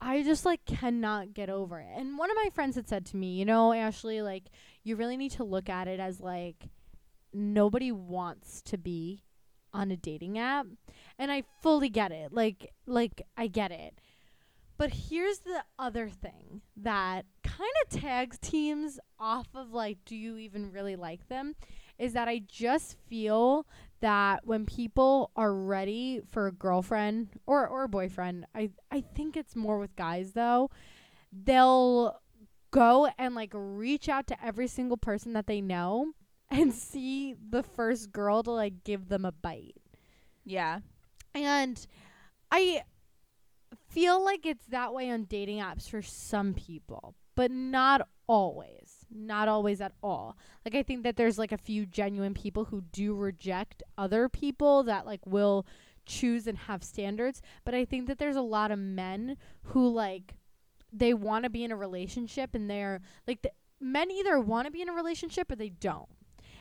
I 0.00 0.22
just 0.22 0.44
like 0.44 0.64
cannot 0.66 1.32
get 1.32 1.48
over 1.48 1.80
it. 1.80 1.88
And 1.96 2.18
one 2.18 2.30
of 2.30 2.36
my 2.36 2.50
friends 2.54 2.76
had 2.76 2.88
said 2.88 3.06
to 3.06 3.16
me, 3.16 3.34
you 3.34 3.44
know, 3.44 3.72
Ashley, 3.72 4.20
like 4.22 4.44
you 4.82 4.96
really 4.96 5.16
need 5.16 5.32
to 5.32 5.44
look 5.44 5.68
at 5.68 5.88
it 5.88 6.00
as 6.00 6.20
like 6.20 6.68
nobody 7.32 7.92
wants 7.92 8.62
to 8.62 8.78
be 8.78 9.22
on 9.72 9.90
a 9.90 9.96
dating 9.96 10.38
app. 10.38 10.66
And 11.18 11.30
I 11.30 11.44
fully 11.62 11.88
get 11.88 12.12
it. 12.12 12.32
Like 12.32 12.72
like 12.86 13.22
I 13.36 13.46
get 13.46 13.70
it. 13.72 13.98
But 14.78 14.92
here's 14.92 15.38
the 15.38 15.64
other 15.78 16.08
thing 16.08 16.60
that 16.76 17.24
kind 17.42 17.70
of 17.84 18.00
tags 18.00 18.38
teams 18.38 18.98
off 19.18 19.48
of 19.54 19.72
like 19.72 19.98
do 20.04 20.14
you 20.14 20.36
even 20.36 20.70
really 20.70 20.96
like 20.96 21.28
them 21.28 21.54
is 21.98 22.12
that 22.12 22.28
I 22.28 22.42
just 22.46 22.96
feel 23.08 23.66
that 24.00 24.46
when 24.46 24.66
people 24.66 25.30
are 25.34 25.54
ready 25.54 26.20
for 26.30 26.46
a 26.46 26.52
girlfriend 26.52 27.28
or 27.46 27.66
or 27.66 27.84
a 27.84 27.88
boyfriend, 27.88 28.46
I 28.54 28.70
I 28.90 29.00
think 29.00 29.36
it's 29.36 29.56
more 29.56 29.78
with 29.78 29.96
guys 29.96 30.32
though. 30.32 30.70
They'll 31.32 32.20
go 32.70 33.08
and 33.18 33.34
like 33.34 33.52
reach 33.54 34.08
out 34.08 34.26
to 34.26 34.44
every 34.44 34.68
single 34.68 34.98
person 34.98 35.32
that 35.32 35.46
they 35.46 35.60
know 35.60 36.12
and 36.50 36.72
see 36.72 37.34
the 37.34 37.62
first 37.62 38.12
girl 38.12 38.42
to 38.42 38.50
like 38.50 38.84
give 38.84 39.08
them 39.08 39.24
a 39.24 39.32
bite. 39.32 39.76
Yeah. 40.44 40.80
And 41.34 41.84
I 42.50 42.82
feel 43.96 44.22
like 44.22 44.44
it's 44.44 44.66
that 44.66 44.92
way 44.92 45.10
on 45.10 45.24
dating 45.24 45.58
apps 45.58 45.88
for 45.88 46.02
some 46.02 46.52
people, 46.52 47.14
but 47.34 47.50
not 47.50 48.06
always. 48.26 49.06
Not 49.10 49.48
always 49.48 49.80
at 49.80 49.92
all. 50.02 50.36
Like 50.66 50.74
I 50.74 50.82
think 50.82 51.02
that 51.04 51.16
there's 51.16 51.38
like 51.38 51.50
a 51.52 51.56
few 51.56 51.86
genuine 51.86 52.34
people 52.34 52.66
who 52.66 52.82
do 52.92 53.14
reject 53.14 53.82
other 53.96 54.28
people 54.28 54.82
that 54.82 55.06
like 55.06 55.24
will 55.24 55.66
choose 56.04 56.46
and 56.46 56.58
have 56.58 56.84
standards, 56.84 57.40
but 57.64 57.74
I 57.74 57.86
think 57.86 58.06
that 58.08 58.18
there's 58.18 58.36
a 58.36 58.42
lot 58.42 58.70
of 58.70 58.78
men 58.78 59.38
who 59.62 59.88
like 59.88 60.34
they 60.92 61.14
want 61.14 61.44
to 61.44 61.50
be 61.50 61.64
in 61.64 61.72
a 61.72 61.76
relationship 61.76 62.54
and 62.54 62.68
they're 62.68 63.00
like 63.26 63.40
the, 63.40 63.50
men 63.80 64.10
either 64.10 64.38
want 64.38 64.66
to 64.66 64.70
be 64.70 64.82
in 64.82 64.90
a 64.90 64.92
relationship 64.92 65.50
or 65.50 65.56
they 65.56 65.70
don't. 65.70 66.08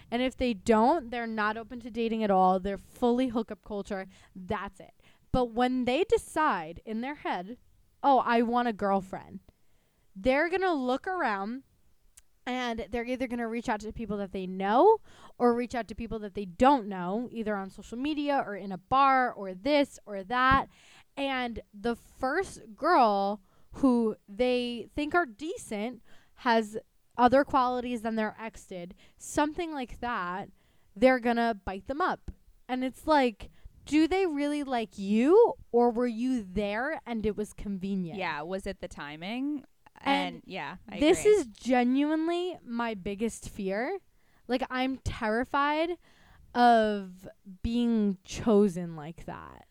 And 0.09 0.21
if 0.21 0.37
they 0.37 0.53
don't, 0.53 1.09
they're 1.11 1.27
not 1.27 1.57
open 1.57 1.81
to 1.81 1.89
dating 1.89 2.23
at 2.23 2.31
all. 2.31 2.59
They're 2.59 2.77
fully 2.77 3.29
hookup 3.29 3.63
culture. 3.65 4.05
That's 4.35 4.79
it. 4.79 4.93
But 5.35 5.51
when 5.51 5.83
they 5.83 6.05
decide 6.05 6.79
in 6.85 7.01
their 7.01 7.15
head, 7.15 7.57
oh, 8.01 8.19
I 8.19 8.41
want 8.41 8.69
a 8.69 8.73
girlfriend, 8.73 9.41
they're 10.15 10.47
going 10.47 10.61
to 10.61 10.71
look 10.71 11.07
around 11.07 11.63
and 12.45 12.85
they're 12.89 13.03
either 13.03 13.27
going 13.27 13.39
to 13.39 13.47
reach 13.49 13.67
out 13.67 13.81
to 13.81 13.91
people 13.91 14.15
that 14.19 14.31
they 14.31 14.47
know 14.47 15.01
or 15.37 15.53
reach 15.53 15.75
out 15.75 15.89
to 15.89 15.93
people 15.93 16.19
that 16.19 16.35
they 16.35 16.45
don't 16.45 16.87
know, 16.87 17.27
either 17.33 17.53
on 17.53 17.69
social 17.69 17.97
media 17.97 18.41
or 18.47 18.55
in 18.55 18.71
a 18.71 18.77
bar 18.77 19.29
or 19.29 19.53
this 19.53 19.99
or 20.05 20.23
that. 20.23 20.67
And 21.17 21.59
the 21.77 21.97
first 21.97 22.61
girl 22.73 23.41
who 23.73 24.15
they 24.29 24.87
think 24.95 25.13
are 25.15 25.25
decent 25.25 26.01
has 26.35 26.77
other 27.17 27.43
qualities 27.43 28.03
than 28.03 28.15
their 28.15 28.37
ex 28.41 28.63
did, 28.63 28.95
something 29.17 29.73
like 29.73 29.99
that, 29.99 30.47
they're 30.95 31.19
going 31.19 31.35
to 31.35 31.57
bite 31.65 31.87
them 31.87 31.99
up. 31.99 32.31
And 32.69 32.85
it's 32.85 33.05
like, 33.05 33.49
do 33.85 34.07
they 34.07 34.25
really 34.25 34.63
like 34.63 34.97
you 34.97 35.53
or 35.71 35.91
were 35.91 36.07
you 36.07 36.43
there 36.49 36.99
and 37.05 37.25
it 37.25 37.37
was 37.37 37.53
convenient? 37.53 38.17
Yeah. 38.19 38.41
Was 38.41 38.65
it 38.67 38.79
the 38.81 38.87
timing? 38.87 39.63
And 40.01 40.35
And, 40.35 40.41
yeah, 40.45 40.75
I 40.89 40.99
this 40.99 41.21
agree. 41.21 41.31
is 41.31 41.45
genuinely 41.47 42.57
my 42.65 42.93
biggest 42.95 43.49
fear. 43.49 43.97
Like 44.47 44.63
I'm 44.69 44.97
terrified 45.03 45.91
of 46.53 47.27
being 47.63 48.17
chosen 48.23 48.95
like 48.95 49.25
that. 49.25 49.65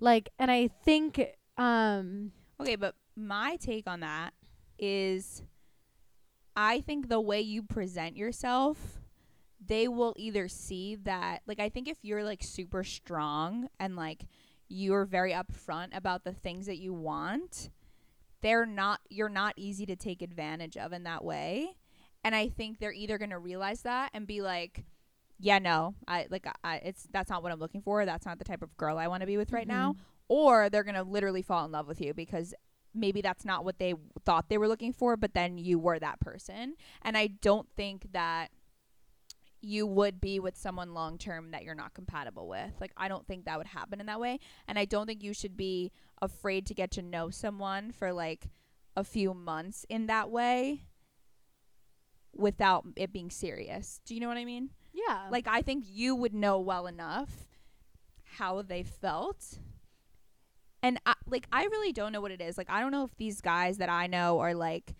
Like 0.00 0.28
and 0.38 0.50
I 0.50 0.68
think 0.68 1.20
um 1.56 2.32
Okay, 2.60 2.76
but 2.76 2.94
my 3.16 3.56
take 3.56 3.86
on 3.86 4.00
that 4.00 4.32
is 4.78 5.42
I 6.56 6.80
think 6.80 7.08
the 7.08 7.20
way 7.20 7.40
you 7.42 7.62
present 7.62 8.16
yourself, 8.16 9.00
they 9.66 9.88
will 9.88 10.14
either 10.16 10.48
see 10.48 10.96
that 10.96 11.42
like 11.46 11.60
I 11.60 11.68
think 11.68 11.88
if 11.88 11.98
you're 12.02 12.24
like 12.24 12.42
super 12.42 12.84
strong 12.84 13.68
and 13.78 13.96
like 13.96 14.26
you're 14.68 15.04
very 15.04 15.32
upfront 15.32 15.96
about 15.96 16.24
the 16.24 16.32
things 16.32 16.66
that 16.66 16.78
you 16.78 16.92
want, 16.92 17.70
they're 18.42 18.66
not 18.66 19.00
you're 19.08 19.28
not 19.28 19.54
easy 19.56 19.86
to 19.86 19.96
take 19.96 20.22
advantage 20.22 20.76
of 20.76 20.92
in 20.92 21.04
that 21.04 21.24
way. 21.24 21.76
And 22.24 22.34
I 22.34 22.48
think 22.48 22.78
they're 22.78 22.92
either 22.92 23.18
going 23.18 23.30
to 23.30 23.38
realize 23.38 23.82
that 23.82 24.10
and 24.14 24.26
be 24.26 24.42
like 24.42 24.84
yeah, 25.38 25.58
no. 25.58 25.94
I 26.08 26.26
like 26.30 26.46
I 26.64 26.76
it's 26.76 27.06
that's 27.12 27.30
not 27.30 27.42
what 27.42 27.52
I'm 27.52 27.58
looking 27.58 27.82
for. 27.82 28.04
That's 28.06 28.26
not 28.26 28.38
the 28.38 28.44
type 28.44 28.62
of 28.62 28.76
girl 28.76 28.98
I 28.98 29.08
want 29.08 29.20
to 29.20 29.26
be 29.26 29.36
with 29.36 29.52
right 29.52 29.68
now. 29.68 29.92
Mm-hmm. 29.92 30.02
Or 30.28 30.70
they're 30.70 30.82
going 30.82 30.96
to 30.96 31.04
literally 31.04 31.42
fall 31.42 31.64
in 31.66 31.72
love 31.72 31.86
with 31.86 32.00
you 32.00 32.12
because 32.12 32.52
maybe 32.92 33.20
that's 33.20 33.44
not 33.44 33.64
what 33.64 33.78
they 33.78 33.94
thought 34.24 34.48
they 34.48 34.58
were 34.58 34.66
looking 34.66 34.92
for, 34.92 35.16
but 35.16 35.34
then 35.34 35.58
you 35.58 35.78
were 35.78 35.98
that 35.98 36.18
person. 36.20 36.74
And 37.02 37.16
I 37.16 37.28
don't 37.28 37.68
think 37.76 38.12
that 38.12 38.50
you 39.66 39.86
would 39.86 40.20
be 40.20 40.38
with 40.40 40.56
someone 40.56 40.94
long 40.94 41.18
term 41.18 41.50
that 41.50 41.64
you're 41.64 41.74
not 41.74 41.94
compatible 41.94 42.48
with. 42.48 42.72
Like 42.80 42.92
I 42.96 43.08
don't 43.08 43.26
think 43.26 43.44
that 43.44 43.58
would 43.58 43.66
happen 43.66 44.00
in 44.00 44.06
that 44.06 44.20
way. 44.20 44.38
And 44.68 44.78
I 44.78 44.84
don't 44.84 45.06
think 45.06 45.22
you 45.22 45.32
should 45.32 45.56
be 45.56 45.92
afraid 46.22 46.66
to 46.66 46.74
get 46.74 46.90
to 46.92 47.02
know 47.02 47.30
someone 47.30 47.92
for 47.92 48.12
like 48.12 48.48
a 48.96 49.04
few 49.04 49.34
months 49.34 49.84
in 49.88 50.06
that 50.06 50.30
way 50.30 50.84
without 52.34 52.84
it 52.96 53.12
being 53.12 53.30
serious. 53.30 54.00
Do 54.04 54.14
you 54.14 54.20
know 54.20 54.28
what 54.28 54.38
I 54.38 54.44
mean? 54.44 54.70
yeah. 54.96 55.28
Like 55.30 55.46
I 55.46 55.62
think 55.62 55.84
you 55.88 56.14
would 56.14 56.34
know 56.34 56.58
well 56.58 56.86
enough 56.86 57.30
how 58.24 58.62
they 58.62 58.82
felt. 58.82 59.58
And 60.82 60.98
I, 61.06 61.14
like 61.26 61.46
I 61.52 61.64
really 61.64 61.92
don't 61.92 62.12
know 62.12 62.20
what 62.20 62.30
it 62.30 62.40
is. 62.40 62.56
Like 62.56 62.70
I 62.70 62.80
don't 62.80 62.92
know 62.92 63.04
if 63.04 63.16
these 63.16 63.40
guys 63.40 63.78
that 63.78 63.88
I 63.88 64.06
know 64.06 64.40
are 64.40 64.54
like 64.54 64.94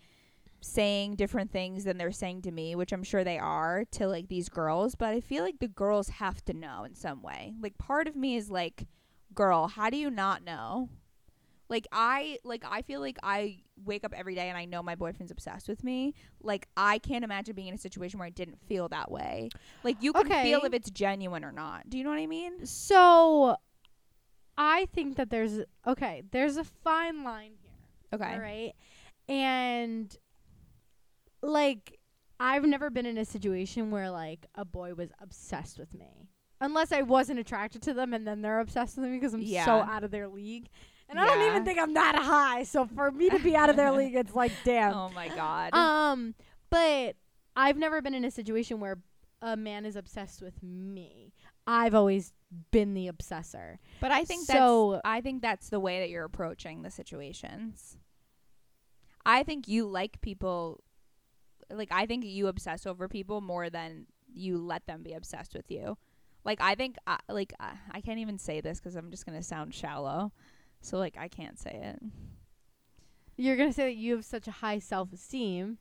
saying 0.61 1.15
different 1.15 1.51
things 1.51 1.83
than 1.83 1.97
they're 1.97 2.11
saying 2.11 2.41
to 2.43 2.51
me, 2.51 2.75
which 2.75 2.91
I'm 2.91 3.03
sure 3.03 3.23
they 3.23 3.37
are 3.37 3.85
to 3.91 4.07
like 4.07 4.27
these 4.27 4.49
girls, 4.49 4.95
but 4.95 5.09
I 5.09 5.21
feel 5.21 5.43
like 5.43 5.59
the 5.59 5.67
girls 5.67 6.09
have 6.09 6.43
to 6.45 6.53
know 6.53 6.83
in 6.83 6.95
some 6.95 7.21
way. 7.21 7.53
Like 7.61 7.77
part 7.77 8.07
of 8.07 8.15
me 8.15 8.35
is 8.35 8.49
like, 8.49 8.87
girl, 9.33 9.67
how 9.67 9.89
do 9.89 9.97
you 9.97 10.09
not 10.09 10.43
know? 10.43 10.89
Like 11.69 11.85
I 11.91 12.39
like 12.43 12.63
I 12.69 12.81
feel 12.81 13.01
like 13.01 13.17
I 13.23 13.57
wake 13.83 14.05
up 14.05 14.13
every 14.15 14.35
day 14.35 14.47
and 14.47 14.57
I 14.57 14.65
know 14.65 14.81
my 14.81 14.95
boyfriend's 14.95 15.31
obsessed 15.31 15.67
with 15.67 15.83
me. 15.83 16.13
Like 16.41 16.67
I 16.77 16.97
can't 16.99 17.25
imagine 17.25 17.55
being 17.55 17.67
in 17.67 17.73
a 17.73 17.77
situation 17.77 18.19
where 18.19 18.25
I 18.25 18.31
didn't 18.31 18.59
feel 18.67 18.87
that 18.89 19.11
way. 19.11 19.49
Like 19.83 19.97
you 20.01 20.13
can 20.13 20.29
feel 20.29 20.61
if 20.63 20.73
it's 20.73 20.89
genuine 20.89 21.43
or 21.43 21.51
not. 21.51 21.89
Do 21.89 21.97
you 21.97 22.03
know 22.03 22.09
what 22.09 22.19
I 22.19 22.27
mean? 22.27 22.65
so 22.65 23.57
I 24.57 24.87
think 24.93 25.17
that 25.17 25.29
there's 25.29 25.59
okay, 25.85 26.23
there's 26.31 26.57
a 26.57 26.63
fine 26.63 27.23
line 27.23 27.51
here. 27.61 27.73
Okay. 28.13 28.33
All 28.33 28.39
right. 28.39 28.73
And 29.29 30.15
like 31.47 31.97
I've 32.39 32.65
never 32.65 32.89
been 32.89 33.05
in 33.05 33.17
a 33.17 33.25
situation 33.25 33.89
where 33.89 34.09
like 34.11 34.45
a 34.55 34.63
boy 34.65 34.93
was 34.93 35.09
obsessed 35.19 35.79
with 35.79 35.93
me. 35.93 36.29
Unless 36.59 36.91
I 36.91 37.03
wasn't 37.03 37.39
attracted 37.39 37.81
to 37.83 37.93
them 37.93 38.13
and 38.13 38.27
then 38.27 38.41
they're 38.41 38.59
obsessed 38.59 38.97
with 38.97 39.05
me 39.09 39.17
because 39.17 39.33
I'm 39.33 39.41
so 39.65 39.71
out 39.71 40.03
of 40.03 40.11
their 40.11 40.27
league. 40.27 40.69
And 41.09 41.19
I 41.19 41.25
don't 41.25 41.47
even 41.47 41.63
think 41.65 41.79
I'm 41.79 41.93
that 41.93 42.15
high. 42.15 42.63
So 42.63 42.85
for 42.85 43.11
me 43.11 43.29
to 43.29 43.39
be 43.39 43.55
out 43.55 43.69
of 43.69 43.75
their 43.75 43.91
league, 43.91 44.15
it's 44.15 44.35
like 44.35 44.51
damn. 44.65 44.93
Oh 44.93 45.09
my 45.15 45.29
god. 45.29 45.73
Um, 45.73 46.35
but 46.69 47.15
I've 47.55 47.77
never 47.77 48.01
been 48.01 48.13
in 48.13 48.25
a 48.25 48.31
situation 48.31 48.79
where 48.79 48.97
a 49.41 49.55
man 49.55 49.85
is 49.85 49.95
obsessed 49.95 50.41
with 50.41 50.61
me. 50.63 51.33
I've 51.65 51.93
always 51.95 52.33
been 52.71 52.93
the 52.93 53.07
obsessor. 53.07 53.77
but 54.01 54.11
I 54.11 54.23
think 54.25 54.45
so- 54.45 54.91
that's 54.93 55.01
I 55.05 55.21
think 55.21 55.41
that's 55.41 55.69
the 55.69 55.79
way 55.79 55.99
that 55.99 56.09
you're 56.09 56.25
approaching 56.25 56.81
the 56.81 56.91
situations. 56.91 57.97
I 59.25 59.43
think 59.43 59.67
you 59.67 59.85
like 59.85 60.21
people 60.21 60.81
like 61.69 61.89
I 61.91 62.05
think 62.05 62.25
you 62.25 62.47
obsess 62.47 62.85
over 62.85 63.07
people 63.07 63.41
more 63.41 63.69
than 63.69 64.05
you 64.33 64.57
let 64.57 64.85
them 64.85 65.03
be 65.03 65.13
obsessed 65.13 65.53
with 65.53 65.69
you. 65.69 65.97
Like 66.43 66.61
I 66.61 66.75
think 66.75 66.97
I, 67.05 67.19
like 67.29 67.53
I, 67.59 67.73
I 67.91 68.01
can't 68.01 68.19
even 68.19 68.37
say 68.37 68.61
this 68.61 68.79
cuz 68.79 68.95
I'm 68.95 69.11
just 69.11 69.25
going 69.25 69.37
to 69.37 69.43
sound 69.43 69.73
shallow. 69.73 70.31
So 70.81 70.97
like 70.97 71.17
I 71.17 71.27
can't 71.27 71.59
say 71.59 71.71
it. 71.71 72.01
You're 73.35 73.55
gonna 73.55 73.73
say 73.73 73.85
that 73.85 73.95
you 73.95 74.15
have 74.15 74.25
such 74.25 74.47
a 74.47 74.51
high 74.51 74.79
self 74.79 75.13
esteem. 75.13 75.77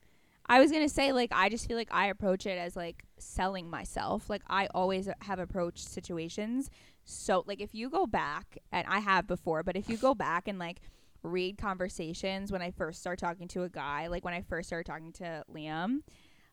I 0.49 0.61
was 0.61 0.71
gonna 0.71 0.89
say 0.89 1.13
like 1.13 1.31
I 1.33 1.49
just 1.49 1.67
feel 1.67 1.77
like 1.77 1.89
I 1.91 2.09
approach 2.09 2.45
it 2.47 2.59
as 2.59 2.77
like 2.77 3.05
selling 3.19 3.71
myself. 3.71 4.29
Like 4.29 4.43
I 4.47 4.69
always 4.75 5.09
have 5.23 5.39
approached 5.39 5.89
situations. 5.89 6.71
So 7.05 7.45
like 7.47 7.61
if 7.61 7.75
you 7.75 7.89
go 7.89 8.07
back 8.07 8.59
and 8.71 8.87
I 8.87 8.99
have 8.99 9.27
before, 9.27 9.63
but 9.63 9.77
if 9.77 9.89
you 9.89 9.97
go 9.97 10.15
back 10.15 10.47
and 10.49 10.59
like 10.59 10.81
read 11.23 11.59
conversations 11.59 12.53
when 12.53 12.63
I 12.63 12.71
first 12.71 13.01
start 13.01 13.19
talking 13.19 13.49
to 13.49 13.63
a 13.63 13.69
guy, 13.69 14.07
like 14.07 14.25
when 14.25 14.35
I 14.35 14.43
first 14.43 14.69
started 14.69 14.91
talking 14.91 15.13
to 15.15 15.45
Liam, 15.53 16.03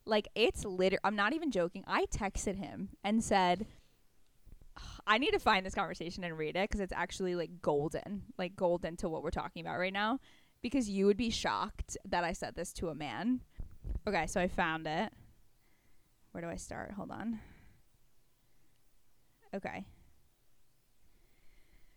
like 0.06 0.28
it's 0.36 0.66
liter 0.66 1.00
I'm 1.04 1.16
not 1.16 1.34
even 1.34 1.52
joking. 1.52 1.84
I 1.88 2.06
texted 2.06 2.58
him 2.58 2.90
and 3.04 3.24
said 3.24 3.66
I 5.06 5.18
need 5.18 5.32
to 5.32 5.40
find 5.40 5.66
this 5.66 5.76
conversation 5.76 6.24
and 6.24 6.38
read 6.38 6.56
it 6.56 6.70
because 6.70 6.80
it's 6.80 6.94
actually 6.94 7.36
like 7.36 7.62
golden, 7.62 8.24
like 8.38 8.56
golden 8.56 8.98
to 8.98 9.10
what 9.10 9.24
we're 9.24 9.32
talking 9.32 9.62
about 9.66 9.80
right 9.80 9.94
now. 9.94 10.20
Because 10.62 10.90
you 10.90 11.06
would 11.06 11.18
be 11.18 11.30
shocked 11.30 11.98
that 12.06 12.24
I 12.24 12.32
said 12.32 12.56
this 12.56 12.72
to 12.74 12.88
a 12.88 12.96
man. 12.96 13.42
Okay, 14.08 14.28
so 14.28 14.40
I 14.40 14.48
found 14.48 14.88
it. 14.88 15.12
Where 16.32 16.42
do 16.42 16.50
I 16.50 16.56
start? 16.56 16.94
Hold 16.94 17.12
on. 17.12 17.40
Okay. 19.54 19.86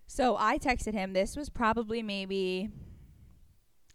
So 0.07 0.36
I 0.38 0.59
texted 0.59 0.94
him. 0.94 1.12
This 1.12 1.36
was 1.36 1.48
probably 1.50 2.02
maybe 2.02 2.70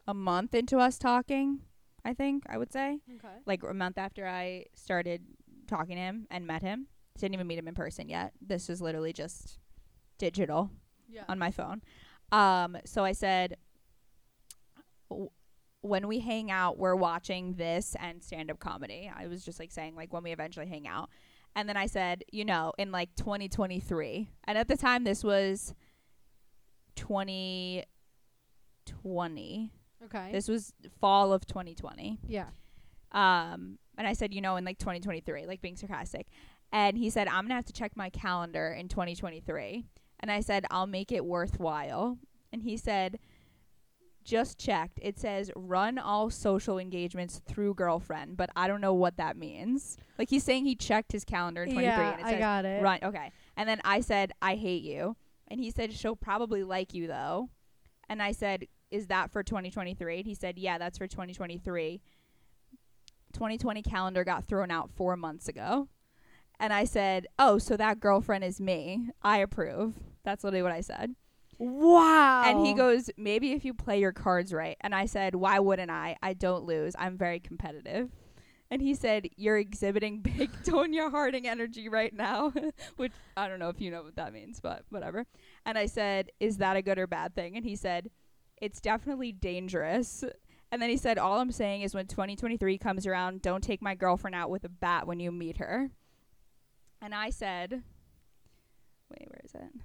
a 0.08 0.14
month 0.14 0.54
into 0.54 0.78
us 0.78 0.98
talking, 0.98 1.60
I 2.04 2.14
think, 2.14 2.44
I 2.50 2.58
would 2.58 2.72
say. 2.72 3.00
Okay. 3.16 3.34
Like 3.46 3.64
a 3.64 3.74
month 3.74 3.98
after 3.98 4.28
I 4.28 4.66
started 4.76 5.22
talking 5.68 5.96
to 5.96 6.02
him 6.02 6.28
and 6.30 6.46
met 6.46 6.62
him. 6.62 6.88
Didn't 7.18 7.34
even 7.36 7.48
meet 7.48 7.60
him 7.60 7.68
in 7.68 7.76
person 7.76 8.10
yet. 8.10 8.34
This 8.42 8.68
was 8.68 8.82
literally 8.82 9.14
just 9.14 9.60
digital 10.18 10.70
Yeah. 11.08 11.24
on 11.30 11.40
my 11.40 11.52
phone. 11.52 11.82
Um, 12.32 12.78
so 12.86 13.04
I 13.04 13.12
said, 13.14 13.58
when 15.82 16.08
we 16.08 16.20
hang 16.20 16.52
out, 16.52 16.78
we're 16.78 16.96
watching 16.96 17.56
this 17.56 17.96
and 18.00 18.24
stand 18.24 18.52
up 18.52 18.60
comedy. 18.60 19.12
I 19.14 19.28
was 19.28 19.44
just 19.44 19.60
like 19.60 19.72
saying, 19.72 19.96
like, 19.96 20.14
when 20.14 20.24
we 20.24 20.32
eventually 20.32 20.68
hang 20.68 20.88
out. 20.88 21.10
And 21.56 21.68
then 21.68 21.76
I 21.76 21.88
said, 21.88 22.24
you 22.32 22.46
know, 22.46 22.72
in 22.78 22.92
like 22.92 23.14
2023. 23.16 24.30
And 24.46 24.58
at 24.58 24.68
the 24.68 24.78
time, 24.78 25.04
this 25.04 25.24
was 25.24 25.74
2020. 27.02 29.72
Okay. 30.06 30.30
This 30.32 30.48
was 30.48 30.74
fall 31.00 31.34
of 31.34 31.46
2020. 31.46 32.20
yeah. 32.28 32.48
Um, 33.14 33.78
and 33.98 34.08
I 34.08 34.14
said, 34.14 34.34
you 34.34 34.40
know, 34.40 34.56
in 34.56 34.64
like 34.64 34.78
2023, 34.80 35.46
like 35.46 35.62
being 35.62 35.76
sarcastic. 35.76 36.28
And 36.72 36.98
he 36.98 37.10
said, 37.10 37.28
I'm 37.28 37.44
gonna 37.44 37.56
have 37.56 37.66
to 37.66 37.74
check 37.74 37.98
my 37.98 38.10
calendar 38.10 38.70
in 38.72 38.88
2023. 38.88 39.84
And 40.22 40.32
I 40.32 40.40
said, 40.40 40.64
I'll 40.72 40.88
make 40.88 41.12
it 41.12 41.26
worthwhile. 41.26 42.18
And 42.54 42.64
he 42.64 42.78
said, 42.78 43.20
just 44.24 44.58
checked. 44.58 44.98
It 45.02 45.20
says 45.20 45.52
run 45.58 45.98
all 45.98 46.30
social 46.30 46.80
engagements 46.80 47.42
through 47.46 47.74
girlfriend, 47.74 48.38
but 48.38 48.50
I 48.56 48.68
don't 48.70 48.80
know 48.82 48.94
what 48.94 49.18
that 49.18 49.36
means. 49.36 49.98
Like 50.18 50.30
he's 50.30 50.44
saying 50.46 50.64
he 50.64 50.76
checked 50.76 51.12
his 51.12 51.26
calendar 51.26 51.64
in 51.64 51.74
23 51.74 51.84
Yeah, 51.84 52.12
and 52.12 52.22
it 52.22 52.26
I 52.36 52.40
got 52.40 52.64
it. 52.66 52.82
run. 52.82 53.00
Okay. 53.04 53.32
And 53.58 53.68
then 53.68 53.82
I 53.84 54.00
said, 54.00 54.32
I 54.42 54.56
hate 54.56 54.84
you. 54.84 55.18
And 55.52 55.60
he 55.60 55.70
said, 55.70 55.92
she'll 55.92 56.16
probably 56.16 56.64
like 56.64 56.94
you 56.94 57.08
though. 57.08 57.50
And 58.08 58.24
I 58.24 58.32
said, 58.32 58.68
is 58.90 59.08
that 59.08 59.32
for 59.32 59.44
2023? 59.44 60.20
And 60.20 60.26
he 60.26 60.34
said, 60.34 60.58
yeah, 60.58 60.78
that's 60.78 60.98
for 60.98 61.08
2023. 61.08 62.02
2020 63.34 63.82
calendar 63.82 64.24
got 64.24 64.46
thrown 64.46 64.72
out 64.72 64.90
four 64.96 65.18
months 65.18 65.50
ago. 65.50 65.90
And 66.58 66.72
I 66.72 66.86
said, 66.86 67.28
oh, 67.38 67.58
so 67.58 67.76
that 67.76 68.00
girlfriend 68.00 68.46
is 68.46 68.62
me. 68.62 69.10
I 69.22 69.40
approve. 69.40 69.96
That's 70.24 70.46
literally 70.46 70.64
what 70.64 70.72
I 70.72 70.82
said. 70.82 71.16
Wow. 71.58 72.44
And 72.46 72.66
he 72.66 72.74
goes, 72.74 73.10
maybe 73.18 73.52
if 73.52 73.66
you 73.66 73.74
play 73.74 74.00
your 74.00 74.14
cards 74.14 74.54
right. 74.54 74.78
And 74.80 74.96
I 74.96 75.06
said, 75.06 75.36
why 75.36 75.60
wouldn't 75.60 75.92
I? 75.92 76.16
I 76.24 76.34
don't 76.34 76.64
lose. 76.64 76.96
I'm 76.98 77.18
very 77.18 77.42
competitive. 77.42 78.10
And 78.72 78.82
he 78.82 78.96
said, 78.96 79.28
you're 79.36 79.58
exhibiting 79.58 80.22
big 80.38 80.50
Tonya 80.64 81.12
Harding 81.12 81.46
energy 81.48 81.90
right 81.90 82.14
now, 82.14 82.54
which 82.96 83.12
I 83.36 83.48
don't 83.50 83.60
know 83.60 83.68
if 83.70 83.82
you 83.82 83.92
know 83.92 84.02
what 84.04 84.16
that 84.16 84.32
means, 84.34 84.60
but 84.62 84.84
whatever. 84.90 85.26
And 85.66 85.78
I 85.78 85.86
said, 85.86 86.32
is 86.40 86.58
that 86.58 86.78
a 86.78 86.82
good 86.82 86.98
or 86.98 87.06
bad 87.06 87.36
thing? 87.36 87.58
And 87.58 87.66
he 87.66 87.76
said, 87.76 88.10
it's 88.62 88.80
definitely 88.80 89.34
dangerous. 89.34 90.24
And 90.72 90.82
then 90.82 90.90
he 90.90 90.96
said, 90.96 91.18
all 91.18 91.40
I'm 91.40 91.52
saying 91.52 91.82
is 91.82 91.94
when 91.94 92.08
2023 92.08 92.78
comes 92.78 93.06
around, 93.06 93.42
don't 93.42 93.62
take 93.64 93.82
my 93.82 93.94
girlfriend 93.94 94.36
out 94.36 94.50
with 94.50 94.64
a 94.64 94.70
bat 94.70 95.06
when 95.06 95.20
you 95.20 95.32
meet 95.34 95.58
her. 95.58 95.92
And 97.02 97.14
I 97.14 97.30
said, 97.30 97.84
wait, 99.10 99.28
where 99.30 99.42
is 99.44 99.54
it? 99.54 99.82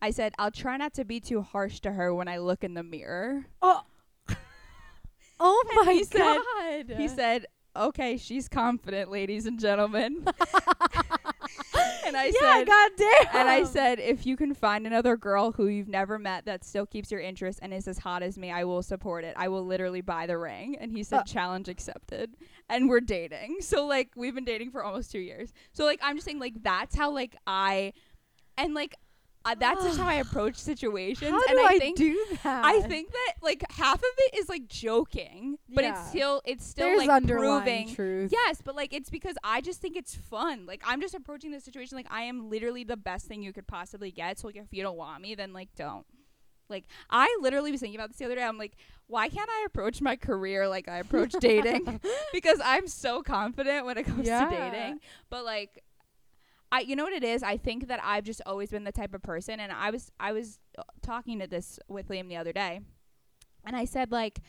I 0.00 0.10
said, 0.12 0.32
I'll 0.38 0.50
try 0.52 0.76
not 0.76 0.94
to 0.94 1.04
be 1.04 1.18
too 1.18 1.42
harsh 1.42 1.80
to 1.80 1.92
her 1.92 2.14
when 2.14 2.28
I 2.28 2.38
look 2.38 2.62
in 2.62 2.74
the 2.74 2.82
mirror. 2.84 3.46
Oh. 3.62 3.82
oh 5.40 5.64
And 5.76 5.86
my 5.86 5.92
he 5.92 6.04
said- 6.04 6.18
god. 6.88 6.96
He 7.00 7.08
said, 7.08 7.46
okay, 7.76 8.16
she's 8.16 8.48
confident, 8.48 9.10
ladies 9.10 9.46
and 9.46 9.58
gentlemen. 9.58 10.24
and 12.06 12.16
I 12.16 12.26
yeah, 12.26 12.40
said, 12.40 12.66
goddamn. 12.66 13.40
and 13.40 13.48
I 13.48 13.64
said, 13.64 13.98
if 13.98 14.26
you 14.26 14.36
can 14.36 14.54
find 14.54 14.86
another 14.86 15.16
girl 15.16 15.52
who 15.52 15.66
you've 15.66 15.88
never 15.88 16.18
met 16.18 16.44
that 16.46 16.64
still 16.64 16.86
keeps 16.86 17.10
your 17.10 17.20
interest 17.20 17.58
and 17.62 17.72
is 17.72 17.88
as 17.88 17.98
hot 17.98 18.22
as 18.22 18.38
me, 18.38 18.50
I 18.50 18.64
will 18.64 18.82
support 18.82 19.24
it. 19.24 19.34
I 19.36 19.48
will 19.48 19.64
literally 19.64 20.00
buy 20.00 20.26
the 20.26 20.38
ring. 20.38 20.76
And 20.80 20.92
he 20.92 21.02
said, 21.02 21.20
Uh. 21.20 21.24
challenge 21.24 21.68
accepted. 21.68 22.34
And 22.68 22.88
we're 22.88 23.00
dating. 23.00 23.58
So, 23.60 23.86
like, 23.86 24.10
we've 24.16 24.34
been 24.34 24.44
dating 24.44 24.70
for 24.70 24.82
almost 24.84 25.10
two 25.10 25.20
years. 25.20 25.52
So, 25.72 25.84
like, 25.84 26.00
I'm 26.02 26.16
just 26.16 26.24
saying, 26.26 26.38
like, 26.38 26.62
that's 26.62 26.96
how, 26.96 27.10
like, 27.10 27.36
I, 27.46 27.92
and, 28.56 28.74
like, 28.74 28.96
uh, 29.44 29.54
that's 29.58 29.84
just 29.84 29.98
how 29.98 30.06
I 30.06 30.14
approach 30.26 30.56
situations. 30.56 31.30
How 31.30 31.42
and 31.48 31.58
do 31.58 31.62
I, 31.62 31.68
I, 31.72 31.78
think 31.78 31.96
do 31.96 32.24
that? 32.42 32.64
I 32.64 32.80
think 32.82 33.10
that 33.10 33.34
like 33.42 33.64
half 33.72 33.96
of 33.98 34.04
it 34.18 34.38
is 34.38 34.48
like 34.48 34.68
joking, 34.68 35.58
but 35.68 35.84
Yeah. 35.84 35.92
it's 36.00 36.08
still 36.08 36.42
it's 36.44 36.66
still 36.66 36.86
there's 36.86 37.06
like 37.06 37.26
proving. 37.26 37.94
truth. 37.94 38.32
Yes, 38.32 38.60
but 38.64 38.76
like 38.76 38.92
it's 38.92 39.10
because 39.10 39.36
I 39.44 39.60
just 39.60 39.80
think 39.80 39.96
it's 39.96 40.14
fun. 40.14 40.66
Like 40.66 40.82
I'm 40.86 41.00
just 41.00 41.14
approaching 41.14 41.50
the 41.50 41.60
situation 41.60 41.96
like 41.96 42.06
I 42.10 42.22
am 42.22 42.48
literally 42.50 42.84
the 42.84 42.96
best 42.96 43.26
thing 43.26 43.42
you 43.42 43.52
could 43.52 43.66
possibly 43.66 44.10
get. 44.10 44.38
So 44.38 44.48
like 44.48 44.56
if 44.56 44.66
you 44.72 44.82
don't 44.82 44.96
want 44.96 45.22
me, 45.22 45.34
then 45.34 45.52
like 45.52 45.68
don't. 45.76 46.06
Like 46.68 46.84
I 47.10 47.36
literally 47.40 47.70
was 47.70 47.80
thinking 47.80 47.98
about 48.00 48.10
this 48.10 48.18
the 48.18 48.24
other 48.24 48.34
day. 48.36 48.42
I'm 48.44 48.56
like, 48.58 48.76
why 49.06 49.28
can't 49.28 49.50
I 49.50 49.64
approach 49.66 50.00
my 50.00 50.16
career 50.16 50.68
like 50.68 50.88
I 50.88 50.98
approach 50.98 51.32
dating? 51.38 52.00
because 52.32 52.60
I'm 52.64 52.86
so 52.88 53.22
confident 53.22 53.84
when 53.84 53.98
it 53.98 54.04
comes 54.04 54.26
Yeah. 54.26 54.44
to 54.48 54.50
dating. 54.50 55.00
But 55.28 55.44
like 55.44 55.82
I 56.72 56.80
you 56.80 56.96
know 56.96 57.04
what 57.04 57.12
it 57.12 57.22
is? 57.22 57.42
I 57.42 57.56
think 57.56 57.86
that 57.88 58.00
I've 58.02 58.24
just 58.24 58.40
always 58.46 58.70
been 58.70 58.84
the 58.84 58.92
type 58.92 59.14
of 59.14 59.22
person 59.22 59.60
and 59.60 59.70
I 59.70 59.90
was 59.90 60.10
I 60.18 60.32
was 60.32 60.58
uh, 60.76 60.82
talking 61.02 61.38
to 61.38 61.46
this 61.46 61.78
with 61.86 62.08
Liam 62.08 62.28
the 62.28 62.36
other 62.36 62.52
day. 62.52 62.80
And 63.64 63.76
I 63.76 63.84
said 63.84 64.10
like 64.10 64.40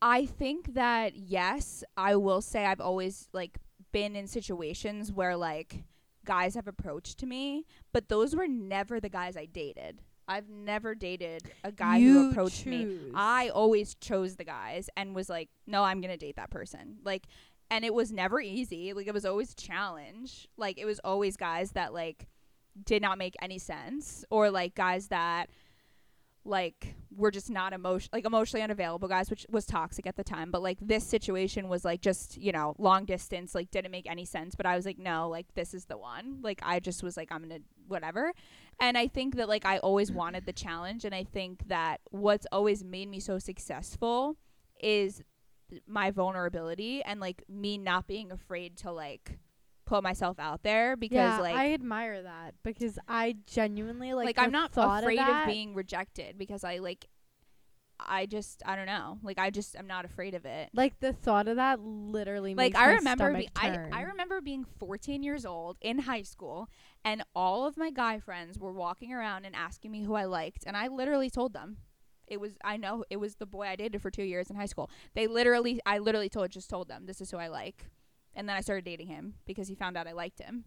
I 0.00 0.26
think 0.26 0.74
that 0.74 1.14
yes, 1.14 1.84
I 1.96 2.16
will 2.16 2.40
say 2.40 2.64
I've 2.64 2.80
always 2.80 3.28
like 3.32 3.58
been 3.92 4.16
in 4.16 4.26
situations 4.26 5.12
where 5.12 5.36
like 5.36 5.84
guys 6.24 6.54
have 6.54 6.66
approached 6.66 7.22
me, 7.24 7.66
but 7.92 8.08
those 8.08 8.34
were 8.34 8.48
never 8.48 8.98
the 8.98 9.10
guys 9.10 9.36
I 9.36 9.44
dated. 9.44 10.00
I've 10.28 10.48
never 10.48 10.94
dated 10.94 11.52
a 11.64 11.72
guy 11.72 11.98
you 11.98 12.12
who 12.12 12.30
approached 12.30 12.64
me. 12.64 12.96
I 13.14 13.48
always 13.48 13.94
chose 13.96 14.36
the 14.36 14.44
guys 14.44 14.88
and 14.96 15.14
was 15.14 15.28
like, 15.28 15.50
no, 15.66 15.82
I'm 15.82 16.00
going 16.00 16.12
to 16.12 16.16
date 16.16 16.36
that 16.36 16.50
person. 16.50 16.98
Like, 17.04 17.26
and 17.72 17.86
it 17.86 17.94
was 17.94 18.12
never 18.12 18.38
easy. 18.38 18.92
Like, 18.92 19.06
it 19.06 19.14
was 19.14 19.24
always 19.24 19.52
a 19.52 19.56
challenge. 19.56 20.46
Like, 20.58 20.76
it 20.76 20.84
was 20.84 21.00
always 21.02 21.38
guys 21.38 21.72
that, 21.72 21.94
like, 21.94 22.28
did 22.84 23.00
not 23.00 23.16
make 23.16 23.34
any 23.40 23.58
sense 23.58 24.26
or, 24.28 24.50
like, 24.50 24.74
guys 24.74 25.08
that, 25.08 25.48
like, 26.44 26.94
were 27.16 27.30
just 27.30 27.48
not 27.48 27.72
emotion 27.72 28.10
like 28.12 28.26
emotionally 28.26 28.62
unavailable 28.62 29.08
guys, 29.08 29.30
which 29.30 29.46
was 29.48 29.64
toxic 29.64 30.06
at 30.06 30.16
the 30.16 30.24
time. 30.24 30.50
But, 30.50 30.60
like, 30.60 30.76
this 30.82 31.02
situation 31.02 31.66
was, 31.66 31.82
like, 31.82 32.02
just, 32.02 32.36
you 32.36 32.52
know, 32.52 32.74
long 32.76 33.06
distance, 33.06 33.54
like, 33.54 33.70
didn't 33.70 33.90
make 33.90 34.10
any 34.10 34.26
sense. 34.26 34.54
But 34.54 34.66
I 34.66 34.76
was 34.76 34.84
like, 34.84 34.98
no, 34.98 35.30
like, 35.30 35.46
this 35.54 35.72
is 35.72 35.86
the 35.86 35.96
one. 35.96 36.40
Like, 36.42 36.60
I 36.62 36.78
just 36.78 37.02
was 37.02 37.16
like, 37.16 37.32
I'm 37.32 37.48
to, 37.48 37.60
whatever. 37.88 38.34
And 38.78 38.98
I 38.98 39.08
think 39.08 39.36
that 39.36 39.48
like 39.48 39.64
I 39.64 39.78
always 39.78 40.12
wanted 40.12 40.44
the 40.44 40.52
challenge 40.52 41.06
and 41.06 41.14
I 41.14 41.24
think 41.24 41.68
that 41.68 42.00
what's 42.10 42.46
always 42.52 42.84
made 42.84 43.08
me 43.08 43.20
so 43.20 43.38
successful 43.38 44.36
is 44.80 45.22
my 45.86 46.10
vulnerability 46.10 47.02
and 47.02 47.20
like 47.20 47.44
me 47.48 47.78
not 47.78 48.06
being 48.06 48.32
afraid 48.32 48.76
to 48.78 48.92
like 48.92 49.38
put 49.84 50.02
myself 50.02 50.38
out 50.38 50.62
there 50.62 50.96
because 50.96 51.16
yeah, 51.16 51.40
like 51.40 51.54
I 51.54 51.72
admire 51.74 52.22
that 52.22 52.54
because 52.62 52.98
I 53.08 53.36
genuinely 53.46 54.14
like. 54.14 54.26
like, 54.26 54.38
I'm 54.38 54.52
not 54.52 54.70
afraid 54.74 55.18
of, 55.18 55.28
of, 55.28 55.46
being 55.46 55.74
rejected 55.74 56.38
because 56.38 56.64
I 56.64 56.78
like 56.78 57.06
I 58.00 58.26
just 58.26 58.62
I 58.64 58.76
don't 58.76 58.86
know. 58.86 59.18
Like 59.22 59.38
I 59.38 59.50
just 59.50 59.76
I'm 59.78 59.86
not 59.86 60.04
afraid 60.04 60.34
of 60.34 60.44
it. 60.44 60.70
Like 60.72 60.98
the 61.00 61.12
thought 61.12 61.48
of 61.48 61.56
that 61.56 61.80
literally. 61.80 62.54
like 62.54 62.76
I 62.76 62.94
remember 62.94 63.34
be- 63.34 63.48
I. 63.56 63.88
I 63.92 64.02
remember 64.02 64.40
being 64.40 64.64
14 64.78 65.22
years 65.22 65.44
old 65.44 65.76
in 65.80 66.00
high 66.00 66.22
school 66.22 66.68
and 67.04 67.22
all 67.34 67.66
of 67.66 67.76
my 67.76 67.90
guy 67.90 68.18
friends 68.18 68.58
were 68.58 68.72
walking 68.72 69.12
around 69.12 69.44
and 69.44 69.54
asking 69.54 69.90
me 69.90 70.02
who 70.02 70.14
I 70.14 70.24
liked 70.24 70.64
and 70.66 70.76
I 70.76 70.88
literally 70.88 71.30
told 71.30 71.52
them 71.52 71.78
it 72.32 72.40
was 72.40 72.52
I 72.64 72.76
know 72.76 73.04
it 73.10 73.18
was 73.18 73.36
the 73.36 73.46
boy 73.46 73.66
I 73.68 73.76
dated 73.76 74.00
for 74.02 74.10
2 74.10 74.22
years 74.22 74.50
in 74.50 74.56
high 74.56 74.66
school. 74.66 74.90
They 75.14 75.26
literally 75.26 75.80
I 75.86 75.98
literally 75.98 76.28
told 76.28 76.50
just 76.50 76.70
told 76.70 76.88
them 76.88 77.06
this 77.06 77.20
is 77.20 77.30
who 77.30 77.36
I 77.36 77.48
like. 77.48 77.86
And 78.34 78.48
then 78.48 78.56
I 78.56 78.62
started 78.62 78.84
dating 78.86 79.08
him 79.08 79.34
because 79.44 79.68
he 79.68 79.74
found 79.74 79.96
out 79.96 80.06
I 80.08 80.12
liked 80.12 80.40
him. 80.40 80.64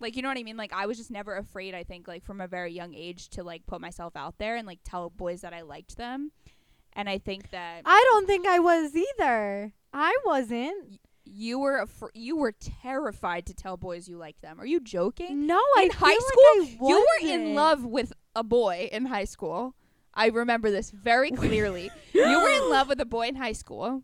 Like 0.00 0.16
you 0.16 0.22
know 0.22 0.28
what 0.28 0.38
I 0.38 0.42
mean? 0.42 0.56
Like 0.56 0.72
I 0.72 0.86
was 0.86 0.96
just 0.96 1.10
never 1.10 1.36
afraid 1.36 1.74
I 1.74 1.84
think 1.84 2.08
like 2.08 2.24
from 2.24 2.40
a 2.40 2.48
very 2.48 2.72
young 2.72 2.94
age 2.94 3.28
to 3.30 3.44
like 3.44 3.66
put 3.66 3.80
myself 3.80 4.16
out 4.16 4.38
there 4.38 4.56
and 4.56 4.66
like 4.66 4.80
tell 4.84 5.10
boys 5.10 5.42
that 5.42 5.52
I 5.54 5.60
liked 5.62 5.96
them. 5.96 6.32
And 6.94 7.08
I 7.08 7.18
think 7.18 7.50
that 7.50 7.82
I 7.84 8.02
don't 8.10 8.26
think 8.26 8.46
I 8.46 8.58
was 8.58 8.94
either. 8.96 9.72
I 9.92 10.16
wasn't. 10.24 10.98
you 11.24 11.58
were 11.58 11.84
afr- 11.86 12.10
you 12.14 12.36
were 12.36 12.52
terrified 12.52 13.46
to 13.46 13.54
tell 13.54 13.76
boys 13.76 14.08
you 14.08 14.16
liked 14.18 14.42
them. 14.42 14.60
Are 14.60 14.66
you 14.66 14.80
joking? 14.80 15.46
No, 15.46 15.60
I 15.76 15.84
in 15.84 15.90
feel 15.90 15.98
high 16.00 16.12
like 16.12 16.20
school, 16.20 16.88
I 16.88 16.88
you 16.90 16.98
were 16.98 17.28
in 17.28 17.54
love 17.54 17.84
with 17.84 18.12
a 18.36 18.42
boy 18.44 18.88
in 18.92 19.06
high 19.06 19.24
school. 19.24 19.74
I 20.14 20.28
remember 20.28 20.70
this 20.70 20.90
very 20.90 21.30
clearly. 21.30 21.90
you 22.12 22.22
were 22.40 22.48
in 22.50 22.70
love 22.70 22.88
with 22.88 23.00
a 23.00 23.04
boy 23.04 23.28
in 23.28 23.34
high 23.36 23.52
school. 23.52 24.02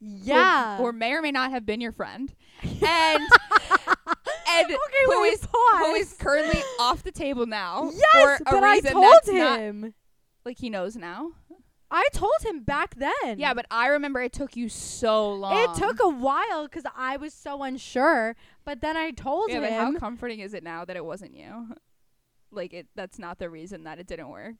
Yeah. 0.00 0.78
or 0.80 0.92
may 0.92 1.12
or 1.12 1.22
may 1.22 1.30
not 1.30 1.50
have 1.50 1.64
been 1.64 1.80
your 1.80 1.92
friend, 1.92 2.34
and 2.62 2.82
and 2.82 4.66
okay, 4.66 5.04
who 5.06 5.22
wait, 5.22 5.32
is 5.32 5.48
who 5.78 5.94
is 5.94 6.12
currently 6.18 6.60
off 6.78 7.02
the 7.02 7.12
table 7.12 7.46
now. 7.46 7.90
Yes, 7.92 8.38
for 8.38 8.44
a 8.46 8.52
but 8.52 8.62
I 8.64 8.74
reason 8.74 8.92
told 8.92 9.04
that's 9.04 9.28
not- 9.28 9.92
like 10.44 10.58
he 10.58 10.68
knows 10.68 10.96
now. 10.96 11.30
I 11.90 12.06
told 12.12 12.34
him 12.44 12.64
back 12.64 12.96
then. 12.96 13.38
Yeah, 13.38 13.54
but 13.54 13.66
I 13.70 13.86
remember 13.86 14.20
it 14.20 14.32
took 14.32 14.56
you 14.56 14.68
so 14.68 15.32
long. 15.32 15.56
it 15.56 15.74
took 15.78 16.00
a 16.00 16.08
while 16.08 16.64
because 16.64 16.82
I 16.96 17.16
was 17.16 17.32
so 17.32 17.62
unsure. 17.62 18.34
But 18.64 18.80
then 18.80 18.96
I 18.96 19.12
told 19.12 19.50
Yeah, 19.50 19.60
but 19.60 19.72
how 19.72 19.96
comforting 19.96 20.40
is 20.40 20.54
it 20.54 20.64
now 20.64 20.84
that 20.84 20.96
it 20.96 21.04
wasn't 21.04 21.34
you? 21.34 21.68
Like 22.50 22.72
it 22.72 22.86
that's 22.94 23.18
not 23.18 23.38
the 23.40 23.50
reason 23.50 23.82
that 23.84 23.98
it 23.98 24.06
didn't 24.06 24.28
work. 24.28 24.54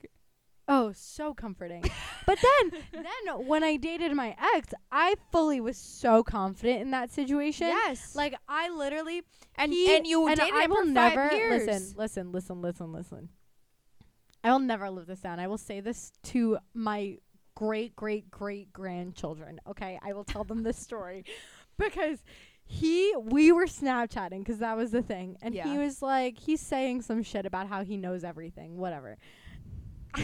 Oh, 0.69 0.93
so 0.95 1.35
comforting. 1.35 1.83
but 2.27 2.39
then, 2.43 2.83
then 2.93 3.47
when 3.47 3.63
I 3.63 3.77
dated 3.77 4.13
my 4.13 4.37
ex, 4.57 4.73
I 4.91 5.15
fully 5.33 5.61
was 5.61 5.77
so 5.77 6.23
confident 6.23 6.81
in 6.83 6.91
that 6.93 7.11
situation. 7.11 7.69
Yes. 7.69 8.15
Like 8.15 8.35
I 8.49 8.69
literally 8.71 9.23
and 9.57 9.73
he- 9.73 9.95
and 9.97 10.07
you 10.07 10.27
and 10.27 10.39
dated 10.39 10.55
I 10.55 10.65
him 10.65 10.71
will 10.71 10.79
for 10.85 10.85
never 10.87 11.29
five 11.29 11.39
years. 11.39 11.67
listen, 11.67 11.95
listen, 11.97 12.33
listen, 12.33 12.63
listen, 12.63 12.93
listen. 12.93 13.29
I 14.43 14.53
will 14.53 14.59
never 14.59 14.91
live 14.91 15.07
this 15.07 15.21
down. 15.21 15.41
I 15.41 15.47
will 15.47 15.57
say 15.59 15.81
this 15.81 16.13
to 16.25 16.59
my 16.75 17.17
great, 17.55 17.97
great, 17.97 18.31
great 18.31 18.73
grandchildren. 18.73 19.59
Okay, 19.67 19.99
I 20.03 20.13
will 20.13 20.25
tell 20.25 20.45
them 20.45 20.63
this 20.65 20.77
story 20.79 21.25
because 21.79 22.19
he, 22.67 23.15
we 23.17 23.53
were 23.53 23.67
Snapchatting 23.67 24.41
because 24.41 24.59
that 24.59 24.77
was 24.77 24.91
the 24.91 25.03
thing, 25.03 25.37
and 25.41 25.55
Yeah. 25.55 25.71
he 25.71 25.79
was 25.79 26.03
like, 26.03 26.39
he's 26.39 26.61
saying 26.61 27.03
some 27.03 27.23
shit 27.23 27.47
about 27.47 27.69
how 27.69 27.85
he 27.85 27.97
knows 27.97 28.23
everything, 28.25 28.77
whatever. 28.77 29.17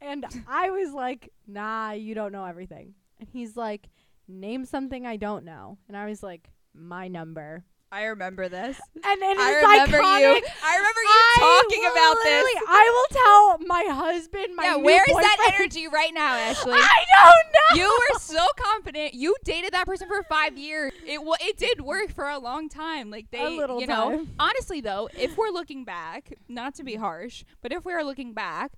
and 0.00 0.24
I 0.48 0.70
was 0.70 0.92
like, 0.92 1.32
"Nah, 1.46 1.92
you 1.92 2.14
don't 2.14 2.32
know 2.32 2.44
everything." 2.44 2.94
And 3.18 3.28
he's 3.32 3.56
like, 3.56 3.88
"Name 4.28 4.64
something 4.64 5.06
I 5.06 5.16
don't 5.16 5.44
know." 5.44 5.78
And 5.88 5.96
I 5.96 6.06
was 6.06 6.22
like, 6.22 6.50
"My 6.74 7.08
number." 7.08 7.64
I 7.92 8.04
remember 8.04 8.48
this. 8.48 8.80
And 8.94 9.20
it 9.20 9.36
is 9.36 9.42
I 9.42 9.52
remember 9.56 9.98
iconic. 9.98 10.20
you. 10.20 10.46
I 10.62 10.76
remember 10.76 11.00
you 11.00 11.10
I 11.10 11.62
talking 11.64 11.84
about 11.90 12.16
this. 12.22 12.62
I 12.68 12.90
will 12.94 13.58
tell 13.58 13.66
my 13.66 13.84
husband, 13.92 14.54
my 14.54 14.62
yeah, 14.64 14.76
where 14.76 15.02
is 15.08 15.16
that 15.16 15.52
energy 15.58 15.88
right 15.88 16.14
now, 16.14 16.34
Ashley? 16.34 16.74
I 16.76 17.04
don't 17.16 17.52
know. 17.52 17.82
you 17.82 17.88
were 18.12 18.18
so 18.20 18.46
confident. 18.56 19.14
You 19.14 19.34
dated 19.44 19.72
that 19.72 19.86
person 19.86 20.06
for 20.06 20.22
five 20.22 20.56
years. 20.56 20.92
It 21.04 21.24
wa 21.24 21.34
it 21.40 21.56
did 21.56 21.80
work 21.80 22.12
for 22.14 22.28
a 22.28 22.38
long 22.38 22.68
time. 22.68 23.10
Like 23.10 23.28
they, 23.32 23.44
A 23.44 23.58
little 23.58 23.80
you 23.80 23.88
know. 23.88 24.10
time. 24.18 24.34
Honestly, 24.38 24.80
though, 24.80 25.08
if 25.18 25.36
we're 25.36 25.50
looking 25.50 25.84
back, 25.84 26.32
not 26.48 26.76
to 26.76 26.84
be 26.84 26.94
harsh, 26.94 27.42
but 27.60 27.72
if 27.72 27.84
we 27.84 27.92
are 27.92 28.04
looking 28.04 28.34
back, 28.34 28.70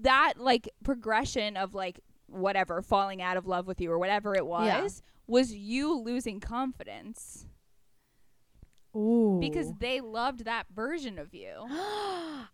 that 0.00 0.34
like 0.38 0.68
progression 0.84 1.56
of 1.56 1.74
like 1.74 2.00
whatever 2.26 2.80
falling 2.82 3.20
out 3.20 3.36
of 3.36 3.46
love 3.46 3.66
with 3.66 3.80
you 3.80 3.90
or 3.92 3.98
whatever 3.98 4.34
it 4.34 4.46
was 4.46 4.66
Yeah. 4.66 4.88
was 5.26 5.52
you 5.54 5.94
losing 5.98 6.40
confidence 6.40 7.46
Ooh. 8.96 9.38
because 9.40 9.72
they 9.80 10.00
loved 10.00 10.44
that 10.44 10.66
version 10.74 11.18
of 11.18 11.34
you. 11.34 11.52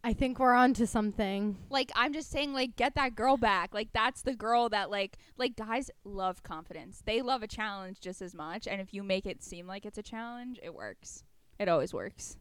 I 0.04 0.12
think 0.16 0.38
we're 0.38 0.54
on 0.54 0.72
to 0.74 0.86
something. 0.86 1.56
like 1.70 1.90
I'm 1.96 2.12
just 2.12 2.30
saying 2.30 2.52
like 2.52 2.76
get 2.76 2.94
that 2.94 3.14
girl 3.16 3.36
back. 3.36 3.74
Like 3.74 3.88
that's 3.92 4.22
the 4.22 4.34
girl 4.34 4.68
that 4.68 4.90
like 4.90 5.16
like 5.36 5.56
guys 5.56 5.90
love 6.04 6.42
confidence. 6.42 7.02
They 7.04 7.22
love 7.22 7.42
a 7.42 7.48
challenge 7.48 8.00
just 8.00 8.22
as 8.22 8.34
much 8.34 8.66
and 8.68 8.80
if 8.80 8.94
you 8.94 9.02
make 9.02 9.26
it 9.26 9.42
seem 9.42 9.66
like 9.66 9.84
it's 9.84 9.98
a 9.98 10.02
challenge, 10.02 10.60
it 10.62 10.74
works. 10.74 11.24
It 11.58 11.68
always 11.68 11.92
works. 11.92 12.36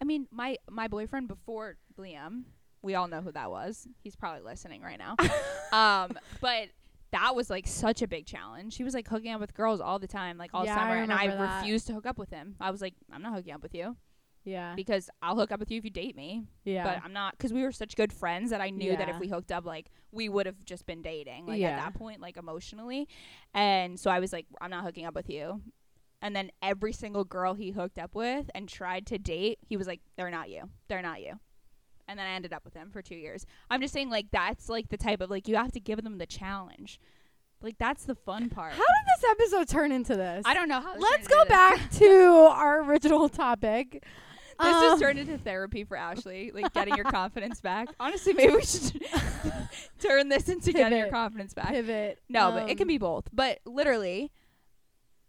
I 0.00 0.04
mean, 0.04 0.26
my 0.30 0.56
my 0.70 0.88
boyfriend 0.88 1.28
before 1.28 1.76
Liam, 1.98 2.44
we 2.86 2.94
all 2.94 3.08
know 3.08 3.20
who 3.20 3.32
that 3.32 3.50
was. 3.50 3.86
He's 4.02 4.16
probably 4.16 4.42
listening 4.42 4.80
right 4.80 4.98
now. 4.98 5.16
um 5.72 6.16
but 6.40 6.68
that 7.12 7.34
was 7.36 7.50
like 7.50 7.66
such 7.66 8.02
a 8.02 8.08
big 8.08 8.26
challenge. 8.26 8.76
He 8.76 8.84
was 8.84 8.94
like 8.94 9.06
hooking 9.08 9.32
up 9.32 9.40
with 9.40 9.54
girls 9.54 9.80
all 9.80 9.98
the 9.98 10.08
time, 10.08 10.38
like 10.38 10.50
all 10.54 10.64
Yeah, 10.64 10.74
I 10.74 10.78
summer, 10.78 10.96
and 10.96 11.12
I 11.12 11.28
that. 11.28 11.60
refused 11.60 11.86
to 11.88 11.92
hook 11.94 12.06
up 12.06 12.18
with 12.18 12.30
him. 12.30 12.56
I 12.60 12.70
was 12.70 12.80
like, 12.80 12.94
I'm 13.12 13.22
not 13.22 13.34
hooking 13.34 13.52
up 13.54 13.62
with 13.62 13.74
you 13.74 13.96
Yeah. 14.44 14.74
because 14.74 15.08
I'll 15.22 15.36
hook 15.36 15.52
up 15.52 15.60
with 15.60 15.70
you 15.70 15.78
if 15.78 15.84
you 15.84 15.90
date 15.90 16.16
me 16.16 16.44
Yeah. 16.64 16.82
but 16.84 17.02
I'm 17.04 17.12
not 17.12 17.36
because 17.36 17.52
we 17.52 17.62
were 17.62 17.70
such 17.72 17.94
good 17.96 18.12
friends 18.12 18.50
that 18.50 18.60
I 18.60 18.70
knew 18.70 18.96
that 18.96 19.08
if 19.08 19.18
we 19.20 19.28
hooked 19.28 19.52
up, 19.52 19.64
like 19.64 19.90
we 20.12 20.28
would 20.28 20.46
have 20.46 20.64
just 20.64 20.84
been 20.86 21.00
dating, 21.02 21.46
like 21.46 21.60
Yeah. 21.60 21.70
at 21.70 21.76
that 21.84 21.94
point, 21.94 22.20
like 22.20 22.36
emotionally. 22.36 23.08
And 23.54 23.98
so 24.00 24.10
I 24.10 24.18
was 24.20 24.32
like, 24.32 24.46
I'm 24.60 24.70
not 24.70 24.84
hooking 24.84 25.06
up 25.06 25.14
with 25.14 25.30
you. 25.30 25.62
And 26.22 26.34
then 26.34 26.50
every 26.62 26.92
single 26.92 27.24
girl 27.24 27.54
he 27.54 27.70
hooked 27.70 27.98
up 27.98 28.14
with 28.14 28.50
and 28.54 28.68
tried 28.68 29.06
to 29.08 29.18
date, 29.18 29.58
he 29.68 29.76
was 29.76 29.86
like, 29.86 30.00
they're 30.16 30.30
not 30.30 30.48
you, 30.50 30.70
they're 30.88 31.02
not 31.02 31.20
you. 31.20 31.38
And 32.08 32.18
then 32.18 32.26
I 32.26 32.30
ended 32.30 32.52
up 32.52 32.64
with 32.64 32.74
him 32.74 32.90
for 32.90 33.02
two 33.02 33.16
years. 33.16 33.46
I'm 33.70 33.80
just 33.80 33.92
saying, 33.92 34.10
like 34.10 34.26
that's 34.30 34.68
like 34.68 34.88
the 34.90 34.96
type 34.96 35.20
of 35.20 35.30
like 35.30 35.48
you 35.48 35.56
have 35.56 35.72
to 35.72 35.80
give 35.80 36.02
them 36.02 36.18
the 36.18 36.26
challenge. 36.26 37.00
Like 37.62 37.78
that's 37.78 38.04
the 38.04 38.14
fun 38.14 38.48
part. 38.50 38.72
How 38.72 38.78
did 38.78 39.06
this 39.20 39.30
episode 39.30 39.68
turn 39.68 39.90
into 39.90 40.14
this? 40.14 40.42
I 40.46 40.54
don't 40.54 40.68
know 40.68 40.82
Let's 40.98 41.26
go 41.26 41.44
back 41.46 41.90
to 41.92 42.48
our 42.52 42.82
original 42.82 43.28
topic. 43.28 44.04
This 44.58 44.74
Um, 44.74 44.82
just 44.82 45.02
turned 45.02 45.18
into 45.18 45.36
therapy 45.36 45.84
for 45.84 45.96
Ashley, 45.96 46.50
like 46.54 46.72
getting 46.72 46.94
your 46.94 47.04
confidence 47.10 47.60
back. 47.60 47.88
Honestly, 48.00 48.32
maybe 48.34 48.54
we 48.54 48.64
should 48.64 49.02
turn 49.98 50.28
this 50.28 50.48
into 50.48 50.72
getting 50.72 50.98
your 50.98 51.08
confidence 51.10 51.52
back. 51.54 51.68
pivot. 51.70 52.20
No, 52.28 52.50
but 52.52 52.68
it 52.68 52.72
Um, 52.72 52.76
can 52.76 52.88
be 52.88 52.98
both. 52.98 53.24
But 53.32 53.60
literally, 53.66 54.30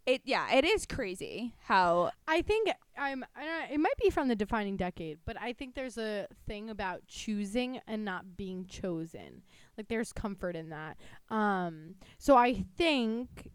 it 0.08 0.22
yeah, 0.24 0.52
it 0.54 0.64
is 0.64 0.86
crazy 0.86 1.54
how 1.64 2.10
I 2.26 2.40
think 2.40 2.70
I'm. 2.96 3.24
I 3.36 3.68
it 3.70 3.78
might 3.78 3.96
be 4.02 4.08
from 4.08 4.28
the 4.28 4.34
defining 4.34 4.76
decade, 4.76 5.18
but 5.26 5.36
I 5.40 5.52
think 5.52 5.74
there's 5.74 5.98
a 5.98 6.26
thing 6.46 6.70
about 6.70 7.06
choosing 7.06 7.80
and 7.86 8.04
not 8.04 8.36
being 8.36 8.64
chosen. 8.66 9.42
Like 9.76 9.88
there's 9.88 10.12
comfort 10.12 10.56
in 10.56 10.70
that. 10.70 10.96
Um. 11.28 11.96
So 12.18 12.36
I 12.36 12.64
think 12.76 13.50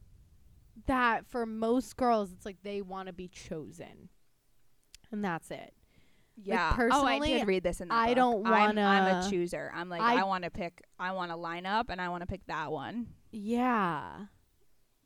that 0.85 1.25
for 1.25 1.45
most 1.45 1.97
girls, 1.97 2.31
it's 2.31 2.45
like 2.45 2.57
they 2.61 2.81
want 2.81 3.07
to 3.07 3.13
be 3.13 3.27
chosen, 3.27 4.09
and 5.11 5.25
that's 5.25 5.49
it. 5.49 5.73
yeah. 6.41 6.69
oh, 6.69 6.73
I 6.73 6.75
personally, 6.75 7.33
did 7.33 7.47
read 7.47 7.63
this 7.63 7.81
in 7.81 7.87
the 7.87 7.95
I 7.95 8.07
book. 8.07 8.15
don't 8.15 8.47
I'm, 8.47 8.77
I'm 8.77 9.17
a 9.17 9.29
chooser. 9.29 9.71
I'm 9.73 9.89
like 9.89 10.01
I- 10.01 10.19
I, 10.19 10.23
want 10.23 10.43
to 10.43 10.51
pick. 10.51 10.83
I 10.99 11.13
want 11.13 11.31
to 11.31 11.35
line 11.35 11.65
up, 11.65 11.89
and 11.89 11.99
I 11.99 12.09
want 12.09 12.21
to 12.21 12.27
pick 12.27 12.45
that 12.45 12.71
one. 12.71 13.07
Yeah. 13.31 14.25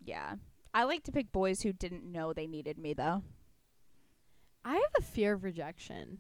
Yeah. 0.04 0.36
I 0.78 0.84
like 0.84 1.04
to 1.06 1.12
pick 1.12 1.32
boys 1.32 1.64
who 1.64 1.74
didn't 1.74 2.04
know 2.04 2.34
they 2.34 2.46
needed 2.46 2.78
me 2.78 2.94
though. 2.94 3.24
I 4.64 4.74
have 4.74 4.92
a 5.00 5.02
fear 5.02 5.34
of 5.34 5.44
rejection. 5.44 6.20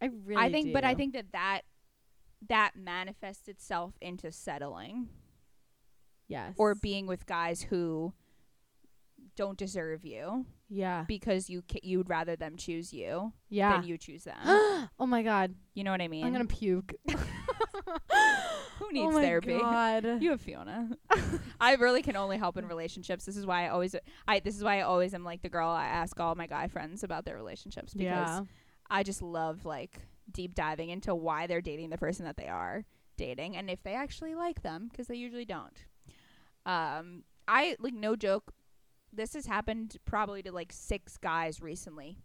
I 0.00 0.10
really. 0.24 0.40
I 0.40 0.52
think, 0.52 0.72
but 0.72 0.84
I 0.84 0.94
think 0.94 1.12
that 1.14 1.32
that 1.32 1.62
that 2.48 2.76
manifests 2.76 3.48
itself 3.48 3.94
into 4.00 4.30
settling. 4.30 5.08
yes. 6.28 6.54
or 6.56 6.76
being 6.76 7.08
with 7.08 7.26
guys 7.26 7.62
who 7.62 8.12
don't 9.34 9.58
deserve 9.58 10.04
you 10.04 10.46
yeah. 10.68 11.04
because 11.06 11.48
you 11.48 11.62
ca- 11.70 11.80
you'd 11.82 12.08
rather 12.08 12.36
them 12.36 12.56
choose 12.56 12.92
you 12.92 13.32
Yeah. 13.48 13.72
than 13.76 13.88
you 13.88 13.98
choose 13.98 14.24
them. 14.24 14.36
oh 14.44 15.06
my 15.06 15.22
god. 15.22 15.54
you 15.74 15.84
know 15.84 15.90
what 15.90 16.02
I 16.02 16.08
mean? 16.08 16.24
I'm 16.24 16.32
gonna 16.32 16.46
puke. 16.46 16.94
Who 18.78 18.92
needs 18.92 19.06
oh 19.06 19.12
my 19.12 19.22
therapy? 19.22 19.58
God. 19.58 20.04
You 20.20 20.30
have 20.30 20.40
Fiona. 20.40 20.90
I 21.60 21.74
really 21.74 22.02
can 22.02 22.16
only 22.16 22.36
help 22.36 22.56
in 22.56 22.66
relationships. 22.66 23.24
This 23.24 23.36
is 23.36 23.46
why 23.46 23.66
I 23.66 23.68
always 23.68 23.94
I 24.28 24.40
this 24.40 24.56
is 24.56 24.62
why 24.64 24.78
I 24.78 24.82
always 24.82 25.14
am 25.14 25.24
like 25.24 25.42
the 25.42 25.48
girl 25.48 25.68
I 25.68 25.86
ask 25.86 26.18
all 26.20 26.34
my 26.34 26.46
guy 26.46 26.68
friends 26.68 27.02
about 27.02 27.24
their 27.24 27.36
relationships 27.36 27.94
because 27.94 28.06
yeah. 28.06 28.42
I 28.90 29.02
just 29.02 29.22
love 29.22 29.64
like 29.64 30.00
deep 30.30 30.54
diving 30.54 30.90
into 30.90 31.14
why 31.14 31.46
they're 31.46 31.60
dating 31.60 31.90
the 31.90 31.98
person 31.98 32.24
that 32.26 32.36
they 32.36 32.48
are 32.48 32.84
dating 33.16 33.56
and 33.56 33.70
if 33.70 33.82
they 33.82 33.94
actually 33.94 34.34
like 34.34 34.62
them 34.62 34.88
because 34.90 35.06
they 35.06 35.16
usually 35.16 35.44
don't. 35.46 35.84
Um 36.66 37.24
I 37.48 37.76
like 37.78 37.94
no 37.94 38.16
joke 38.16 38.52
this 39.12 39.34
has 39.34 39.46
happened 39.46 39.96
probably 40.04 40.42
to 40.42 40.52
like 40.52 40.72
6 40.72 41.16
guys 41.18 41.60
recently. 41.60 42.18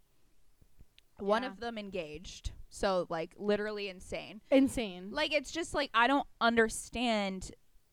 One 1.20 1.44
of 1.44 1.60
them 1.60 1.78
engaged. 1.78 2.52
So 2.70 3.06
like 3.10 3.34
literally 3.38 3.90
insane. 3.90 4.42
Insane. 4.50 5.10
Like 5.12 5.34
it's 5.34 5.52
just 5.52 5.74
like 5.74 5.90
I 5.94 6.08
don't 6.08 6.28
understand 6.40 7.52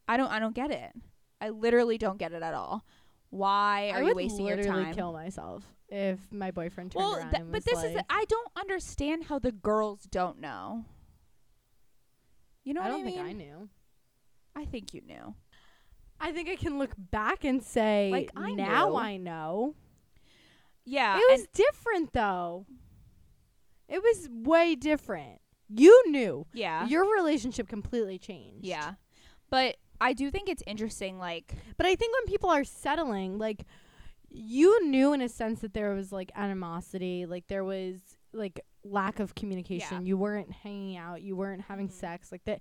I 0.08 0.16
don't 0.16 0.30
I 0.30 0.38
don't 0.38 0.54
get 0.54 0.70
it. 0.70 0.92
I 1.40 1.50
literally 1.50 1.98
don't 1.98 2.18
get 2.18 2.32
it 2.32 2.42
at 2.42 2.54
all. 2.54 2.84
Why 3.30 3.90
are 3.94 4.02
I 4.02 4.08
you 4.08 4.14
wasting 4.14 4.46
your 4.46 4.56
literally 4.56 4.84
time? 4.84 4.94
kill 4.94 5.12
myself 5.12 5.64
if 5.90 6.18
my 6.32 6.50
boyfriend 6.50 6.92
turned 6.92 7.04
well, 7.04 7.16
around 7.16 7.30
th- 7.30 7.42
but 7.50 7.64
this 7.64 7.82
is 7.82 7.94
like, 7.94 8.04
I 8.10 8.24
don't 8.28 8.50
understand 8.56 9.24
how 9.24 9.38
the 9.38 9.52
girls 9.52 10.06
don't 10.10 10.40
know. 10.40 10.84
You 12.64 12.74
know 12.74 12.82
I 12.82 12.84
what 12.84 12.90
don't 12.90 13.00
I 13.00 13.04
mean? 13.04 13.14
think 13.14 13.26
I 13.26 13.32
knew. 13.32 13.68
I 14.54 14.64
think 14.64 14.92
you 14.92 15.00
knew. 15.06 15.34
I 16.20 16.32
think 16.32 16.48
I 16.48 16.56
can 16.56 16.78
look 16.78 16.90
back 16.96 17.44
and 17.44 17.62
say, 17.62 18.10
Like, 18.10 18.30
I 18.36 18.52
now 18.52 18.88
knew. 18.90 18.96
I 18.96 19.16
know. 19.16 19.74
Yeah, 20.84 21.18
it 21.18 21.22
was 21.30 21.46
different 21.52 22.12
though. 22.12 22.66
It 23.88 24.02
was 24.02 24.28
way 24.30 24.74
different. 24.74 25.40
You 25.68 26.02
knew. 26.10 26.46
yeah, 26.52 26.86
Your 26.86 27.04
relationship 27.14 27.68
completely 27.68 28.18
changed. 28.18 28.64
yeah. 28.66 28.94
But 29.50 29.76
I 30.00 30.12
do 30.12 30.30
think 30.30 30.48
it's 30.48 30.62
interesting. 30.66 31.18
Like, 31.18 31.54
But 31.76 31.86
I 31.86 31.94
think 31.94 32.14
when 32.14 32.26
people 32.26 32.50
are 32.50 32.64
settling, 32.64 33.38
like 33.38 33.64
you 34.30 34.86
knew 34.86 35.12
in 35.14 35.22
a 35.22 35.28
sense 35.28 35.60
that 35.60 35.72
there 35.74 35.94
was 35.94 36.12
like 36.12 36.30
animosity, 36.34 37.24
like 37.26 37.46
there 37.48 37.64
was 37.64 37.96
like 38.32 38.60
lack 38.84 39.20
of 39.20 39.34
communication. 39.34 40.04
You 40.06 40.16
weren't 40.18 40.52
hanging 40.52 40.96
out, 40.98 41.22
you 41.22 41.34
weren't 41.36 41.62
having 41.62 41.88
Mhm. 41.88 41.92
sex, 41.92 42.30
like 42.32 42.44
that. 42.44 42.60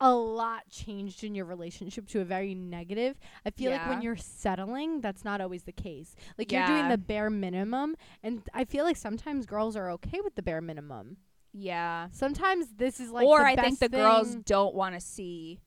A 0.00 0.12
lot 0.12 0.68
changed 0.70 1.22
in 1.24 1.34
your 1.34 1.44
relationship 1.46 2.06
to 2.08 2.20
a 2.20 2.24
very 2.24 2.54
negative. 2.54 3.16
I 3.46 3.50
feel 3.50 3.70
like 3.70 3.88
when 3.88 4.02
you're 4.02 4.16
settling, 4.16 5.00
that's 5.00 5.24
not 5.24 5.40
always 5.40 5.62
the 5.62 5.72
case. 5.72 6.14
Like 6.36 6.50
you're 6.52 6.66
doing 6.66 6.88
the 6.88 6.98
bare 6.98 7.30
minimum, 7.30 7.96
and 8.22 8.42
I 8.52 8.64
feel 8.64 8.84
like 8.84 8.96
sometimes 8.96 9.46
girls 9.46 9.76
are 9.76 9.90
okay 9.92 10.20
with 10.22 10.34
the 10.34 10.42
bare 10.42 10.60
minimum. 10.60 11.18
yeah. 11.52 12.08
Sometimes 12.10 12.66
this 12.76 12.98
is 13.00 13.10
like 13.10 13.24
or 13.26 13.42
I 13.46 13.54
think 13.56 13.78
the 13.78 13.88
girls 13.88 14.34
don't 14.34 14.74
want 14.74 14.94
to 14.94 15.00
see 15.00 15.60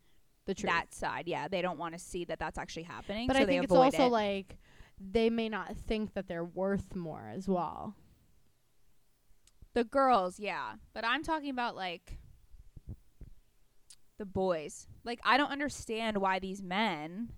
the 0.45 0.53
truth. 0.53 0.71
that 0.71 0.93
side. 0.93 1.27
Yeah, 1.27 1.47
they 1.47 1.61
don't 1.61 1.79
want 1.79 1.93
to 1.93 1.99
see 1.99 2.25
that 2.25 2.37
that's 2.37 2.57
actually 2.57 2.83
happening. 2.83 3.27
but 3.27 3.37
so 3.37 3.41
I 3.41 3.45
they 3.45 3.53
think 3.53 3.63
it's 3.63 3.73
also 3.73 4.07
it. 4.07 4.11
like 4.11 4.57
they 4.99 5.29
may 5.29 5.47
not 5.47 5.75
think 5.87 6.13
that 6.15 6.27
they're 6.27 6.43
worth 6.45 6.95
more 6.95 7.31
as 7.33 7.47
well. 7.47 7.95
The 9.73 9.83
girls, 9.83 10.39
yeah. 10.39 10.73
But 10.93 11.05
I'm 11.05 11.23
talking 11.23 11.49
about 11.49 11.75
like 11.75 12.17
the 14.17 14.25
boys. 14.25 14.87
Like 15.03 15.19
I 15.23 15.37
don't 15.37 15.51
understand 15.51 16.17
why 16.17 16.39
these 16.39 16.61
men 16.61 17.29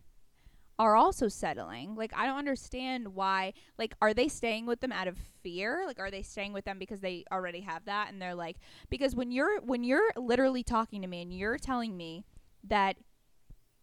are 0.78 0.96
also 0.96 1.28
settling. 1.28 1.96
Like 1.96 2.12
I 2.16 2.26
don't 2.26 2.38
understand 2.38 3.14
why 3.14 3.54
like 3.78 3.94
are 4.02 4.14
they 4.14 4.28
staying 4.28 4.66
with 4.66 4.80
them 4.80 4.92
out 4.92 5.08
of 5.08 5.18
fear? 5.44 5.84
Like 5.86 6.00
are 6.00 6.12
they 6.12 6.22
staying 6.22 6.54
with 6.54 6.66
them 6.66 6.80
because 6.80 7.02
they 7.02 7.26
already 7.32 7.62
have 7.62 7.86
that 7.86 8.10
and 8.10 8.22
they're 8.22 8.36
like 8.36 8.58
because 8.90 9.16
when 9.16 9.32
you're 9.32 9.60
when 9.62 9.84
you're 9.84 10.12
literally 10.16 10.64
talking 10.64 11.02
to 11.02 11.08
me 11.08 11.22
and 11.22 11.34
you're 11.34 11.58
telling 11.58 11.98
me 11.98 12.24
that 12.64 12.96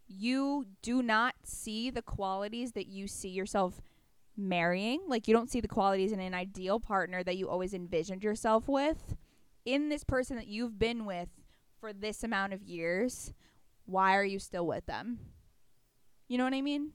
you 0.09 0.65
do 0.83 1.03
not 1.03 1.35
see 1.45 1.91
the 1.91 2.03
qualities 2.03 2.73
that 2.73 2.87
you 2.87 3.09
see 3.09 3.29
yourself 3.29 3.83
marrying. 4.37 5.01
Like 5.07 5.29
you 5.29 5.35
don't 5.35 5.51
see 5.51 5.61
the 5.61 5.69
qualities 5.69 6.13
in 6.13 6.21
an 6.21 6.35
ideal 6.35 6.79
partner 6.81 7.23
that 7.25 7.37
you 7.37 7.49
always 7.49 7.75
envisioned 7.75 8.23
yourself 8.23 8.69
with 8.69 9.17
in 9.65 9.89
this 9.89 10.05
person 10.05 10.37
that 10.37 10.47
you've 10.47 10.79
been 10.79 11.05
with 11.05 11.29
for 11.81 11.93
this 11.93 12.23
amount 12.25 12.53
of 12.53 12.63
years. 12.63 13.33
Why 13.85 14.17
are 14.17 14.25
you 14.25 14.39
still 14.39 14.67
with 14.67 14.87
them? 14.87 15.19
You 16.29 16.39
know 16.39 16.45
what 16.45 16.55
I 16.55 16.63
mean? 16.63 16.93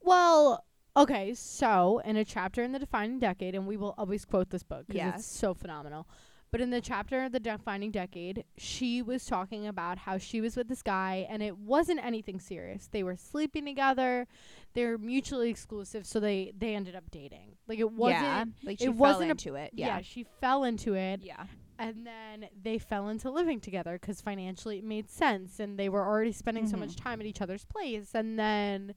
Well, 0.00 0.64
okay, 0.96 1.32
so 1.34 2.00
in 2.04 2.16
a 2.16 2.24
chapter 2.24 2.62
in 2.62 2.72
the 2.72 2.78
defining 2.78 3.18
decade, 3.18 3.54
and 3.54 3.66
we 3.66 3.76
will 3.76 3.94
always 3.96 4.24
quote 4.24 4.50
this 4.50 4.62
book 4.64 4.86
because 4.88 4.96
Yes. 4.96 5.18
it's 5.20 5.26
so 5.26 5.54
phenomenal. 5.54 6.08
But 6.50 6.60
in 6.60 6.68
the 6.70 6.82
chapter 6.82 7.28
the 7.30 7.40
defining 7.40 7.90
decade, 7.92 8.44
she 8.58 9.00
was 9.00 9.24
talking 9.24 9.66
about 9.66 9.96
how 9.98 10.18
she 10.18 10.40
was 10.42 10.54
with 10.54 10.68
this 10.68 10.82
guy, 10.82 11.26
and 11.30 11.42
it 11.42 11.56
wasn't 11.56 12.04
anything 12.04 12.40
serious. 12.40 12.88
They 12.88 13.02
were 13.02 13.16
sleeping 13.16 13.64
together, 13.64 14.26
they 14.74 14.84
were 14.86 14.98
mutually 14.98 15.50
exclusive, 15.50 16.06
so 16.06 16.18
they 16.20 16.52
they 16.56 16.74
ended 16.74 16.94
up 16.94 17.10
dating. 17.10 17.56
Like 17.68 17.78
it 17.78 17.90
wasn't. 17.92 18.22
yeah, 18.22 18.44
like 18.64 18.78
she 18.78 18.84
it 18.86 18.88
fell 18.88 18.94
wasn't 18.96 19.28
a- 19.28 19.30
into 19.32 19.54
it. 19.54 19.70
Yeah. 19.74 19.86
Yeah, 19.86 20.00
she 20.02 20.24
fell 20.40 20.64
into 20.64 20.94
it, 20.94 21.20
yeah, 21.22 21.46
and 21.78 22.06
then 22.06 22.48
they 22.62 22.78
fell 22.78 23.08
into 23.08 23.30
living 23.30 23.60
together 23.60 23.98
because 24.00 24.20
financially 24.20 24.78
it 24.78 24.84
made 24.84 25.08
sense, 25.10 25.60
and 25.60 25.78
they 25.78 25.88
were 25.88 26.04
already 26.06 26.32
spending 26.32 26.66
so 26.66 26.76
Mhm. 26.76 26.80
much 26.80 26.96
time 26.96 27.20
at 27.20 27.26
each 27.26 27.40
other's 27.40 27.64
place. 27.64 28.14
And 28.14 28.38
then 28.38 28.94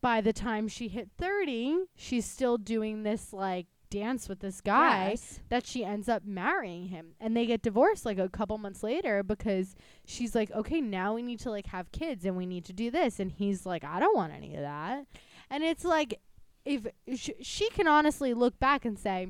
by 0.00 0.20
the 0.20 0.32
time 0.32 0.68
she 0.68 0.88
hit 0.88 1.10
thirty, 1.18 1.76
she's 1.96 2.26
still 2.26 2.58
doing 2.58 3.02
this 3.02 3.32
like 3.32 3.66
dance 3.98 4.28
with 4.28 4.40
this 4.40 4.60
guy 4.60 5.10
Yes. 5.10 5.40
that 5.48 5.66
she 5.66 5.84
ends 5.84 6.08
up 6.08 6.24
marrying 6.24 6.88
him. 6.88 7.14
And 7.20 7.36
they 7.36 7.46
get 7.46 7.62
divorced 7.62 8.04
like 8.04 8.18
a 8.18 8.28
couple 8.28 8.58
months 8.58 8.82
later 8.82 9.22
because 9.22 9.74
she's 10.04 10.34
like 10.34 10.50
okay 10.50 10.80
now 10.80 11.14
we 11.14 11.22
need 11.22 11.40
to 11.40 11.50
like 11.50 11.66
have 11.66 11.92
kids 11.92 12.24
and 12.24 12.36
we 12.36 12.46
need 12.46 12.64
to 12.64 12.72
do 12.72 12.90
this. 12.90 13.20
And 13.20 13.30
he's 13.32 13.64
like 13.64 13.84
i 13.84 14.00
don't 14.00 14.16
want 14.16 14.32
any 14.32 14.54
of 14.56 14.62
that. 14.62 15.06
And 15.50 15.62
it's 15.62 15.84
like 15.84 16.20
if 16.64 16.86
sh- 17.14 17.40
she 17.42 17.68
can 17.70 17.86
honestly 17.86 18.34
look 18.34 18.58
back 18.58 18.84
and 18.84 18.98
say 18.98 19.28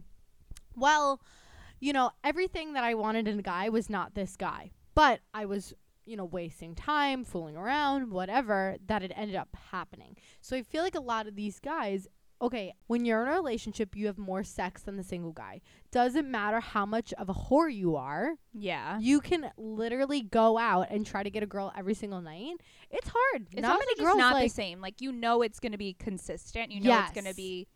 well 0.77 1.21
you 1.81 1.93
know 1.93 2.11
everything 2.23 2.73
that 2.75 2.85
i 2.85 2.95
wanted 2.95 3.27
in 3.29 3.39
a 3.39 3.43
guy 3.43 3.69
was 3.69 3.91
not 3.91 4.15
this 4.15 4.37
guy 4.37 4.71
but 4.95 5.21
i 5.35 5.45
was 5.45 5.75
you 6.07 6.17
know 6.17 6.25
wasting 6.25 6.75
time 6.75 7.25
fooling 7.25 7.57
around 7.57 8.11
whatever 8.11 8.77
that 8.87 9.03
it 9.03 9.11
ended 9.17 9.35
up 9.37 9.49
happening. 9.73 10.17
So 10.41 10.57
i 10.57 10.63
feel 10.63 10.83
like 10.83 10.95
a 10.95 11.01
lot 11.01 11.27
of 11.27 11.35
these 11.35 11.59
guys 11.59 12.07
okay, 12.43 12.75
when 12.89 13.05
you're 13.05 13.23
in 13.23 13.29
a 13.29 13.33
relationship, 13.33 13.97
you 13.97 14.07
have 14.07 14.19
more 14.19 14.43
sex 14.43 14.83
than 14.83 14.97
the 14.97 15.03
single 15.05 15.33
guy. 15.33 15.61
Doesn't 15.91 16.31
matter 16.31 16.61
how 16.61 16.85
much 16.85 17.13
of 17.15 17.29
a 17.29 17.35
whore 17.35 17.73
you 17.73 17.97
are, 17.97 18.35
Yeah. 18.53 18.99
you 19.01 19.21
can 19.21 19.51
literally 19.57 20.21
go 20.21 20.59
out 20.59 20.89
and 20.91 21.07
try 21.07 21.23
to 21.23 21.31
get 21.31 21.43
a 21.43 21.47
girl 21.47 21.73
every 21.77 21.95
single 21.95 22.21
night. 22.21 22.57
It's 22.91 23.09
hard. 23.13 23.47
It's 23.53 23.63
not 23.63 23.79
many 23.79 23.95
girls 23.97 24.19
not 24.19 24.35
like 24.35 24.45
the 24.45 24.49
same. 24.55 24.81
Like 24.81 25.01
you 25.01 25.13
know 25.13 25.43
it's 25.43 25.59
gonna 25.61 25.79
be 25.79 25.95
consistent. 25.95 26.71
You 26.71 26.81
know 26.81 27.01
it's 27.01 27.13
gonna 27.13 27.35
be 27.35 27.67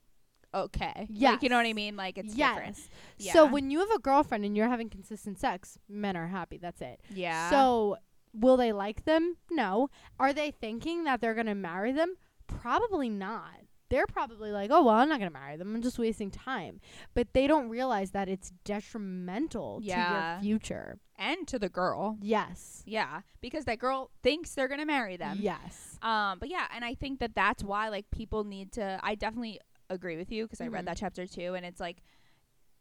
okay. 0.54 1.06
Yeah. 1.11 1.32
Like 1.32 1.42
you 1.42 1.48
know 1.48 1.56
what 1.56 1.66
I 1.66 1.72
mean? 1.72 1.96
Like 1.96 2.18
it's 2.18 2.34
different. 2.34 2.78
yes. 3.16 3.32
So 3.32 3.46
when 3.46 3.70
you 3.70 3.80
have 3.80 3.90
a 3.94 3.98
girlfriend 3.98 4.44
and 4.44 4.56
you're 4.56 4.68
having 4.68 4.88
consistent 4.90 5.38
sex, 5.38 5.78
men 5.88 6.16
are 6.16 6.26
happy. 6.28 6.59
That's 6.59 6.80
it. 6.80 7.00
Yeah. 7.14 7.50
So 7.50 7.96
will 8.34 8.56
they 8.56 8.72
like 8.72 9.04
them? 9.04 9.36
No. 9.50 9.88
Are 10.18 10.32
they 10.32 10.50
thinking 10.50 11.04
that 11.04 11.20
they're 11.20 11.34
gonna 11.34 11.54
marry 11.54 11.92
them? 11.92 12.16
Probably 12.46 13.09
not. 13.09 13.54
They're 13.91 14.07
probably 14.07 14.53
like, 14.53 14.70
oh 14.70 14.82
well, 14.84 14.95
I'm 14.97 15.09
not 15.09 15.18
gonna 15.18 15.30
marry 15.30 15.57
them. 15.57 15.74
I'm 15.74 15.82
just 15.82 15.99
wasting 15.99 16.30
time. 16.30 16.80
But 17.14 17.32
they 17.32 17.47
don't 17.47 17.68
realize 17.68 18.11
that 18.12 18.28
it's 18.28 18.53
detrimental 18.64 19.80
Yeah. 19.82 20.39
to 20.41 20.47
your 20.47 20.59
future. 20.59 20.99
and 21.16 21.49
to 21.49 21.59
the 21.59 21.68
girl. 21.68 22.16
Yes. 22.22 22.82
Yeah, 22.86 23.22
because 23.41 23.64
that 23.64 23.78
girl 23.80 24.11
thinks 24.22 24.55
they're 24.55 24.68
gonna 24.68 24.86
marry 24.86 25.16
them. 25.16 25.39
Yes. 25.41 25.99
Um, 26.01 26.39
but 26.39 26.49
yeah, 26.49 26.66
and 26.74 26.84
I 26.84 26.95
think 26.95 27.18
that 27.20 27.34
that's 27.34 27.64
why 27.64 27.89
like 27.89 28.11
people 28.11 28.45
need 28.45 28.72
to. 28.72 29.01
I 29.03 29.14
definitely 29.16 29.61
agree 29.91 30.16
with 30.16 30.30
you 30.30 30.45
because 30.45 30.61
I 30.61 30.68
Mhm. 30.68 30.72
read 30.74 30.86
that 30.86 30.97
chapter 30.99 31.26
too, 31.26 31.55
and 31.55 31.64
it's 31.66 31.80
like, 31.80 32.03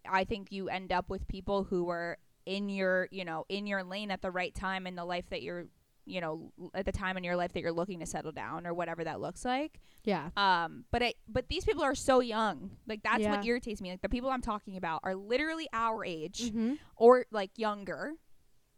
I 0.07 0.23
think 0.23 0.51
you 0.51 0.69
end 0.69 0.91
up 0.91 1.09
with 1.09 1.27
people 1.27 1.63
who 1.63 1.83
were 1.85 2.17
in 2.45 2.69
your, 2.69 3.07
you 3.11 3.25
know, 3.25 3.45
in 3.49 3.65
your 3.67 3.83
lane 3.83 4.11
at 4.11 4.21
the 4.21 4.31
right 4.31 4.53
time 4.53 4.85
in 4.87 4.95
the 4.95 5.03
life 5.03 5.29
that 5.31 5.41
you're, 5.41 5.65
you 6.07 6.21
know, 6.21 6.51
at 6.73 6.85
the 6.85 6.91
time 6.91 7.17
in 7.17 7.23
your 7.23 7.35
life 7.35 7.53
that 7.53 7.61
you're 7.61 7.71
looking 7.71 7.99
to 7.99 8.05
settle 8.05 8.31
down 8.31 8.65
or 8.65 8.73
whatever 8.73 9.03
that 9.03 9.19
looks 9.21 9.43
like. 9.45 9.79
Yeah. 10.03 10.29
Um, 10.37 10.85
but 10.91 11.03
I, 11.03 11.13
but 11.27 11.49
these 11.49 11.65
people 11.65 11.83
are 11.83 11.95
so 11.95 12.19
young. 12.21 12.71
Like 12.87 13.03
that's 13.03 13.19
Yeah. 13.21 13.35
what 13.35 13.45
irritates 13.45 13.81
me. 13.81 13.91
Like 13.91 14.01
the 14.01 14.09
people 14.09 14.29
I'm 14.29 14.41
talking 14.41 14.77
about 14.77 15.01
are 15.03 15.15
literally 15.15 15.67
our 15.73 16.05
age 16.05 16.43
Mm-hmm. 16.51 16.75
or 16.95 17.25
like 17.31 17.51
younger. 17.57 18.13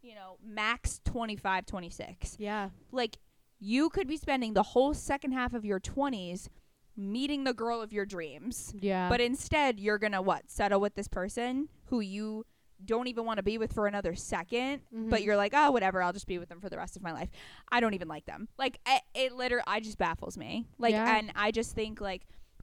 You 0.02 0.14
know, 0.14 0.38
max 0.44 1.00
25, 1.04 1.66
26 1.66 2.36
Yeah. 2.38 2.70
like 2.90 3.18
you 3.58 3.90
could 3.90 4.08
be 4.08 4.16
spending 4.16 4.54
the 4.54 4.62
whole 4.62 4.94
second 4.94 5.32
half 5.32 5.52
of 5.52 5.64
your 5.66 5.78
20s 5.78 6.48
meeting 6.96 7.44
the 7.44 7.52
girl 7.54 7.80
of 7.82 7.92
your 7.92 8.06
dreams 8.06 8.74
Yeah. 8.80 9.08
but 9.10 9.20
instead 9.20 9.78
you're 9.78 9.98
gonna 9.98 10.22
what 10.22 10.50
settle 10.50 10.80
with 10.80 10.94
this 10.94 11.06
person 11.08 11.68
who 11.84 12.00
you 12.00 12.44
don't 12.84 13.06
even 13.08 13.24
want 13.24 13.36
to 13.38 13.42
be 13.42 13.58
with 13.58 13.72
for 13.72 13.86
another 13.86 14.12
2nd 14.14 14.80
but 14.92 15.20
Mhm. 15.20 15.24
you're 15.24 15.36
like 15.36 15.52
oh 15.54 15.70
whatever 15.70 16.02
i'll 16.02 16.12
just 16.12 16.26
be 16.26 16.38
with 16.38 16.48
them 16.48 16.60
for 16.60 16.68
the 16.68 16.76
rest 16.76 16.96
of 16.96 17.02
my 17.02 17.12
life. 17.12 17.28
I 17.70 17.80
don't 17.80 17.94
even 17.94 18.08
like 18.08 18.26
them. 18.26 18.48
Like 18.58 18.80
it, 18.86 19.02
it 19.14 19.32
literally 19.32 19.64
i 19.66 19.80
just 19.80 19.98
baffles 19.98 20.36
me. 20.38 20.66
Like 20.78 20.92
Yeah. 20.92 21.16
and 21.18 21.32
i 21.36 21.50
just 21.50 21.74
think 21.74 22.00
like 22.00 22.22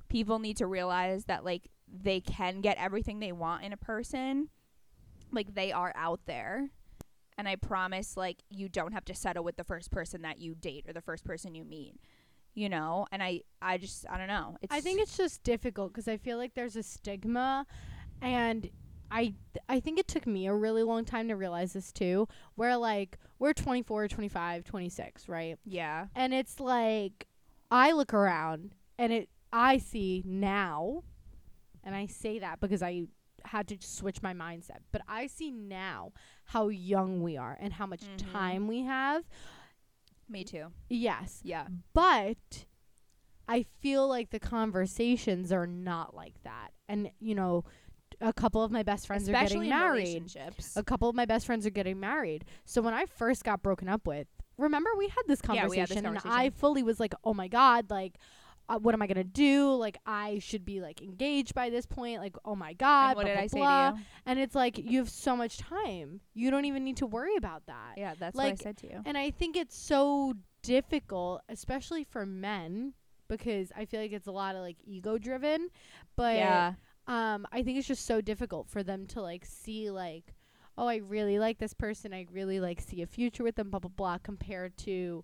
people 0.10 0.40
need 0.40 0.58
to 0.58 0.68
realize 0.68 1.26
that 1.26 1.44
like 1.46 1.68
they 1.88 2.20
can 2.22 2.62
get 2.62 2.78
everything 2.78 3.20
they 3.20 3.32
want 3.32 3.64
in 3.64 3.74
a 3.74 3.78
person. 3.78 4.50
Like 5.32 5.54
they 5.54 5.72
are 5.72 5.92
out 5.96 6.22
there. 6.26 6.70
And 7.38 7.48
i 7.48 7.56
promise 7.56 8.18
like 8.18 8.38
you 8.50 8.68
don't 8.70 8.94
have 8.94 9.06
to 9.06 9.14
settle 9.14 9.44
with 9.44 9.58
the 9.58 9.64
first 9.64 9.92
person 9.92 10.22
that 10.24 10.40
you 10.40 10.56
date 10.56 10.86
or 10.88 10.94
the 10.94 11.02
first 11.02 11.24
person 11.24 11.54
you 11.56 11.64
meet 11.64 11.96
you 12.56 12.70
know? 12.70 13.06
And 13.12 13.22
i 13.22 13.42
i 13.62 13.78
just 13.78 14.04
i 14.10 14.18
don't 14.18 14.28
know. 14.28 14.58
It's 14.64 14.74
I 14.74 14.82
think 14.82 15.00
it's 15.00 15.16
just 15.16 15.44
difficult 15.44 15.94
because 15.94 16.08
I 16.08 16.18
feel 16.18 16.38
like 16.40 16.56
there's 16.56 16.76
a 16.76 16.82
stigma, 16.82 17.68
and 18.20 18.72
I 19.12 19.34
I 19.70 19.80
think 19.80 20.00
it 20.00 20.08
took 20.08 20.26
me 20.28 20.48
a 20.48 20.54
really 20.54 20.84
long 20.84 21.06
time 21.06 21.28
to 21.30 21.36
realize 21.36 21.74
this 21.74 21.92
too. 21.92 22.28
Where 22.56 22.78
like 22.78 23.18
we're 23.40 23.54
24, 23.54 24.08
25, 24.08 24.64
26, 24.64 25.28
right? 25.30 25.58
yeah 25.66 26.08
And 26.16 26.34
it's 26.34 26.60
like 26.60 27.28
I 27.72 27.92
look 27.92 28.14
around 28.14 28.72
and 28.98 29.12
it 29.14 29.30
I 29.54 29.78
see 29.78 30.24
now, 30.26 31.04
and 31.84 31.96
I 31.96 32.06
say 32.08 32.40
that 32.40 32.60
because 32.60 32.82
I 32.84 33.08
had 33.46 33.68
to 33.70 33.78
switch 33.80 34.22
my 34.22 34.34
mindset. 34.34 34.80
But 34.92 35.04
I 35.08 35.28
see 35.28 35.52
now 35.52 36.12
how 36.46 36.68
young 36.68 37.22
we 37.22 37.38
are 37.38 37.58
and 37.62 37.74
how 37.74 37.86
much 37.86 38.02
Mhm. 38.02 38.34
time 38.34 38.68
we 38.68 38.82
have. 38.82 39.24
me 40.30 40.44
too 40.44 40.74
Yes, 40.90 41.40
yeah 41.44 41.68
but 41.94 42.66
I 43.48 43.64
feel 43.80 44.06
like 44.10 44.32
the 44.32 44.40
conversations 44.42 45.54
are 45.54 45.66
not 45.68 46.14
like 46.14 46.44
that. 46.44 46.72
And 46.90 47.12
you 47.22 47.34
know, 47.34 47.64
a 48.22 48.34
couple 48.34 48.64
of 48.64 48.72
my 48.72 48.84
best 48.84 49.08
friends 49.08 49.30
are 49.30 49.34
getting 49.34 49.64
in 49.64 49.70
married. 49.70 50.24
A 50.76 50.84
couple 50.84 51.10
of 51.10 51.16
my 51.16 51.26
best 51.26 51.46
friends 51.46 51.66
are 51.66 51.72
getting 51.72 52.00
married. 52.00 52.46
So 52.66 52.82
when 52.82 52.94
I 52.94 53.06
first 53.06 53.44
got 53.44 53.62
broken 53.64 53.88
up 53.90 54.08
with, 54.08 54.28
remember 54.58 54.90
we 54.98 55.08
had 55.08 55.24
this 55.28 55.42
Yeah, 55.42 55.48
conversation, 55.68 55.70
we 55.70 55.78
had 55.80 55.90
this 55.90 55.98
and 55.98 56.34
I 56.34 56.50
fully 56.50 56.84
was 56.84 57.00
like, 57.00 57.14
"Oh 57.24 57.34
my 57.34 57.48
god, 57.48 57.90
like 57.92 58.16
uh, 58.70 58.78
what 58.80 58.94
am 58.94 59.02
I 59.02 59.08
going 59.08 59.16
to 59.18 59.24
do? 59.24 59.74
Like 59.76 59.98
I 60.06 60.40
should 60.40 60.66
be 60.66 60.82
like 60.82 61.02
engaged 61.02 61.54
by 61.56 61.70
this 61.70 61.86
point. 61.86 62.20
Like 62.22 62.36
oh 62.44 62.56
my 62.56 62.74
god, 62.74 63.10
and 63.12 63.16
what 63.18 63.24
blah, 63.24 63.30
did 63.30 63.34
blah, 63.36 63.42
i 63.44 63.48
say 63.48 63.60
blah. 63.60 63.92
to 63.92 63.98
you 63.98 64.04
And 64.26 64.40
it's 64.40 64.56
like 64.56 64.78
you 64.78 65.00
have 65.00 65.10
so 65.10 65.38
much 65.38 65.58
time. 65.58 66.20
You 66.34 66.52
don't 66.52 66.66
even 66.66 66.84
need 66.84 66.98
to 66.98 67.06
worry 67.06 67.36
about 67.38 67.66
that. 67.68 67.94
yeah 67.98 68.14
that's 68.20 68.36
Like, 68.36 68.54
what 68.54 68.60
i 68.60 68.64
said 68.64 68.78
to 68.78 68.88
you 68.88 69.02
And 69.06 69.18
I 69.18 69.30
think 69.32 69.56
it's 69.56 69.78
so 69.78 70.34
difficult, 70.64 71.42
especially 71.50 72.04
for 72.04 72.26
men, 72.26 72.94
because 73.30 73.72
I 73.76 73.86
feel 73.86 74.02
like 74.02 74.12
it's 74.12 74.28
a 74.28 74.32
lot 74.32 74.56
of 74.56 74.62
like 74.62 74.78
ego 74.86 75.18
driven. 75.18 75.70
But 76.18 76.36
yeah 76.36 76.74
um, 77.08 77.46
I 77.52 77.64
think 77.64 77.78
it's 77.78 77.88
just 77.88 78.06
so 78.06 78.22
difficult 78.22 78.70
for 78.70 78.84
them 78.84 79.06
to 79.08 79.22
like 79.22 79.46
see 79.46 79.90
like, 79.90 80.34
oh, 80.78 80.88
I 80.88 80.98
really 80.98 81.40
like 81.40 81.58
this 81.60 81.74
person. 81.74 82.14
I 82.14 82.26
really 82.32 82.60
like 82.60 82.82
see 82.82 83.02
a 83.02 83.08
future 83.08 83.44
with 83.44 83.56
them. 83.56 83.70
Blah 83.70 83.80
blah 83.80 83.90
blah. 83.96 84.18
Compared 84.18 84.78
to, 84.80 85.24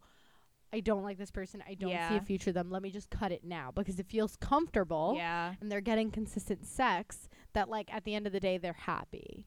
I 0.72 0.80
don't 0.80 1.04
like 1.04 1.18
this 1.18 1.32
person. 1.32 1.64
I 1.68 1.74
don't 1.76 1.90
see 2.10 2.16
a 2.18 2.22
future 2.22 2.48
with 2.50 2.56
them. 2.56 2.72
Let 2.72 2.82
me 2.82 2.90
just 2.90 3.10
cut 3.10 3.32
it 3.32 3.44
now 3.44 3.72
because 3.76 4.00
it 4.00 4.08
feels 4.08 4.36
comfortable. 4.38 5.14
yeah 5.18 5.54
And 5.62 5.72
they're 5.72 5.82
getting 5.82 6.10
consistent 6.12 6.66
sex 6.66 7.28
that 7.54 7.70
like 7.70 7.94
at 7.94 8.04
the 8.06 8.16
end 8.16 8.26
of 8.28 8.34
the 8.34 8.40
day 8.40 8.58
they're 8.58 8.74
happy. 8.74 9.46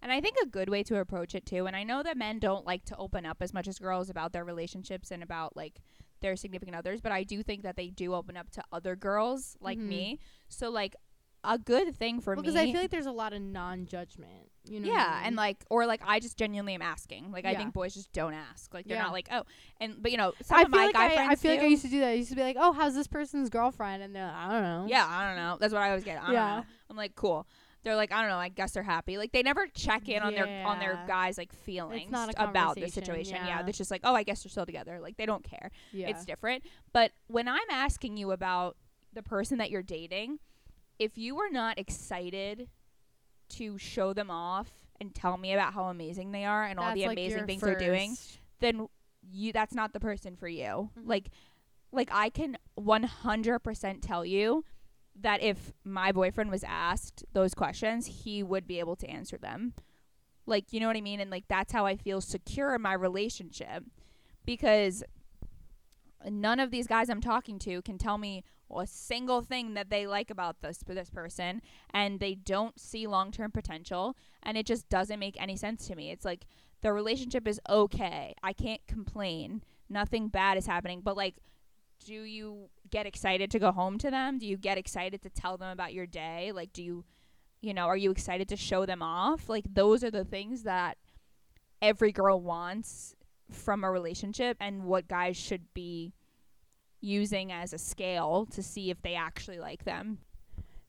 And 0.00 0.12
I 0.12 0.20
think 0.20 0.36
a 0.40 0.46
good 0.46 0.68
way 0.68 0.84
to 0.84 1.00
approach 1.00 1.34
it 1.34 1.44
too, 1.44 1.66
and 1.66 1.74
I 1.74 1.82
know 1.82 2.04
that 2.04 2.16
men 2.16 2.38
don't 2.38 2.64
like 2.64 2.84
to 2.84 2.96
open 2.98 3.26
up 3.26 3.38
as 3.40 3.52
much 3.52 3.66
as 3.66 3.80
girls 3.80 4.08
about 4.08 4.32
their 4.32 4.44
relationships 4.44 5.10
and 5.10 5.24
about 5.24 5.56
like 5.56 5.80
their 6.20 6.36
significant 6.36 6.76
others, 6.76 7.00
but 7.00 7.10
I 7.10 7.24
do 7.24 7.42
think 7.42 7.62
that 7.64 7.74
they 7.76 7.88
do 7.88 8.14
open 8.14 8.36
up 8.36 8.48
to 8.50 8.62
other 8.70 8.94
girls 8.94 9.56
like 9.60 9.78
Mhm. 9.78 9.88
me. 9.88 10.18
So 10.48 10.70
like 10.70 10.94
a 11.44 11.58
good 11.58 11.94
thing 11.96 12.20
for 12.20 12.34
Because 12.34 12.54
me 12.54 12.60
because 12.60 12.68
I 12.68 12.72
feel 12.72 12.80
like 12.82 12.90
there's 12.90 13.06
a 13.06 13.12
lot 13.12 13.32
of 13.32 13.40
non-judgment. 13.40 14.50
You 14.64 14.80
know. 14.80 14.88
what 14.88 14.98
I 14.98 15.02
yeah, 15.02 15.20
and 15.24 15.34
like 15.36 15.64
or 15.70 15.86
like 15.86 16.02
I 16.06 16.20
just 16.20 16.36
genuinely 16.36 16.74
am 16.74 16.82
asking. 16.82 17.32
Like 17.32 17.46
I 17.46 17.54
think 17.54 17.72
boys 17.72 17.94
just 17.94 18.12
don't 18.12 18.34
ask. 18.34 18.74
Like 18.74 18.86
they're 18.86 18.98
Yeah. 18.98 19.04
not 19.04 19.12
like, 19.12 19.28
"Oh." 19.32 19.44
And 19.80 19.94
but 20.02 20.10
you 20.10 20.18
know, 20.18 20.34
some 20.42 20.58
I 20.58 20.62
of 20.62 20.70
my 20.70 20.84
like 20.86 20.94
guy 20.94 21.06
I, 21.06 21.14
friends 21.14 21.30
I 21.30 21.34
feel 21.36 21.50
like 21.52 21.60
I 21.60 21.66
used 21.66 21.82
to 21.82 21.88
do 21.88 22.00
that. 22.00 22.08
I 22.08 22.12
used 22.12 22.28
to 22.30 22.36
be 22.36 22.42
like, 22.42 22.56
"Oh, 22.58 22.72
how's 22.72 22.94
this 22.94 23.06
person's 23.06 23.48
girlfriend?" 23.48 24.02
And 24.02 24.14
they're 24.14 24.26
like, 24.26 24.34
"I 24.34 24.52
don't 24.52 24.62
know." 24.62 24.86
Yeah, 24.88 25.06
I 25.08 25.26
don't 25.26 25.36
know. 25.36 25.56
That's 25.58 25.72
what 25.72 25.80
I 25.82 25.88
always 25.88 26.04
get. 26.04 26.20
I 26.22 26.26
don't 26.26 26.34
Yeah. 26.34 26.56
know. 26.58 26.64
I'm 26.90 26.96
like, 26.96 27.14
"Cool." 27.14 27.46
They're 27.84 27.94
like, 27.96 28.12
I 28.12 28.20
don't 28.20 28.28
know. 28.28 28.36
I 28.36 28.48
guess 28.48 28.72
they're 28.72 28.82
happy. 28.82 29.16
Like 29.16 29.30
they 29.32 29.42
never 29.42 29.66
check 29.68 30.08
in 30.08 30.20
on 30.20 30.34
their 30.34 30.66
on 30.66 30.80
their 30.80 31.02
guys 31.06 31.38
like 31.38 31.52
feelings 31.54 32.10
not 32.10 32.34
about 32.36 32.74
the 32.74 32.88
situation. 32.88 33.36
Yeah. 33.36 33.46
yeah. 33.60 33.66
it's 33.66 33.78
just 33.78 33.90
like, 33.90 34.00
oh, 34.04 34.14
I 34.14 34.24
guess 34.24 34.42
they're 34.42 34.50
still 34.50 34.66
together. 34.66 34.98
Like 35.00 35.16
they 35.16 35.24
don't 35.24 35.44
care. 35.44 35.70
yeah. 35.92 36.08
It's 36.08 36.26
different. 36.26 36.64
But 36.92 37.12
when 37.28 37.46
I'm 37.48 37.70
asking 37.70 38.16
you 38.18 38.32
about 38.32 38.76
the 39.14 39.22
person 39.22 39.58
that 39.58 39.70
you're 39.70 39.82
dating, 39.84 40.40
if 40.98 41.16
you 41.16 41.38
are 41.38 41.50
not 41.50 41.78
excited 41.78 42.68
to 43.50 43.78
show 43.78 44.12
them 44.12 44.30
off 44.30 44.70
and 45.00 45.14
tell 45.14 45.36
me 45.36 45.52
about 45.52 45.72
how 45.74 45.84
amazing 45.84 46.32
they 46.32 46.44
are 46.44 46.64
and 46.64 46.78
all 46.78 46.94
the 46.94 47.06
like, 47.06 47.16
amazing 47.16 47.46
things 47.46 47.62
they're 47.62 47.74
doing, 47.76 48.16
then 48.60 48.88
you 49.30 49.52
that's 49.52 49.74
not 49.74 49.92
the 49.92 50.00
person 50.00 50.36
for 50.36 50.48
you. 50.48 50.90
Mhm. 50.98 51.06
Like 51.06 51.30
like 51.90 52.10
I 52.12 52.28
can 52.28 52.58
100% 52.76 54.02
tell 54.02 54.24
you 54.24 54.64
that 55.20 55.42
if 55.42 55.72
my 55.84 56.12
boyfriend 56.12 56.50
was 56.50 56.62
asked 56.64 57.24
those 57.32 57.54
questions, 57.54 58.24
he 58.24 58.42
would 58.42 58.66
be 58.66 58.78
able 58.78 58.94
to 58.96 59.08
answer 59.08 59.38
them. 59.38 59.74
Like, 60.46 60.72
you 60.72 60.80
know 60.80 60.86
what 60.86 60.96
I 60.96 61.00
mean? 61.00 61.20
And 61.20 61.30
like 61.30 61.48
that's 61.48 61.72
how 61.72 61.86
I 61.86 61.96
feel 61.96 62.20
secure 62.20 62.74
in 62.74 62.82
my 62.82 62.92
relationship 62.92 63.84
because 64.44 65.02
none 66.28 66.60
of 66.60 66.70
these 66.70 66.86
guys 66.86 67.08
I'm 67.08 67.20
talking 67.20 67.58
to 67.60 67.82
can 67.82 67.98
tell 67.98 68.18
me 68.18 68.44
a 68.76 68.86
single 68.86 69.42
thing 69.42 69.74
that 69.74 69.90
they 69.90 70.06
like 70.06 70.30
about 70.30 70.60
this 70.60 70.78
this 70.86 71.10
person 71.10 71.62
and 71.90 72.20
they 72.20 72.34
don't 72.34 72.78
see 72.78 73.06
long-term 73.06 73.50
potential 73.50 74.16
and 74.42 74.56
it 74.56 74.66
just 74.66 74.88
doesn't 74.88 75.18
make 75.18 75.40
any 75.40 75.56
sense 75.56 75.86
to 75.86 75.94
me. 75.94 76.10
It's 76.10 76.24
like 76.24 76.46
the 76.82 76.92
relationship 76.92 77.48
is 77.48 77.60
okay. 77.68 78.34
I 78.42 78.52
can't 78.52 78.86
complain. 78.86 79.62
Nothing 79.88 80.28
bad 80.28 80.58
is 80.58 80.66
happening, 80.66 81.00
but 81.02 81.16
like 81.16 81.36
do 82.04 82.14
you 82.14 82.68
get 82.90 83.06
excited 83.06 83.50
to 83.50 83.58
go 83.58 83.72
home 83.72 83.98
to 83.98 84.10
them? 84.10 84.38
Do 84.38 84.46
you 84.46 84.56
get 84.56 84.78
excited 84.78 85.22
to 85.22 85.30
tell 85.30 85.56
them 85.56 85.70
about 85.70 85.94
your 85.94 86.06
day? 86.06 86.52
Like 86.52 86.72
do 86.72 86.82
you 86.82 87.04
you 87.60 87.74
know, 87.74 87.86
are 87.86 87.96
you 87.96 88.12
excited 88.12 88.48
to 88.50 88.56
show 88.56 88.86
them 88.86 89.02
off? 89.02 89.48
Like 89.48 89.64
those 89.72 90.04
are 90.04 90.10
the 90.10 90.24
things 90.24 90.62
that 90.62 90.96
every 91.82 92.12
girl 92.12 92.40
wants 92.40 93.14
from 93.50 93.82
a 93.82 93.90
relationship 93.90 94.56
and 94.60 94.84
what 94.84 95.08
guys 95.08 95.36
should 95.36 95.72
be 95.74 96.12
using 97.00 97.52
as 97.52 97.72
a 97.72 97.78
scale 97.78 98.46
to 98.46 98.62
see 98.62 98.90
if 98.90 99.00
they 99.02 99.14
actually 99.14 99.58
like 99.58 99.84
them. 99.84 100.18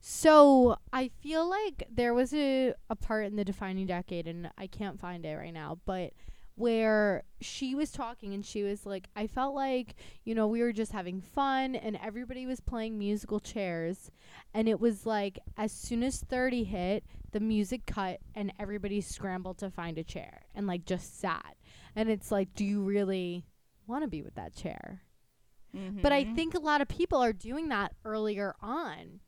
So 0.00 0.76
I 0.92 1.10
feel 1.20 1.48
like 1.48 1.86
there 1.90 2.14
was 2.14 2.32
a, 2.32 2.72
a 2.88 2.96
part 2.96 3.26
in 3.26 3.36
the 3.36 3.44
defining 3.44 3.86
decade, 3.86 4.26
and 4.26 4.50
I 4.56 4.66
can't 4.66 4.98
find 4.98 5.26
it 5.26 5.34
right 5.34 5.52
now, 5.52 5.78
but 5.84 6.14
where 6.60 7.22
she 7.40 7.74
was 7.74 7.90
talking 7.90 8.34
and 8.34 8.44
she 8.44 8.62
was 8.62 8.84
like, 8.84 9.08
I 9.16 9.26
felt 9.26 9.54
like, 9.54 9.94
you 10.24 10.34
know, 10.34 10.46
we 10.46 10.60
were 10.60 10.72
just 10.72 10.92
having 10.92 11.22
fun 11.22 11.74
and 11.74 11.98
everybody 12.02 12.44
was 12.44 12.60
playing 12.60 12.98
musical 12.98 13.40
chairs. 13.40 14.10
And 14.52 14.68
it 14.68 14.78
was 14.78 15.06
like, 15.06 15.38
as 15.56 15.72
soon 15.72 16.02
as 16.02 16.18
30 16.18 16.64
hit, 16.64 17.04
the 17.32 17.40
music 17.40 17.86
cut 17.86 18.20
and 18.34 18.52
everybody 18.58 19.00
scrambled 19.00 19.56
to 19.58 19.70
find 19.70 19.96
a 19.96 20.04
chair 20.04 20.42
and 20.54 20.66
like 20.66 20.84
just 20.84 21.18
sat. 21.18 21.56
And 21.96 22.10
it's 22.10 22.30
like, 22.30 22.52
do 22.54 22.64
you 22.66 22.82
really 22.82 23.46
want 23.86 24.04
to 24.04 24.08
be 24.08 24.20
with 24.20 24.34
that 24.34 24.54
chair? 24.54 25.00
But 25.72 26.12
I 26.12 26.24
Mhm. 26.24 26.34
think 26.34 26.54
a 26.54 26.58
lot 26.58 26.80
of 26.80 26.88
people 26.88 27.18
are 27.22 27.32
doing 27.32 27.68
that 27.68 27.94
earlier 28.04 28.54
on. 28.60 29.20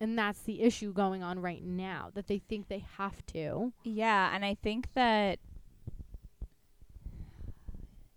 And 0.00 0.16
that's 0.16 0.42
the 0.42 0.62
issue 0.62 0.92
going 0.92 1.24
on 1.24 1.40
right 1.40 1.62
now 1.62 2.10
that 2.14 2.28
they 2.28 2.38
think 2.38 2.68
they 2.68 2.84
have 2.98 3.24
to. 3.26 3.72
Yeah, 3.82 4.32
and 4.34 4.44
I 4.44 4.54
think 4.54 4.92
that 4.94 5.40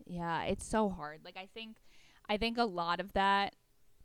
yeah, 0.05 0.43
it's 0.43 0.65
so 0.65 0.89
hard. 0.89 1.21
Like 1.23 1.37
I 1.37 1.47
think 1.53 1.77
I 2.29 2.37
think 2.37 2.57
a 2.57 2.65
lot 2.65 2.99
of 2.99 3.13
that 3.13 3.55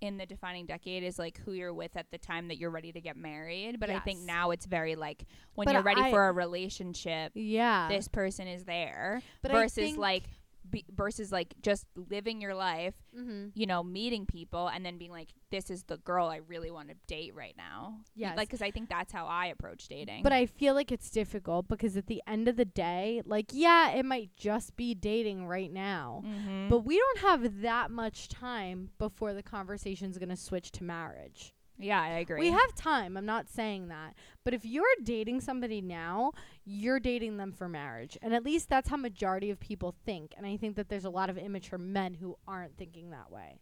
in 0.00 0.18
the 0.18 0.26
defining 0.26 0.66
decade 0.66 1.02
is 1.02 1.18
like 1.18 1.38
who 1.44 1.52
you're 1.52 1.72
with 1.74 1.96
at 1.96 2.10
the 2.10 2.18
time 2.18 2.48
that 2.48 2.58
you're 2.58 2.70
ready 2.70 2.92
to 2.92 3.00
get 3.00 3.16
married, 3.16 3.80
but 3.80 3.88
I 3.90 3.98
think 4.00 4.20
now 4.20 4.50
it's 4.50 4.66
very 4.66 4.94
like 4.94 5.24
when 5.54 5.64
But 5.64 5.72
you're 5.72 5.82
ready 5.82 6.02
I- 6.02 6.10
for 6.10 6.28
a 6.28 6.32
relationship, 6.32 7.32
Yeah. 7.34 7.88
this 7.88 8.06
person 8.08 8.46
is 8.46 8.64
there 8.64 9.22
but 9.42 9.52
versus 9.52 9.96
like 9.96 10.24
be, 10.70 10.84
versus 10.94 11.32
like 11.32 11.54
just 11.62 11.86
living 11.96 12.40
your 12.40 12.54
life 12.54 12.94
mm-hmm. 13.16 13.46
you 13.54 13.66
know, 13.66 13.82
meeting 13.82 14.26
people 14.26 14.68
and 14.68 14.84
then 14.84 14.98
being 14.98 15.10
like, 15.10 15.28
this 15.50 15.70
is 15.70 15.84
the 15.84 15.96
girl 15.98 16.28
I 16.28 16.36
really 16.36 16.70
want 16.70 16.88
to 16.88 16.94
date 17.06 17.34
right 17.34 17.54
now. 17.56 17.98
Yeah. 18.14 18.34
Like, 18.34 18.48
because 18.48 18.62
I 18.62 18.70
think 18.70 18.88
that's 18.88 19.12
how 19.12 19.26
I 19.26 19.46
approach 19.46 19.88
dating. 19.88 20.22
But 20.22 20.32
I 20.32 20.46
feel 20.46 20.74
like 20.74 20.92
it's 20.92 21.10
difficult 21.10 21.68
because 21.68 21.96
at 21.96 22.06
the 22.06 22.22
end 22.26 22.48
of 22.48 22.56
the 22.56 22.64
day, 22.64 23.22
like, 23.24 23.46
yeah, 23.52 23.90
it 23.90 24.04
might 24.04 24.30
just 24.36 24.76
be 24.76 24.94
dating 24.94 25.46
right 25.46 25.72
now. 25.72 26.22
Mhm. 26.26 26.68
But 26.68 26.80
we 26.80 26.98
don't 26.98 27.18
have 27.18 27.62
that 27.62 27.90
much 27.90 28.28
time 28.28 28.90
before 28.98 29.32
the 29.32 29.42
conversation's 29.42 30.18
going 30.18 30.28
to 30.28 30.36
switch 30.36 30.72
to 30.72 30.84
marriage. 30.84 31.54
Yeah, 31.78 32.00
I 32.00 32.08
agree. 32.18 32.40
We 32.40 32.50
have 32.50 32.74
time. 32.74 33.16
I'm 33.16 33.26
not 33.26 33.48
saying 33.48 33.88
that. 33.88 34.14
But 34.44 34.54
if 34.54 34.64
you're 34.64 34.84
dating 35.02 35.40
somebody 35.40 35.80
now, 35.80 36.32
you're 36.64 37.00
dating 37.00 37.36
them 37.36 37.52
for 37.52 37.68
marriage. 37.68 38.16
And 38.22 38.34
at 38.34 38.44
least 38.44 38.68
that's 38.68 38.88
how 38.88 38.96
majority 38.96 39.50
of 39.50 39.60
people 39.60 39.94
think. 40.04 40.32
And 40.36 40.46
I 40.46 40.56
think 40.56 40.76
that 40.76 40.88
there's 40.88 41.04
a 41.04 41.10
lot 41.10 41.30
of 41.30 41.36
immature 41.36 41.78
men 41.78 42.14
who 42.14 42.36
aren't 42.46 42.76
thinking 42.76 43.10
that 43.10 43.30
way. 43.30 43.60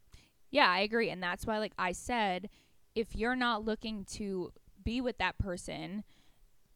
yeah, 0.50 0.70
I 0.70 0.80
agree. 0.80 1.10
And 1.10 1.22
that's 1.22 1.46
why, 1.46 1.58
like 1.58 1.74
I 1.78 1.92
said, 1.92 2.48
if 2.94 3.16
you're 3.16 3.34
not 3.36 3.64
looking 3.64 4.04
to 4.12 4.52
be 4.84 5.00
with 5.00 5.18
that 5.18 5.38
person 5.38 6.04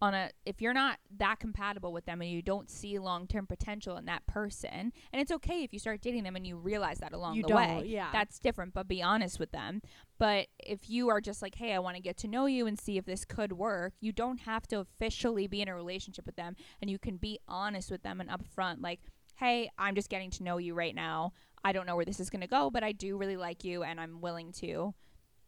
on 0.00 0.14
a, 0.14 0.30
if 0.46 0.62
you're 0.62 0.74
not 0.74 0.98
that 1.18 1.40
compatible 1.40 1.92
with 1.92 2.04
them 2.06 2.20
and 2.20 2.30
you 2.30 2.40
don't 2.40 2.70
see 2.70 2.98
long 2.98 3.26
term 3.26 3.46
potential 3.46 3.96
in 3.96 4.04
that 4.06 4.26
person, 4.26 4.92
and 5.12 5.20
it's 5.20 5.32
okay 5.32 5.64
if 5.64 5.72
you 5.72 5.78
start 5.78 6.00
dating 6.00 6.22
them 6.22 6.36
and 6.36 6.46
you 6.46 6.56
realize 6.56 6.98
that 6.98 7.12
along 7.12 7.34
you 7.34 7.42
the 7.42 7.54
way. 7.54 7.82
Yeah. 7.86 8.08
that's 8.12 8.38
different 8.38 8.74
but 8.74 8.86
be 8.86 9.02
honest 9.02 9.38
with 9.38 9.52
them 9.52 9.80
but 10.18 10.46
if 10.58 10.88
you 10.88 11.08
are 11.08 11.20
just 11.20 11.42
like 11.42 11.56
hey 11.56 11.74
i 11.74 11.78
want 11.78 11.96
to 11.96 12.02
get 12.02 12.16
to 12.18 12.28
know 12.28 12.46
you 12.46 12.66
and 12.66 12.78
see 12.78 12.96
if 12.96 13.04
this 13.04 13.24
could 13.24 13.52
work 13.52 13.94
you 14.00 14.12
don't 14.12 14.38
have 14.40 14.66
to 14.68 14.78
officially 14.78 15.46
be 15.46 15.60
in 15.60 15.68
a 15.68 15.74
relationship 15.74 16.26
with 16.26 16.36
them 16.36 16.54
and 16.80 16.90
you 16.90 16.98
can 16.98 17.16
be 17.16 17.38
honest 17.48 17.90
with 17.90 18.02
them 18.02 18.20
and 18.20 18.30
upfront 18.30 18.76
like 18.80 19.00
hey 19.36 19.70
i'm 19.78 19.94
just 19.94 20.08
getting 20.08 20.30
to 20.30 20.42
know 20.42 20.58
you 20.58 20.74
right 20.74 20.94
now 20.94 21.32
i 21.64 21.72
don't 21.72 21.86
know 21.86 21.96
where 21.96 22.04
this 22.04 22.20
is 22.20 22.30
going 22.30 22.40
to 22.40 22.46
go 22.46 22.70
but 22.70 22.82
i 22.82 22.92
do 22.92 23.16
really 23.16 23.36
like 23.36 23.64
you 23.64 23.82
and 23.82 24.00
i'm 24.00 24.20
willing 24.20 24.52
to 24.52 24.94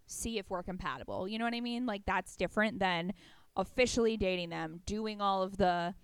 see 0.07 0.39
if 0.39 0.51
we're 0.51 0.63
compatible 0.63 1.29
you 1.29 1.39
know 1.39 1.45
what 1.45 1.55
i 1.55 1.61
mean 1.61 1.87
like 1.87 2.03
that's 2.05 2.35
different 2.37 2.79
than 2.81 3.13
officially 3.61 4.17
dating 4.17 4.51
them 4.51 4.81
doing 4.87 5.21
all 5.21 5.43
of 5.43 5.57
the 5.57 5.95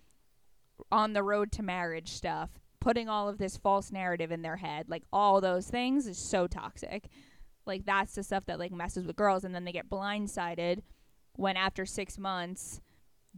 on 0.93 1.13
the 1.13 1.23
road 1.23 1.51
to 1.53 1.63
marriage 1.63 2.13
stuff 2.13 2.51
putting 2.87 3.09
all 3.09 3.29
of 3.29 3.39
this 3.39 3.57
false 3.57 3.91
narrative 3.91 4.31
in 4.31 4.43
their 4.43 4.57
head 4.57 4.89
like 4.89 5.03
all 5.13 5.41
those 5.41 5.67
things 5.67 6.07
is 6.07 6.17
so 6.19 6.47
toxic. 6.47 7.09
Like 7.67 7.85
that's 7.85 8.15
the 8.15 8.23
stuff 8.23 8.45
that 8.47 8.61
like 8.61 8.71
messes 8.71 9.07
with 9.07 9.17
girls 9.17 9.43
and 9.43 9.53
then 9.53 9.65
they 9.65 9.73
get 9.73 9.91
blindsided 9.91 10.83
when 11.35 11.57
after 11.57 11.85
six 11.85 12.17
months 12.17 12.81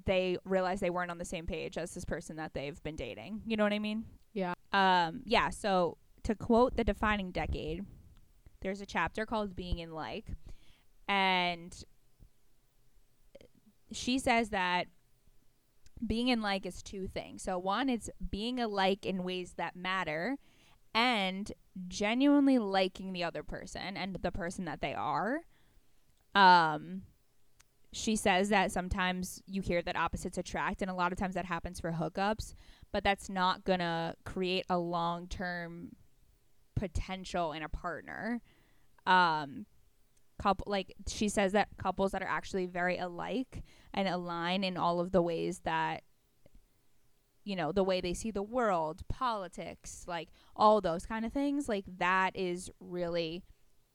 they 0.05 0.37
realize 0.45 0.81
they 0.81 0.91
weren't 0.91 1.11
on 1.11 1.17
the 1.17 1.25
same 1.25 1.47
page 1.47 1.79
as 1.79 1.95
this 1.95 2.05
person 2.05 2.37
that 2.37 2.53
they've 2.53 2.81
been 2.83 2.95
dating. 2.95 3.41
You 3.47 3.57
know 3.57 3.65
what 3.65 3.73
i 3.73 3.79
mean? 3.79 4.05
Yeah. 4.35 4.53
um 4.73 5.23
yeah 5.25 5.49
so 5.49 5.97
to 6.25 6.35
quote 6.35 6.77
the 6.77 6.85
defining 6.85 7.31
decade 7.31 7.87
there's 8.61 8.83
a 8.83 8.87
chapter 8.87 9.25
called 9.25 9.57
being 9.57 9.79
in 9.79 9.93
like 9.93 10.27
and 11.09 11.58
she 13.93 14.19
says 14.19 14.51
that 14.51 14.87
being 16.07 16.29
in 16.29 16.41
like 16.41 16.67
is 16.67 16.83
two 16.83 17.09
things. 17.09 17.43
So 17.43 17.59
one 17.59 17.89
is 17.89 18.11
being 18.31 18.61
alike 18.61 19.05
in 19.05 19.25
ways 19.25 19.55
that 19.57 19.77
matter 19.77 20.37
and 20.95 21.51
genuinely 21.89 22.59
liking 22.59 23.13
the 23.13 23.25
other 23.25 23.43
person 23.43 23.97
and 23.97 24.17
the 24.17 24.33
person 24.33 24.65
that 24.67 24.81
they 24.81 24.95
are. 24.95 25.41
Um 26.35 27.03
she 27.93 28.17
says 28.17 28.51
that 28.51 28.71
sometimes 28.71 29.43
you 29.47 29.63
hear 29.63 29.81
that 29.81 29.97
opposites 29.97 30.37
attract 30.37 30.83
and 30.83 30.91
a 30.91 30.95
lot 30.95 31.11
of 31.11 31.19
times 31.19 31.35
that 31.35 31.47
happens 31.47 31.81
for 31.81 31.93
hookups, 31.93 32.55
but 32.93 33.03
that's 33.03 33.31
not 33.31 33.65
going 33.65 33.79
to 33.79 34.15
create 34.27 34.67
a 34.69 34.79
long-term 34.79 35.97
potential 36.77 37.53
in 37.53 37.63
a 37.63 37.69
partner. 37.69 38.41
Um 39.07 39.67
couple 40.39 40.65
like 40.71 40.95
she 41.09 41.29
says 41.29 41.53
that 41.53 41.69
couples 41.79 42.13
that 42.13 42.23
are 42.23 42.29
actually 42.29 42.67
very 42.67 42.97
alike 42.99 43.63
and 43.93 44.07
align 44.09 44.63
in 44.65 44.77
all 44.77 45.01
of 45.01 45.11
the 45.13 45.23
ways 45.23 45.61
that 45.65 46.03
you 47.45 47.57
know 47.57 47.73
the 47.73 47.83
way 47.85 48.01
they 48.01 48.15
see 48.15 48.31
the 48.31 48.43
world 48.43 49.03
politics 49.09 50.05
like 50.07 50.29
all 50.55 50.81
those 50.81 51.07
kind 51.07 51.25
of 51.25 51.33
things 51.33 51.69
like 51.69 51.85
that 51.99 52.37
is 52.37 52.71
really 52.81 53.43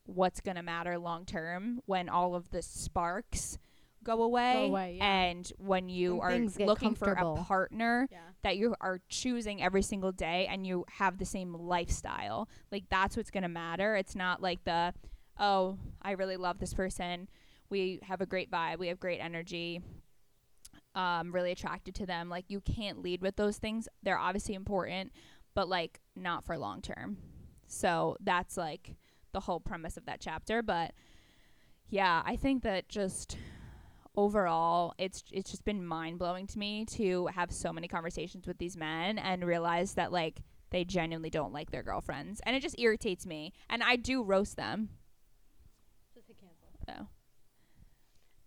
what's 0.06 0.42
going 0.42 0.56
to 0.56 0.64
matter 0.64 0.98
long 0.98 1.26
term 1.26 1.80
when 1.86 2.10
all 2.10 2.36
of 2.36 2.50
the 2.50 2.62
sparks 2.62 3.58
go 4.04 4.22
away, 4.22 4.68
away, 4.68 4.96
yeah. 4.98 5.06
and 5.06 5.54
when 5.58 5.88
you 5.88 6.22
And 6.22 6.54
are 6.60 6.66
looking 6.66 6.94
for 6.94 7.14
a 7.14 7.36
partner 7.36 8.08
Yeah. 8.12 8.18
that 8.42 8.58
you 8.58 8.76
are 8.82 9.00
choosing 9.08 9.64
every 9.64 9.82
single 9.82 10.12
day 10.12 10.46
and 10.50 10.68
you 10.68 10.84
have 10.90 11.18
the 11.20 11.26
same 11.26 11.54
lifestyle. 11.54 12.50
Like 12.70 12.84
that's 12.90 13.16
what's 13.16 13.32
going 13.32 13.44
to 13.44 13.50
matter. 13.50 13.96
It's 13.96 14.14
not 14.14 14.42
like 14.42 14.66
the 14.66 14.94
oh, 15.40 15.78
I 16.02 16.12
really 16.12 16.38
love 16.38 16.60
this 16.60 16.74
person. 16.74 17.30
We 17.70 18.00
have 18.04 18.22
a 18.22 18.26
great 18.26 18.52
vibe. 18.52 18.78
We 18.78 18.88
have 18.88 19.00
great 19.00 19.20
energy. 19.20 19.82
Um 20.96 21.32
really 21.32 21.52
attracted 21.52 21.96
to 21.96 22.06
them. 22.06 22.30
Like 22.30 22.46
you 22.50 22.62
can't 22.62 23.02
lead 23.02 23.22
with 23.22 23.36
those 23.36 23.58
things. 23.58 23.88
They're 24.04 24.18
obviously 24.18 24.56
important, 24.56 25.12
but 25.56 25.68
like 25.68 26.00
not 26.16 26.44
for 26.44 26.58
long 26.58 26.82
term. 26.82 27.18
So 27.68 28.18
that's 28.20 28.58
like 28.58 28.96
the 29.32 29.40
whole 29.40 29.60
premise 29.60 29.98
of 29.98 30.06
that 30.06 30.22
chapter, 30.22 30.62
but 30.62 30.94
yeah, 31.90 32.22
I 32.26 32.36
think 32.36 32.64
that 32.64 32.88
just 32.88 33.38
overall 34.16 34.94
it's 35.00 35.24
it's 35.32 35.50
just 35.50 35.66
been 35.66 35.84
mind-blowing 35.84 36.46
to 36.46 36.60
me 36.60 36.86
to 36.86 37.26
have 37.28 37.52
so 37.52 37.74
many 37.74 37.88
conversations 37.88 38.46
with 38.46 38.60
these 38.60 38.78
men 38.78 39.18
and 39.18 39.44
realize 39.44 39.96
that 39.96 40.12
like 40.12 40.44
they 40.70 40.84
genuinely 40.84 41.32
don't 41.32 41.52
like 41.52 41.72
their 41.72 41.82
girlfriends 41.82 42.40
and 42.46 42.56
it 42.56 42.62
just 42.62 42.80
irritates 42.80 43.26
me 43.26 43.52
and 43.70 43.82
I 43.84 43.96
do 43.96 44.24
roast 44.24 44.56
them. 44.56 44.90
So 46.86 47.08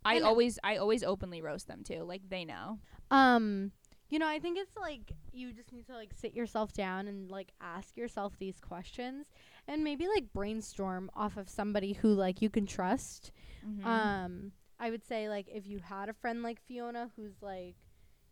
I 0.05 0.15
always 0.27 0.59
I 0.63 0.77
always 0.77 1.03
openly 1.03 1.43
roast 1.43 1.67
them 1.69 1.83
too. 1.83 2.03
Like 2.05 2.23
they 2.29 2.45
know. 2.45 2.79
Um 3.11 3.73
you 4.09 4.21
know, 4.21 4.29
I 4.29 4.39
think 4.39 4.57
it's 4.57 4.77
like 4.77 5.13
you 5.33 5.53
just 5.53 5.73
need 5.73 5.87
to 5.87 5.95
like 5.95 6.11
sit 6.15 6.33
yourself 6.33 6.73
down 6.73 7.09
and 7.09 7.29
like 7.29 7.51
ask 7.61 7.97
yourself 7.97 8.39
these 8.39 8.61
questions 8.61 9.27
and 9.67 9.83
maybe 9.83 10.07
like 10.07 10.33
brainstorm 10.33 11.11
off 11.15 11.37
of 11.37 11.49
somebody 11.49 11.93
who 11.95 12.15
like 12.15 12.41
you 12.41 12.49
can 12.49 12.67
trust. 12.67 13.33
Mhm. 13.67 13.85
Um, 13.85 14.53
I 14.79 14.91
would 14.91 15.05
say 15.05 15.29
like 15.29 15.49
if 15.53 15.67
you 15.67 15.81
had 15.81 16.09
a 16.09 16.13
friend 16.13 16.43
like 16.45 16.61
Fiona 16.61 17.11
who's 17.17 17.43
like, 17.43 17.75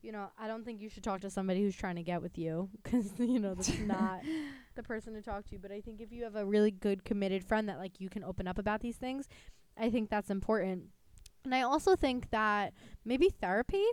you 0.01 0.13
know, 0.13 0.29
I 0.39 0.47
don't 0.47 0.65
think 0.65 0.81
you 0.81 0.89
should 0.89 1.03
talk 1.03 1.23
to 1.23 1.31
somebody 1.31 1.63
who's 1.63 1.75
trying 1.75 1.97
to 1.97 2.03
get 2.05 2.23
with 2.23 2.39
you 2.39 2.69
'cause 2.85 3.11
you 3.19 3.41
know 3.41 3.55
that's 3.55 3.77
not 3.81 4.21
the 4.77 4.83
person 4.85 5.15
to 5.15 5.23
talk 5.23 5.45
to. 5.47 5.59
But 5.59 5.73
I 5.73 5.81
think 5.81 6.01
if 6.01 6.13
you 6.13 6.23
have 6.23 6.37
a 6.37 6.45
really 6.47 6.71
good 6.71 7.05
committed 7.05 7.43
friend 7.45 7.69
that 7.69 7.79
like 7.79 8.01
you 8.01 8.09
can 8.09 8.23
open 8.23 8.47
up 8.47 8.59
about 8.59 8.81
these 8.81 8.97
things, 8.97 9.27
I 9.79 9.91
think 9.91 10.11
that's 10.11 10.31
important. 10.31 10.85
And 11.45 11.55
I 11.55 11.63
also 11.63 11.97
think 11.97 12.31
that 12.31 12.73
maybe 13.05 13.29
therapy. 13.29 13.85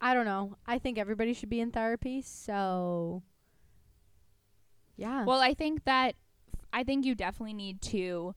I 0.00 0.14
don't 0.14 0.26
know. 0.26 0.56
I 0.66 0.78
think 0.78 0.98
everybody 0.98 1.34
should 1.34 1.50
be 1.50 1.60
in 1.60 1.72
therapy. 1.72 2.22
So, 2.22 3.22
yeah. 4.96 5.24
Well, 5.24 5.40
I 5.40 5.54
think 5.54 5.84
that 5.84 6.14
I 6.72 6.84
think 6.84 7.04
you 7.04 7.14
definitely 7.14 7.54
need 7.54 7.80
to 7.82 8.34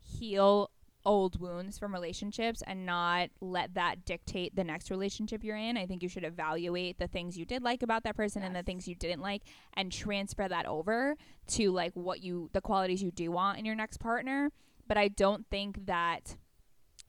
heal 0.00 0.70
old 1.04 1.40
wounds 1.40 1.78
from 1.78 1.94
relationships 1.94 2.62
and 2.66 2.84
not 2.84 3.30
let 3.40 3.74
that 3.74 4.04
dictate 4.04 4.54
the 4.54 4.64
next 4.64 4.90
relationship 4.90 5.42
you're 5.42 5.56
in. 5.56 5.76
I 5.76 5.86
think 5.86 6.02
you 6.02 6.08
should 6.08 6.24
evaluate 6.24 6.98
the 6.98 7.08
things 7.08 7.38
you 7.38 7.46
did 7.46 7.62
like 7.62 7.82
about 7.82 8.04
that 8.04 8.14
person 8.16 8.42
and 8.42 8.54
the 8.54 8.62
things 8.62 8.86
you 8.86 8.94
didn't 8.94 9.22
like 9.22 9.42
and 9.74 9.90
transfer 9.90 10.46
that 10.46 10.66
over 10.66 11.16
to 11.48 11.70
like 11.70 11.92
what 11.94 12.22
you 12.22 12.50
the 12.52 12.60
qualities 12.60 13.02
you 13.02 13.10
do 13.10 13.30
want 13.30 13.58
in 13.58 13.64
your 13.64 13.74
next 13.74 13.98
partner. 13.98 14.50
But 14.88 14.96
I 14.96 15.08
don't 15.08 15.46
think 15.50 15.86
that 15.86 16.36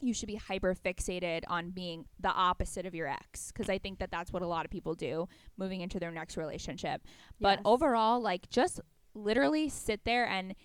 you 0.02 0.14
should 0.14 0.28
be 0.28 0.36
hyper 0.36 0.76
fixated 0.76 1.44
on 1.48 1.72
being 1.72 2.06
the 2.20 2.30
opposite 2.30 2.86
of 2.86 2.94
your 2.96 3.08
ex 3.08 3.52
because 3.52 3.70
I 3.70 3.78
think 3.80 4.00
that 4.00 4.12
that's 4.12 4.32
what 4.32 4.42
a 4.42 4.48
lot 4.48 4.64
of 4.66 4.72
people 4.72 4.94
do 4.94 5.28
moving 5.58 5.82
into 5.82 6.00
their 6.00 6.12
next 6.12 6.38
relationship. 6.38 7.02
But 7.40 7.60
Yes. 7.60 7.62
overall, 7.66 8.22
like 8.22 8.50
just 8.50 8.80
literally 9.14 9.68
sit 9.70 10.06
there 10.06 10.26
and 10.28 10.56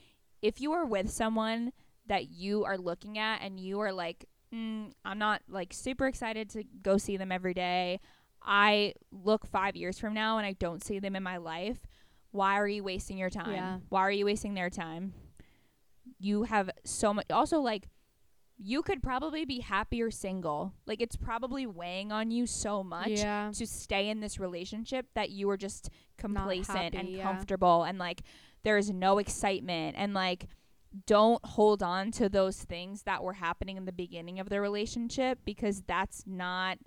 if 0.43 0.61
you 0.61 0.73
are 0.73 0.85
with 0.85 1.11
someone 1.11 1.73
that 2.07 2.31
you 2.31 2.65
are 2.65 2.77
looking 2.77 3.19
at 3.19 3.41
and 3.41 3.59
you 3.59 3.81
are 3.81 3.93
like, 3.93 4.27
mm, 4.53 4.93
I'm 5.05 5.19
not 5.19 5.43
like 5.49 5.73
super 5.73 6.07
excited 6.07 6.51
to 6.51 6.63
go 6.83 6.99
see 6.99 7.17
them 7.17 7.33
every 7.33 7.55
day. 7.55 7.99
I 8.43 8.93
look 9.11 9.47
five 9.47 9.75
years 9.75 9.99
from 9.99 10.13
now 10.15 10.37
and 10.39 10.47
I 10.47 10.53
don't 10.53 10.85
see 10.85 10.99
them 10.99 11.17
in 11.17 11.23
my 11.23 11.39
life. 11.39 11.79
Why 12.31 12.55
are 12.59 12.69
you 12.69 12.85
wasting 12.85 13.17
your 13.17 13.31
time? 13.31 13.53
Yeah. 13.53 13.79
Why 13.89 14.03
are 14.03 14.11
you 14.11 14.27
wasting 14.27 14.55
their 14.55 14.71
time? 14.71 15.15
You 16.25 16.45
have 16.45 16.71
so 16.85 17.13
much. 17.13 17.27
Also, 17.31 17.61
like, 17.61 17.89
you 18.57 18.83
could 18.83 19.03
probably 19.03 19.45
be 19.45 19.61
happier 19.61 20.11
single. 20.11 20.73
Like, 20.87 21.01
it's 21.01 21.17
probably 21.17 21.67
weighing 21.67 22.13
on 22.13 22.31
you 22.31 22.47
so 22.47 22.83
much 22.83 23.09
yeah. 23.09 23.51
to 23.55 23.67
stay 23.67 24.09
in 24.09 24.21
this 24.21 24.39
relationship 24.39 25.07
that 25.15 25.31
you 25.31 25.49
were 25.49 25.57
just 25.57 25.91
complacent 26.17 26.79
happy, 26.79 26.97
and 26.97 27.09
yeah. 27.09 27.23
comfortable 27.23 27.85
and 27.85 27.99
like 27.99 28.23
there's 28.63 28.91
no 28.91 29.19
excitement 29.19 29.97
and 29.99 30.15
like 30.15 30.47
don't 31.07 31.45
hold 31.45 31.83
on 31.83 32.11
to 32.13 32.29
those 32.29 32.57
things 32.57 33.03
that 33.03 33.23
were 33.23 33.33
happening 33.35 33.77
in 33.77 33.85
the 33.85 33.93
beginning 33.93 34.39
of 34.39 34.49
the 34.49 34.61
relationship 34.61 35.39
because 35.45 35.83
that's 35.87 36.25
not 36.27 36.79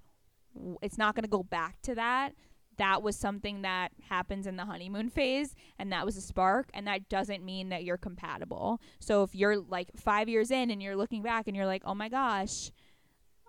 it's 0.82 0.98
not 0.98 1.14
going 1.14 1.24
to 1.24 1.30
go 1.30 1.44
back 1.44 1.82
to 1.82 1.94
that 1.94 2.34
that 2.78 3.02
was 3.02 3.16
something 3.16 3.62
that 3.64 3.92
happens 4.10 4.46
in 4.48 4.56
the 4.56 4.66
honeymoon 4.66 5.10
phase 5.10 5.56
and 5.80 5.92
that 5.92 6.06
was 6.06 6.16
a 6.18 6.22
spark 6.22 6.70
and 6.74 6.88
that 6.88 7.10
doesn't 7.10 7.44
mean 7.44 7.70
that 7.70 7.84
you're 7.84 7.98
compatible 7.98 8.80
so 9.00 9.24
if 9.24 9.34
you're 9.36 9.58
like 9.58 9.90
5 9.96 10.30
years 10.30 10.52
in 10.52 10.70
and 10.72 10.82
you're 10.82 10.96
looking 10.96 11.22
back 11.24 11.48
and 11.48 11.56
you're 11.56 11.66
like 11.66 11.84
oh 11.86 11.96
my 11.96 12.10
gosh 12.10 12.72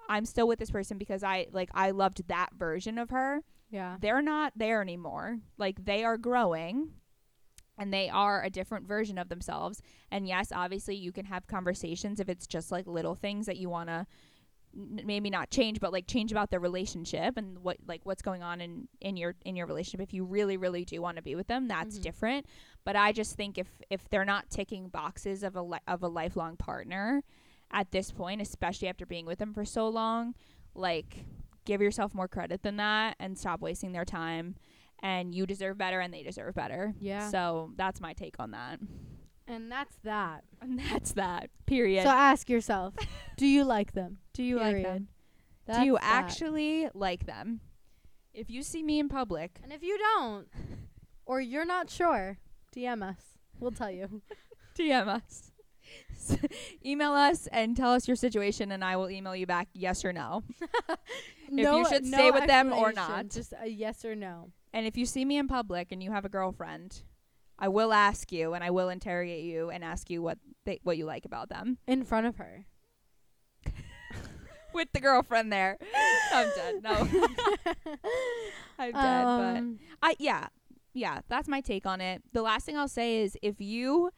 I'm 0.09 0.24
still 0.24 0.49
with 0.49 0.59
this 0.59 0.70
person 0.70 0.97
because 0.97 1.22
I 1.22 1.47
like 1.53 1.70
I 1.74 1.91
loved 1.91 2.26
that 2.29 2.51
version 2.57 2.97
of 2.99 3.11
her 3.11 3.43
Yeah. 3.70 3.97
they're 4.01 4.22
not 4.22 4.55
there 4.57 4.81
anymore. 4.81 5.41
Like 5.59 5.85
they 5.85 6.03
are 6.05 6.16
growing 6.16 6.93
and 7.76 7.93
they 7.93 8.09
are 8.09 8.43
a 8.43 8.51
different 8.51 8.89
version 8.89 9.18
of 9.18 9.29
themselves. 9.29 9.83
And 10.11 10.26
yes, 10.26 10.51
obviously 10.51 10.97
you 10.97 11.12
can 11.12 11.26
have 11.26 11.47
conversations 11.47 12.18
if 12.18 12.29
it's 12.29 12.47
just 12.47 12.72
like 12.72 12.87
little 12.87 13.14
things 13.14 13.47
that 13.47 13.59
you 13.59 13.68
want 13.68 13.89
to 13.91 14.07
maybe 14.75 15.31
not 15.31 15.51
change 15.51 15.81
but 15.81 15.93
like 15.93 16.07
change 16.07 16.31
about 16.31 16.51
the 16.51 16.61
relationship 16.61 17.37
and 17.37 17.59
what 17.61 17.77
like 17.87 18.01
what's 18.05 18.23
going 18.23 18.43
on 18.43 18.61
in 18.61 18.87
in 19.01 19.16
your 19.16 19.35
in 19.45 19.57
your 19.57 19.66
relationship. 19.66 20.01
If 20.01 20.12
you 20.14 20.25
really 20.25 20.57
really 20.57 20.85
do 20.85 21.01
want 21.03 21.16
to 21.16 21.23
be 21.23 21.35
with 21.35 21.47
them 21.49 21.69
that's 21.69 21.99
Mhm. 21.99 22.03
different. 22.03 22.47
But 22.85 22.97
i 22.97 23.12
just 23.12 23.37
think 23.37 23.59
if 23.59 23.69
if 23.91 24.09
they're 24.09 24.25
not 24.25 24.51
ticking 24.51 24.89
boxes 24.89 25.43
of 25.43 25.57
a 25.57 25.62
li- 25.62 25.79
of 25.87 26.03
a 26.03 26.09
lifelong 26.09 26.57
partner 26.57 27.23
at 27.71 27.91
this 27.91 28.11
point 28.12 28.41
especially 28.41 28.89
after 28.89 29.05
being 29.05 29.27
with 29.27 29.39
them 29.39 29.53
for 29.53 29.64
so 29.64 29.89
long 29.89 30.35
like 30.75 31.25
give 31.64 31.83
yourself 31.83 32.14
more 32.14 32.29
credit 32.29 32.62
than 32.62 32.77
that 32.79 33.14
and 33.21 33.37
stop 33.37 33.61
wasting 33.61 33.93
their 33.93 34.05
time. 34.07 34.55
And 35.01 35.35
you 35.35 35.47
deserve 35.47 35.79
better 35.79 36.01
and 36.01 36.12
they 36.12 36.23
deserve 36.23 36.55
better. 36.55 36.95
Yeah. 36.99 37.29
so 37.31 37.73
that's 37.77 38.01
my 38.01 38.12
take 38.14 38.37
on 38.41 38.51
that 38.53 38.81
and 39.49 39.72
that's 39.72 39.96
that. 40.05 40.44
and 40.62 40.78
that's 40.78 41.12
that 41.12 41.51
period 41.66 42.05
So 42.05 42.11
ask 42.11 42.49
yourself, 42.49 42.94
do 43.36 43.46
you 43.46 43.64
like 43.64 43.92
them? 43.92 44.18
do 44.34 44.42
you 44.42 44.57
like 44.57 44.82
them 44.82 45.09
Period. 45.66 45.80
do 45.80 45.86
you 45.86 45.92
That's 45.94 46.05
that. 46.07 46.14
actually 46.14 46.88
like 46.94 47.26
them 47.26 47.61
if 48.34 48.51
you 48.51 48.62
see 48.62 48.82
me 48.82 49.01
in 49.01 49.09
public 49.09 49.59
And 49.64 49.72
if 49.72 49.82
you 49.82 49.99
don't, 49.99 50.46
or 51.26 51.40
you're 51.40 51.64
not 51.64 51.90
sure, 51.90 52.38
DM 52.76 53.03
us. 53.03 53.20
We'll 53.59 53.72
tell 53.72 53.90
you. 53.90 54.22
dm 54.78 55.09
us 55.09 55.51
email 56.84 57.12
us 57.12 57.49
and 57.51 57.76
tell 57.76 57.92
us 57.92 58.07
your 58.07 58.14
situation 58.16 58.70
and 58.72 58.84
i 58.84 58.94
will 58.96 59.11
email 59.11 59.34
you 59.34 59.46
back 59.46 59.68
yes 59.72 60.05
or 60.05 60.12
no 60.12 60.42
no, 61.51 61.78
you 61.78 61.88
should 61.88 62.05
no 62.05 62.16
stay 62.18 62.30
with 62.30 62.46
them 62.46 62.72
or 62.72 62.92
not. 62.92 63.28
Just 63.30 63.55
a 63.61 63.66
yes 63.66 64.05
or 64.05 64.14
no. 64.14 64.53
and 64.72 64.86
if 64.86 64.96
you 64.96 65.07
see 65.07 65.24
me 65.24 65.38
in 65.38 65.49
public 65.49 65.90
and 65.90 66.03
you 66.03 66.12
have 66.12 66.24
a 66.24 66.28
girlfriend 66.28 67.03
i 67.59 67.69
will 67.69 67.93
ask 67.93 68.31
you 68.33 68.55
and 68.55 68.63
i 68.65 68.71
will 68.71 68.89
interrogate 68.89 69.45
you 69.45 69.71
and 69.71 69.85
ask 69.85 70.09
you 70.11 70.23
what 70.23 70.39
they 70.65 70.79
what 70.83 70.97
you 70.97 71.05
like 71.05 71.25
about 71.25 71.49
them 71.49 71.79
In 71.87 72.05
front 72.05 72.27
of 72.27 72.37
her. 72.37 72.65
with 74.75 74.89
the 74.93 75.01
girlfriend 75.01 75.53
there 75.53 75.79
i'm 76.33 76.49
dead 76.55 76.83
no 76.83 76.91
i'm 78.79 78.93
dead 78.93 79.25
but 79.25 79.57
Um, 79.59 79.79
I 80.03 80.15
yeah, 80.19 80.49
yeah, 80.95 81.21
that's 81.29 81.49
my 81.49 81.61
take 81.61 81.87
on 81.87 82.01
it. 82.01 82.23
The 82.33 82.43
last 82.43 82.65
thing 82.67 82.77
I'll 82.77 82.87
say 82.89 83.19
is 83.23 83.37
if 83.43 83.61
you 83.61 84.11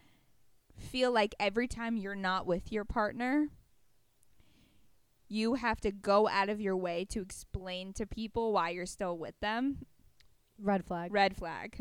feel 0.77 1.11
like 1.13 1.35
every 1.41 1.67
time 1.69 1.97
you're 1.97 2.15
not 2.15 2.47
with 2.47 2.71
your 2.73 2.85
partner, 2.85 3.49
you 5.29 5.55
have 5.55 5.81
to 5.83 5.91
go 5.91 6.29
out 6.29 6.49
of 6.49 6.61
your 6.61 6.77
way 6.77 7.05
to 7.11 7.21
explain 7.21 7.93
to 7.95 8.07
people 8.07 8.53
why 8.53 8.71
you're 8.71 8.87
still 8.87 9.17
with 9.17 9.35
them. 9.41 9.87
red 10.61 10.85
flag. 10.85 11.13
Red 11.13 11.37
flag. 11.37 11.81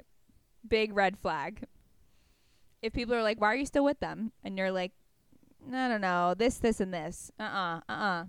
Big 0.68 0.94
red 0.96 1.18
flag. 1.18 1.64
If 2.82 2.94
people 2.94 3.14
are 3.16 3.24
like, 3.24 3.40
"Why 3.42 3.48
are 3.52 3.56
you 3.56 3.66
still 3.66 3.84
with 3.84 4.00
them?" 4.00 4.32
and 4.44 4.58
you're 4.58 4.72
like, 4.72 4.92
"I 5.72 5.88
don't 5.88 6.02
know, 6.02 6.34
this 6.38 6.58
this 6.58 6.80
and 6.80 6.94
this." 6.94 7.32
Uh-uh. 7.40 7.82
Uh-uh. 7.90 8.26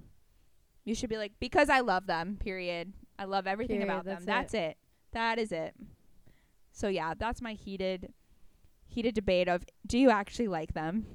You 0.84 0.94
should 0.94 1.10
be 1.10 1.16
like, 1.18 1.32
"Because 1.40 1.68
I 1.68 1.80
love 1.80 2.06
them." 2.06 2.36
Period. 2.40 2.92
I 3.18 3.24
love 3.24 3.46
everything 3.46 3.78
Period, 3.78 3.92
about 3.92 4.04
them. 4.04 4.24
that's 4.24 4.52
That's 4.52 4.54
it. 4.54 4.76
That 5.12 5.38
is 5.38 5.52
it. 5.52 5.74
So 6.72 6.88
yeah, 6.88 7.14
that's 7.16 7.42
my 7.42 7.52
heated 7.52 8.12
heated 8.88 9.14
debate 9.14 9.46
of 9.48 9.64
do 9.86 9.98
you 9.98 10.10
actually 10.10 10.48
like 10.48 10.74
them? 10.74 11.06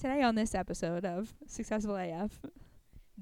Today 0.00 0.22
on 0.22 0.34
this 0.36 0.54
episode 0.54 1.04
of 1.04 1.34
Successful 1.46 1.96
AF, 1.96 2.40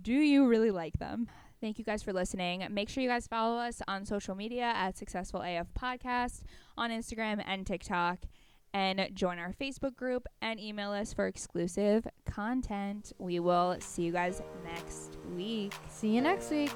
do 0.01 0.13
you 0.13 0.47
really 0.47 0.71
like 0.71 0.99
them? 0.99 1.29
Thank 1.61 1.79
you 1.79 1.85
guys 1.85 2.03
for 2.03 2.13
listening. 2.13 2.67
Make 2.71 2.89
sure 2.89 3.03
you 3.03 3.09
guys 3.09 3.27
follow 3.27 3.57
us 3.57 3.81
on 3.89 4.05
social 4.05 4.35
media 4.35 4.73
at 4.75 4.97
Successful 4.97 5.43
AF 5.43 5.67
Podcast 5.75 6.43
on 6.77 6.91
Instagram 6.91 7.43
and 7.47 7.67
TikTok 7.67 8.19
and 8.75 9.09
join 9.15 9.39
our 9.39 9.53
Facebook 9.53 9.97
group 9.97 10.27
and 10.43 10.61
email 10.61 10.91
us 10.93 11.15
for 11.15 11.27
exclusive 11.27 12.07
content. 12.27 13.13
We 13.19 13.41
will 13.41 13.77
see 13.81 14.03
you 14.03 14.13
guys 14.13 14.43
next 14.65 15.17
week. 15.35 15.73
See 15.89 16.15
you 16.15 16.21
next 16.21 16.51
week. 16.51 16.73